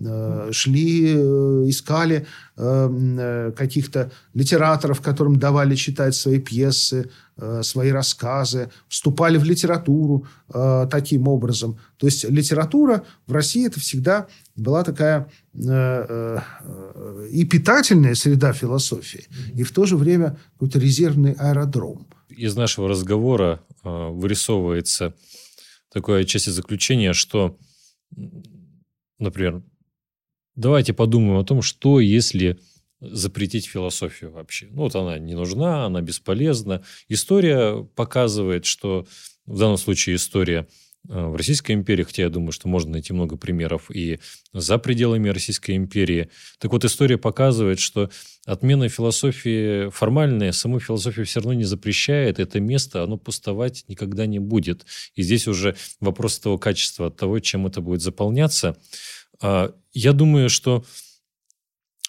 э 0.05 0.49
шли, 0.53 1.15
э, 1.15 1.65
искали 1.67 2.27
э, 2.57 2.89
э, 3.19 3.53
каких-то 3.57 4.11
литераторов, 4.35 5.01
которым 5.01 5.39
давали 5.39 5.75
читать 5.75 6.15
свои 6.15 6.39
пьесы, 6.39 7.11
э, 7.37 7.63
свои 7.63 7.91
рассказы, 7.91 8.71
вступали 8.89 9.39
в 9.39 9.45
литературу 9.45 10.27
э, 10.53 10.87
таким 10.91 11.29
образом. 11.29 11.79
То 11.97 12.07
есть 12.07 12.25
литература 12.29 13.05
в 13.27 13.33
России 13.33 13.67
это 13.67 13.81
всегда 13.81 14.27
была 14.55 14.85
такая 14.85 15.29
э, 15.55 15.61
э, 15.69 17.29
и 17.31 17.45
питательная 17.45 18.15
среда 18.15 18.53
философии, 18.53 19.27
и 19.55 19.63
в 19.63 19.73
то 19.73 19.87
же 19.87 19.97
время 19.97 20.39
какой-то 20.53 20.79
резервный 20.79 21.33
аэродром. 21.33 22.07
Из 22.29 22.55
нашего 22.57 22.89
разговора 22.89 23.61
э, 23.85 23.89
вырисовывается 23.89 25.15
такое 25.93 26.25
часть 26.25 26.51
заключения, 26.51 27.13
что 27.13 27.59
например, 29.19 29.63
давайте 30.55 30.93
подумаем 30.93 31.39
о 31.39 31.45
том, 31.45 31.63
что 31.63 32.01
если 32.01 32.59
запретить 33.01 33.67
философию 33.67 34.31
вообще. 34.31 34.69
Ну, 34.71 34.83
вот 34.83 34.95
она 34.95 35.19
не 35.19 35.35
нужна, 35.35 35.87
она 35.87 36.01
бесполезна. 36.01 36.85
История 37.09 37.83
показывает, 37.97 38.65
что 38.65 39.07
в 39.45 39.59
данном 39.59 39.77
случае 39.77 40.17
история 40.17 40.69
в 41.05 41.37
Российской 41.37 41.73
империи, 41.73 42.05
хотя 42.05 42.23
я 42.23 42.29
думаю, 42.29 42.53
что 42.53 42.69
можно 42.69 42.93
найти 42.93 43.13
много 43.13 43.37
примеров 43.37 43.91
и 43.91 44.21
за 44.53 44.79
пределами 44.79 45.29
Российской 45.31 45.77
империи. 45.77 46.29
Так 46.59 46.73
вот, 46.73 46.85
история 46.85 47.19
показывает, 47.19 47.81
что 47.81 48.11
отмена 48.47 48.89
философии 48.89 49.91
формальная, 49.91 50.53
саму 50.53 50.79
философию 50.79 51.27
все 51.27 51.41
равно 51.41 51.55
не 51.55 51.65
запрещает. 51.65 52.39
Это 52.39 52.61
место, 52.61 53.03
оно 53.03 53.17
пустовать 53.17 53.85
никогда 53.89 54.27
не 54.27 54.39
будет. 54.39 54.87
И 55.17 55.23
здесь 55.23 55.49
уже 55.49 55.77
вопрос 56.01 56.39
того 56.39 56.59
качества, 56.59 57.09
от 57.09 57.17
того, 57.17 57.41
чем 57.41 57.67
это 57.67 57.81
будет 57.81 58.01
заполняться. 58.01 58.77
А, 59.41 59.75
я 59.93 60.13
думаю, 60.13 60.49
что 60.49 60.85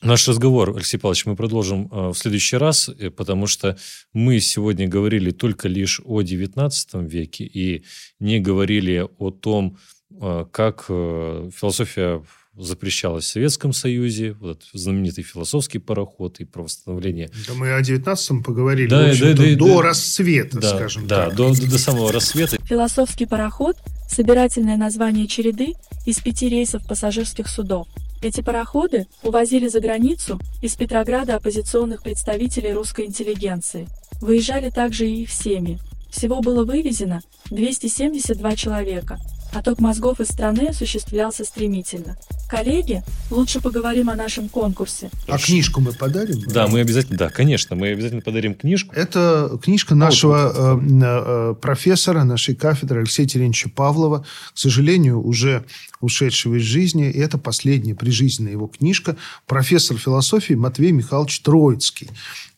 Наш 0.03 0.27
разговор, 0.27 0.73
Алексей 0.75 0.97
Павлович, 0.97 1.25
мы 1.25 1.35
продолжим 1.37 1.87
а, 1.91 2.11
в 2.11 2.17
следующий 2.17 2.57
раз, 2.57 2.89
э, 2.89 3.09
потому 3.09 3.47
что 3.47 3.77
мы 4.11 4.41
сегодня 4.41 4.85
говорили 4.85 5.31
только 5.31 5.69
лишь 5.69 6.01
о 6.03 6.21
XIX 6.21 6.69
веке 7.07 7.45
и 7.45 7.85
не 8.19 8.39
говорили 8.41 9.07
о 9.17 9.31
том, 9.31 9.77
а, 10.19 10.43
как 10.45 10.85
э, 10.89 11.49
философия 11.55 12.21
запрещалась 12.55 13.25
в 13.25 13.27
Советском 13.29 13.71
Союзе, 13.71 14.33
вот 14.33 14.63
знаменитый 14.73 15.23
философский 15.23 15.79
пароход 15.79 16.39
и 16.39 16.45
про 16.45 16.63
восстановление. 16.63 17.29
Да 17.47 17.53
мы 17.55 17.73
о 17.73 17.81
19-м 17.81 18.43
поговорили, 18.43 18.89
да, 18.89 19.13
да, 19.13 19.33
да, 19.33 19.55
до 19.55 19.77
да, 19.77 19.81
расцвета, 19.81 20.59
да, 20.59 20.75
скажем 20.75 21.07
да, 21.07 21.27
так. 21.27 21.35
До, 21.35 21.49
до 21.49 21.77
самого 21.79 22.11
рассвета. 22.11 22.57
Философский 22.65 23.25
пароход– 23.25 23.77
собирательное 24.09 24.77
название 24.77 25.27
череды 25.27 25.73
из 26.05 26.19
пяти 26.19 26.49
рейсов 26.49 26.85
пассажирских 26.87 27.47
судов, 27.47 27.87
Эти 28.23 28.39
пароходы 28.39 29.07
увозили 29.21 29.67
за 29.67 29.81
границу 29.81 30.39
из 30.61 30.75
Петрограда 30.75 31.35
оппозиционных 31.35 32.01
представителей 32.01 32.71
русской 32.71 33.05
интеллигенции. 33.05 33.85
Выезжали 34.21 34.69
также 34.69 35.09
и 35.09 35.23
их 35.23 35.29
семьи. 35.29 35.77
Всего 36.09 36.39
было 36.39 36.63
вывезено 36.63 37.21
272 37.49 38.55
человека. 38.55 39.19
Отток 39.53 39.79
мозгов 39.79 40.19
из 40.19 40.29
страны 40.29 40.67
осуществлялся 40.69 41.45
стремительно. 41.45 42.17
Коллеги, 42.49 43.03
лучше 43.29 43.61
поговорим 43.61 44.09
о 44.09 44.15
нашем 44.15 44.49
конкурсе. 44.49 45.11
А 45.27 45.37
книжку 45.37 45.79
мы 45.79 45.93
подарим? 45.93 46.41
Да, 46.47 46.67
мы 46.67 46.81
обязательно, 46.81 47.17
да, 47.17 47.29
конечно, 47.29 47.75
мы 47.75 47.89
обязательно 47.89 48.21
подарим 48.21 48.55
книжку. 48.55 48.93
Это 48.95 49.59
книжка 49.61 49.95
нашего 49.95 50.79
э, 50.81 51.01
э, 51.01 51.55
профессора 51.61 52.23
нашей 52.23 52.55
кафедры 52.55 53.01
Алексея 53.01 53.27
Терентьевича 53.27 53.69
Павлова, 53.69 54.25
к 54.53 54.57
сожалению, 54.57 55.21
уже 55.21 55.65
ушедшего 56.01 56.55
из 56.55 56.63
жизни. 56.63 57.09
И 57.09 57.19
это 57.19 57.37
последняя 57.37 57.95
прижизненная 57.95 58.53
его 58.53 58.67
книжка. 58.67 59.15
Профессор 59.45 59.97
философии 59.97 60.53
Матвей 60.53 60.91
Михайлович 60.91 61.39
Троицкий. 61.41 62.09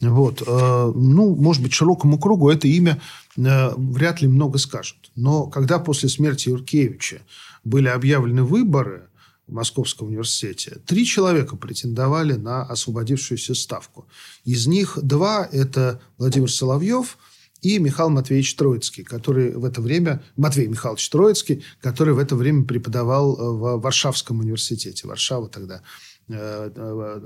Вот. 0.09 0.43
Э, 0.45 0.91
ну, 0.95 1.35
может 1.35 1.61
быть, 1.61 1.73
широкому 1.73 2.19
кругу 2.19 2.49
это 2.49 2.67
имя 2.67 3.01
э, 3.37 3.69
вряд 3.75 4.21
ли 4.21 4.27
много 4.27 4.57
скажут. 4.57 5.11
Но 5.15 5.47
когда 5.47 5.79
после 5.79 6.09
смерти 6.09 6.49
Юркевича 6.49 7.21
были 7.63 7.87
объявлены 7.87 8.43
выборы 8.43 9.09
в 9.47 9.53
Московском 9.53 10.07
университете, 10.07 10.77
три 10.85 11.05
человека 11.05 11.55
претендовали 11.55 12.33
на 12.33 12.63
освободившуюся 12.63 13.55
ставку. 13.55 14.05
Из 14.43 14.67
них 14.67 14.97
два– 15.01 15.47
это 15.51 16.01
Владимир 16.17 16.51
Соловьев– 16.51 17.17
и 17.65 17.79
Михаил 17.79 18.09
Матвеевич 18.11 18.55
Троицкий, 18.55 19.03
который 19.03 19.55
в 19.55 19.65
это 19.65 19.81
время, 19.81 20.21
Матвей 20.37 20.67
Михайлович 20.67 21.09
Троицкий, 21.09 21.63
который 21.81 22.13
в 22.13 22.19
это 22.19 22.35
время 22.35 22.63
преподавал 22.63 23.35
э, 23.35 23.51
в 23.57 23.81
Варшавском 23.81 24.39
университете. 24.39 25.07
Варшава 25.07 25.47
тогда 25.47 25.81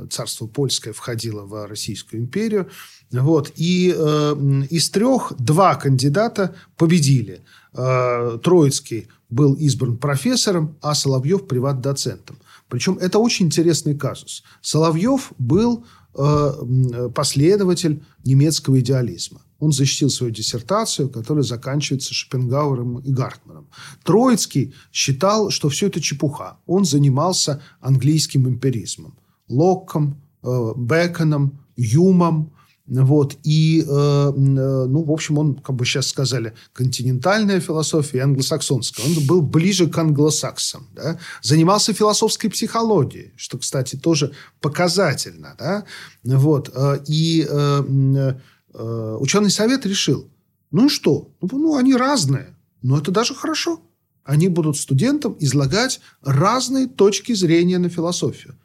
царство 0.10 0.48
польское 0.48 0.94
входило 0.94 1.44
в 1.44 1.68
Российскую 1.68 2.22
империю. 2.22 2.70
Вот. 3.12 3.52
И 3.56 3.94
э, 3.96 4.36
из 4.70 4.90
трех 4.90 5.34
два 5.38 5.76
кандидата 5.76 6.56
победили. 6.78 7.42
Э, 7.74 8.38
Троицкий 8.44 9.08
был 9.30 9.54
избран 9.54 9.98
профессором, 9.98 10.76
а 10.82 10.96
Соловьев– 10.96 11.48
приват-доцентом. 11.48 12.38
Причем 12.68 12.98
это 12.98 13.20
очень 13.20 13.48
интересный 13.48 13.96
казус. 13.96 14.44
Соловьев 14.62 15.32
был 15.38 15.86
э, 16.16 17.10
последователь 17.16 18.04
немецкого 18.26 18.80
идеализма. 18.80 19.42
Он 19.60 19.72
защитил 19.72 20.10
свою 20.10 20.32
диссертацию, 20.32 21.10
которая 21.10 21.44
заканчивается 21.44 22.14
Шопенгауэром 22.14 23.00
и 23.00 23.12
Гартманом. 23.12 23.68
Троицкий 24.04 24.74
считал, 24.92 25.50
что 25.50 25.70
все 25.70 25.88
это 25.88 26.00
чепуха. 26.00 26.58
Он 26.66 26.86
занимался 26.86 27.62
английским 27.82 28.48
эмпиризмом. 28.48 29.18
Локком, 29.50 30.22
э, 30.44 30.74
Беконом, 30.78 31.60
Юмом. 31.76 32.54
Вот. 32.88 33.38
И, 33.44 33.82
э, 33.82 33.86
э, 33.88 34.32
ну, 34.32 35.04
в 35.04 35.12
общем, 35.12 35.38
он, 35.38 35.56
как 35.56 35.76
бы 35.76 35.86
сейчас 35.86 36.08
сказали, 36.08 36.54
континентальная 36.74 37.60
философия 37.60 38.22
англосаксонская. 38.22 39.06
Он 39.06 39.28
был 39.28 39.42
ближе 39.42 39.88
к 39.88 39.98
англосаксам. 39.98 40.88
Да? 40.96 41.20
Занимался 41.42 41.94
философской 41.94 42.50
психологией, 42.50 43.34
что, 43.36 43.58
кстати, 43.58 43.96
тоже 43.96 44.32
показательно. 44.62 45.56
Да? 45.60 45.84
Вот. 46.24 46.74
И 47.08 47.48
Э, 47.50 48.34
ученый 48.80 49.52
совет 49.52 49.86
решил, 49.86 50.30
ну 50.72 50.86
и 50.86 50.90
что? 50.90 51.32
Ну, 51.42 51.58
ну, 51.58 51.78
они 51.78 51.96
разные, 51.96 52.56
но 52.82 52.98
это 52.98 53.12
даже 53.12 53.36
хорошо. 53.36 53.82
Они 54.24 54.48
будут 54.48 54.78
студентам 54.78 55.36
излагать 55.40 56.02
разные 56.22 56.88
точки 56.88 57.34
зрения 57.34 57.80
на 57.80 57.90
философию. 57.90 58.56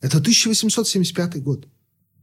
Это 0.00 0.18
1875 0.18 1.42
год. 1.42 1.66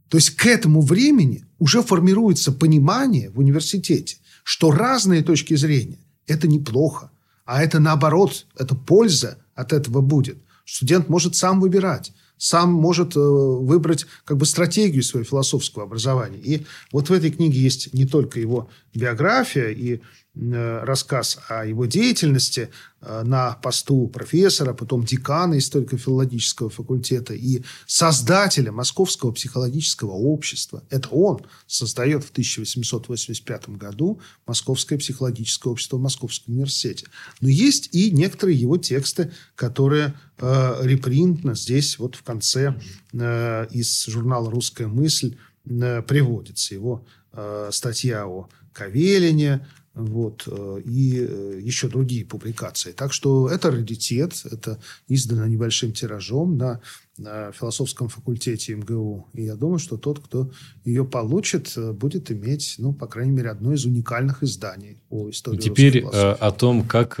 То 0.08 0.16
есть 0.16 0.30
к 0.30 0.46
этому 0.46 0.80
времени 0.80 1.44
уже 1.58 1.82
формируется 1.82 2.50
понимание 2.50 3.30
в 3.30 3.38
университете, 3.38 4.16
что 4.42 4.70
разные 4.70 5.22
точки 5.22 5.54
зрения– 5.54 5.98
это 6.26 6.48
неплохо, 6.48 7.10
а 7.44 7.62
это 7.62 7.78
наоборот, 7.78 8.46
это 8.56 8.74
польза 8.74 9.38
от 9.54 9.72
этого 9.72 10.00
будет. 10.00 10.38
Студент 10.64 11.08
может 11.08 11.36
сам 11.36 11.60
выбирать 11.60 12.12
сам 12.38 12.72
может 12.72 13.16
э, 13.16 13.20
выбрать 13.20 14.06
как 14.24 14.36
бы 14.36 14.46
стратегию 14.46 15.02
своего 15.02 15.28
философского 15.28 15.84
образования. 15.84 16.38
И 16.38 16.66
вот 16.92 17.10
в 17.10 17.12
этой 17.12 17.30
книге 17.30 17.60
есть 17.60 17.92
не 17.92 18.06
только 18.06 18.40
его 18.40 18.70
биография 18.94 19.70
и 19.70 20.00
рассказ 20.34 21.38
о 21.48 21.64
его 21.64 21.86
деятельности 21.86 22.70
э, 23.00 23.22
на 23.24 23.54
посту 23.54 24.06
профессора, 24.06 24.72
потом 24.72 25.04
декана 25.04 25.58
историко-филологического 25.58 26.70
факультета 26.70 27.34
и 27.34 27.62
создателя 27.86 28.70
Московского 28.70 29.32
психологического 29.32 30.12
общества. 30.12 30.84
Это 30.90 31.08
он 31.08 31.40
создает 31.66 32.24
в 32.24 32.30
1885 32.30 33.70
году 33.70 34.20
Московское 34.46 34.98
психологическое 34.98 35.70
общество 35.70 35.96
в 35.96 36.02
Московском 36.02 36.54
университете. 36.54 37.06
Но 37.40 37.48
есть 37.48 37.88
и 37.92 38.10
некоторые 38.12 38.58
его 38.58 38.76
тексты, 38.76 39.32
которые 39.56 40.14
э, 40.38 40.78
репринтно 40.82 41.56
здесь 41.56 41.98
вот 41.98 42.14
в 42.14 42.22
конце 42.22 42.78
э, 43.12 43.66
из 43.72 44.06
журнала 44.06 44.50
«Русская 44.50 44.86
мысль» 44.86 45.36
э, 45.64 46.02
приводится. 46.02 46.74
Его 46.74 47.04
э, 47.32 47.70
статья 47.72 48.26
о 48.26 48.48
Кавелине, 48.72 49.66
вот, 50.06 50.44
э, 50.46 50.80
и 50.84 51.18
э, 51.20 51.60
еще 51.62 51.88
другие 51.88 52.24
публикации. 52.24 52.92
Так 52.92 53.12
что 53.12 53.48
это 53.48 53.70
раритет, 53.70 54.42
это 54.44 54.80
издано 55.08 55.46
небольшим 55.46 55.92
тиражом 55.92 56.56
на, 56.56 56.80
на 57.16 57.52
философском 57.52 58.08
факультете 58.08 58.74
МГУ. 58.74 59.28
И 59.34 59.42
я 59.44 59.56
думаю, 59.56 59.78
что 59.78 59.96
тот, 59.96 60.20
кто 60.20 60.50
ее 60.84 61.04
получит, 61.04 61.72
э, 61.76 61.92
будет 61.92 62.30
иметь, 62.30 62.76
ну, 62.78 62.92
по 62.92 63.06
крайней 63.06 63.32
мере, 63.32 63.50
одно 63.50 63.72
из 63.72 63.84
уникальных 63.84 64.42
изданий 64.42 64.98
о 65.10 65.30
истории 65.30 65.58
И 65.58 65.60
теперь 65.60 66.04
о 66.04 66.50
том, 66.52 66.86
как... 66.86 67.20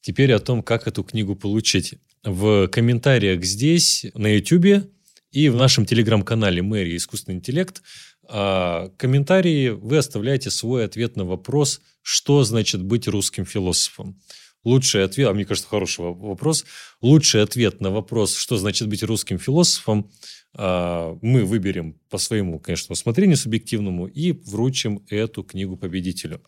Теперь 0.00 0.32
о 0.32 0.38
том, 0.38 0.62
как 0.62 0.86
эту 0.86 1.02
книгу 1.04 1.36
получить. 1.36 1.96
В 2.24 2.68
комментариях 2.68 3.44
здесь, 3.44 4.06
на 4.14 4.34
YouTube 4.34 4.88
и 5.32 5.48
в 5.48 5.56
нашем 5.56 5.84
телеграм-канале 5.84 6.62
«Мэри. 6.62 6.96
Искусственный 6.96 7.36
интеллект» 7.36 7.82
комментарии 8.28 9.70
вы 9.70 9.98
оставляете 9.98 10.50
свой 10.50 10.84
ответ 10.84 11.16
на 11.16 11.24
вопрос, 11.24 11.80
что 12.02 12.44
значит 12.44 12.82
быть 12.82 13.08
русским 13.08 13.44
философом. 13.44 14.20
Лучший 14.64 15.04
ответ, 15.04 15.28
а 15.28 15.34
мне 15.34 15.44
кажется, 15.44 15.68
хороший 15.68 16.04
вопрос, 16.04 16.64
лучший 17.00 17.42
ответ 17.42 17.80
на 17.80 17.90
вопрос, 17.90 18.34
что 18.36 18.58
значит 18.58 18.88
быть 18.88 19.02
русским 19.02 19.38
философом, 19.38 20.00
а, 20.00 20.12
мы 20.56 21.44
выберем 21.44 21.94
по 22.10 22.18
своему, 22.18 22.58
конечно, 22.58 22.92
усмотрению 22.92 23.36
субъективному 23.36 24.06
и 24.06 24.32
вручим 24.32 25.02
эту 25.08 25.42
книгу 25.42 25.76
победителю. 25.76 26.40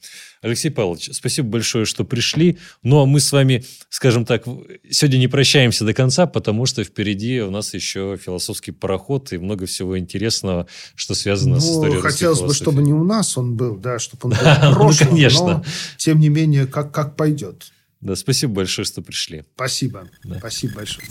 Алексей 0.43 0.71
Павлович, 0.71 1.11
спасибо 1.13 1.49
большое, 1.49 1.85
что 1.85 2.05
пришли. 2.05 2.59
Ну, 2.83 3.01
а 3.01 3.07
мы 3.07 3.21
с 3.21 3.31
вами, 3.31 3.65
скажем 3.91 4.25
так, 4.25 4.45
сегодня 4.91 5.19
не 5.19 5.29
прощаемся 5.29 5.85
до 5.85 5.93
конца, 5.93 6.27
потому 6.27 6.67
что 6.67 6.83
впереди 6.83 7.41
у 7.43 7.51
нас 7.51 7.75
еще 7.75 8.19
философский 8.21 8.73
пароход 8.73 9.33
и 9.33 9.39
много 9.39 9.67
всего 9.67 9.99
интересного, 9.99 10.67
что 10.95 11.15
связано 11.15 11.57
ну, 11.57 11.61
с 11.61 11.71
историей 11.71 12.01
хотелось 12.01 12.41
бы, 12.41 12.55
чтобы 12.55 12.83
не 12.83 12.93
у 12.93 13.05
нас 13.05 13.37
он 13.37 13.57
был, 13.57 13.77
да, 13.77 13.99
чтобы 13.99 14.21
он 14.25 14.31
был 14.31 14.39
в 14.73 14.75
прошлом, 14.75 15.09
ну, 15.09 15.17
конечно. 15.17 15.47
но, 15.47 15.65
тем 15.99 16.21
не 16.21 16.31
менее, 16.31 16.67
как, 16.67 16.93
как 16.93 17.17
пойдет. 17.17 17.71
Да, 18.01 18.17
спасибо 18.17 18.55
большое, 18.55 18.87
что 18.87 19.03
пришли. 19.03 19.45
Спасибо. 19.55 20.09
Да. 20.25 20.39
Спасибо 20.39 20.77
большое. 20.77 21.07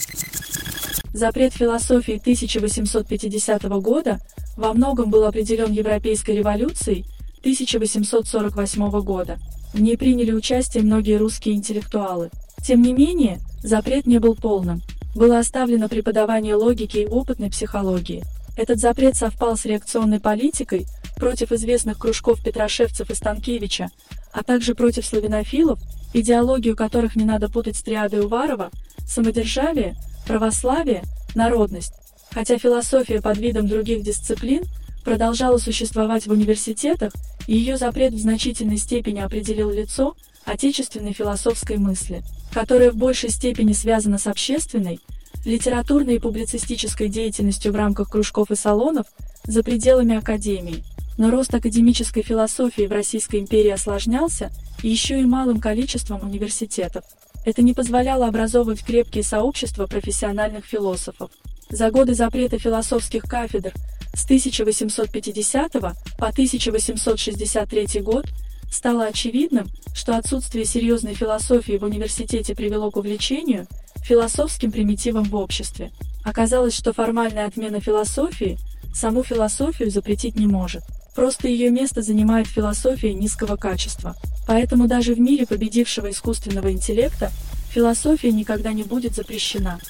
Запрет 1.13 1.53
философии 1.53 2.17
1850 2.17 3.63
года 3.81 4.19
во 4.55 4.73
многом 4.73 5.09
был 5.09 5.25
определен 5.25 5.71
Европейской 5.71 6.31
революцией 6.31 7.05
1848 7.39 9.01
года. 9.01 9.39
В 9.73 9.81
ней 9.81 9.97
приняли 9.97 10.31
участие 10.31 10.83
многие 10.83 11.17
русские 11.17 11.55
интеллектуалы. 11.55 12.29
Тем 12.63 12.81
не 12.83 12.93
менее, 12.93 13.39
запрет 13.63 14.05
не 14.05 14.19
был 14.19 14.35
полным. 14.35 14.81
Было 15.15 15.39
оставлено 15.39 15.89
преподавание 15.89 16.53
логики 16.53 16.97
и 16.97 17.07
опытной 17.07 17.49
психологии. 17.49 18.23
Этот 18.55 18.79
запрет 18.79 19.15
совпал 19.15 19.57
с 19.57 19.65
реакционной 19.65 20.19
политикой 20.19 20.85
против 21.15 21.51
известных 21.51 21.97
кружков 21.97 22.43
Петрошевцев 22.43 23.09
и 23.09 23.15
Станкевича, 23.15 23.89
а 24.31 24.43
также 24.43 24.75
против 24.75 25.05
славянофилов, 25.05 25.79
идеологию 26.13 26.75
которых 26.75 27.15
не 27.15 27.25
надо 27.25 27.49
путать 27.49 27.77
с 27.77 27.81
триадой 27.81 28.21
Уварова, 28.21 28.69
самодержавие– 29.07 29.95
православие, 30.29 31.01
народность, 31.33 31.93
хотя 32.31 32.59
философия 32.59 33.19
под 33.19 33.39
видом 33.39 33.67
других 33.67 34.03
дисциплин 34.03 34.63
продолжала 35.03 35.57
существовать 35.57 36.27
в 36.27 36.31
университетах, 36.31 37.11
ее 37.47 37.77
запрет 37.77 38.13
в 38.13 38.21
значительной 38.21 38.77
степени 38.77 39.21
определил 39.21 39.71
лицо 39.71 40.15
отечественной 40.45 41.13
философской 41.13 41.77
мысли, 41.77 42.21
которая 42.53 42.91
в 42.91 42.95
большей 42.95 43.31
степени 43.31 43.73
связана 43.73 44.19
с 44.19 44.27
общественной, 44.27 44.99
литературной 45.45 46.17
и 46.17 46.19
публицистической 46.19 47.09
деятельностью 47.09 47.71
в 47.71 47.75
рамках 47.75 48.11
кружков 48.11 48.51
и 48.51 48.55
салонов 48.55 49.07
за 49.45 49.63
пределами 49.63 50.15
академии. 50.15 50.83
Но 51.17 51.31
рост 51.31 51.55
академической 51.55 52.21
философии 52.21 52.85
в 52.85 52.91
Российской 52.91 53.37
империи 53.39 53.71
осложнялся 53.71 54.51
еще 54.83 55.19
и 55.19 55.25
малым 55.25 55.59
количеством 55.59 56.21
университетов. 56.21 57.03
Это 57.45 57.61
не 57.61 57.73
позволяло 57.73 58.27
образовывать 58.27 58.83
крепкие 58.83 59.23
сообщества 59.23 59.87
профессиональных 59.87 60.65
философов. 60.65 61.31
За 61.69 61.91
годы 61.91 62.13
запрета 62.13 62.57
философских 62.57 63.23
кафедр 63.23 63.73
с 64.13 64.25
1850 64.25 65.71
по 65.71 66.27
1863 66.27 68.01
год 68.01 68.25
стало 68.71 69.05
очевидным, 69.05 69.67
что 69.93 70.17
отсутствие 70.17 70.65
серьезной 70.65 71.13
философии 71.13 71.77
в 71.77 71.83
университете 71.83 72.55
привело 72.55 72.91
к 72.91 72.97
увлечению 72.97 73.67
философским 74.03 74.71
примитивом 74.71 75.23
в 75.23 75.35
обществе. 75.35 75.91
Оказалось, 76.23 76.75
что 76.75 76.93
формальная 76.93 77.45
отмена 77.45 77.79
философии 77.79 78.57
саму 78.93 79.23
философию 79.23 79.91
запретить 79.91 80.35
не 80.35 80.47
может. 80.47 80.83
Просто 81.19 81.49
ее 81.49 81.69
место 81.69 82.01
занимает 82.01 82.47
философия 82.47 83.13
низкого 83.13 83.57
качества. 83.57 84.15
Поэтому 84.47 84.87
даже 84.87 85.13
в 85.13 85.19
мире 85.19 85.45
победившего 85.45 86.09
искусственного 86.11 86.71
интеллекта 86.71 87.29
философия 87.73 88.31
никогда 88.31 88.71
не 88.71 88.83
будет 88.83 89.15
запрещена. 89.15 89.81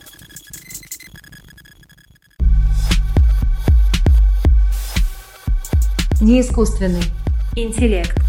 Неискусственный 6.19 7.03
интеллект. 7.55 8.28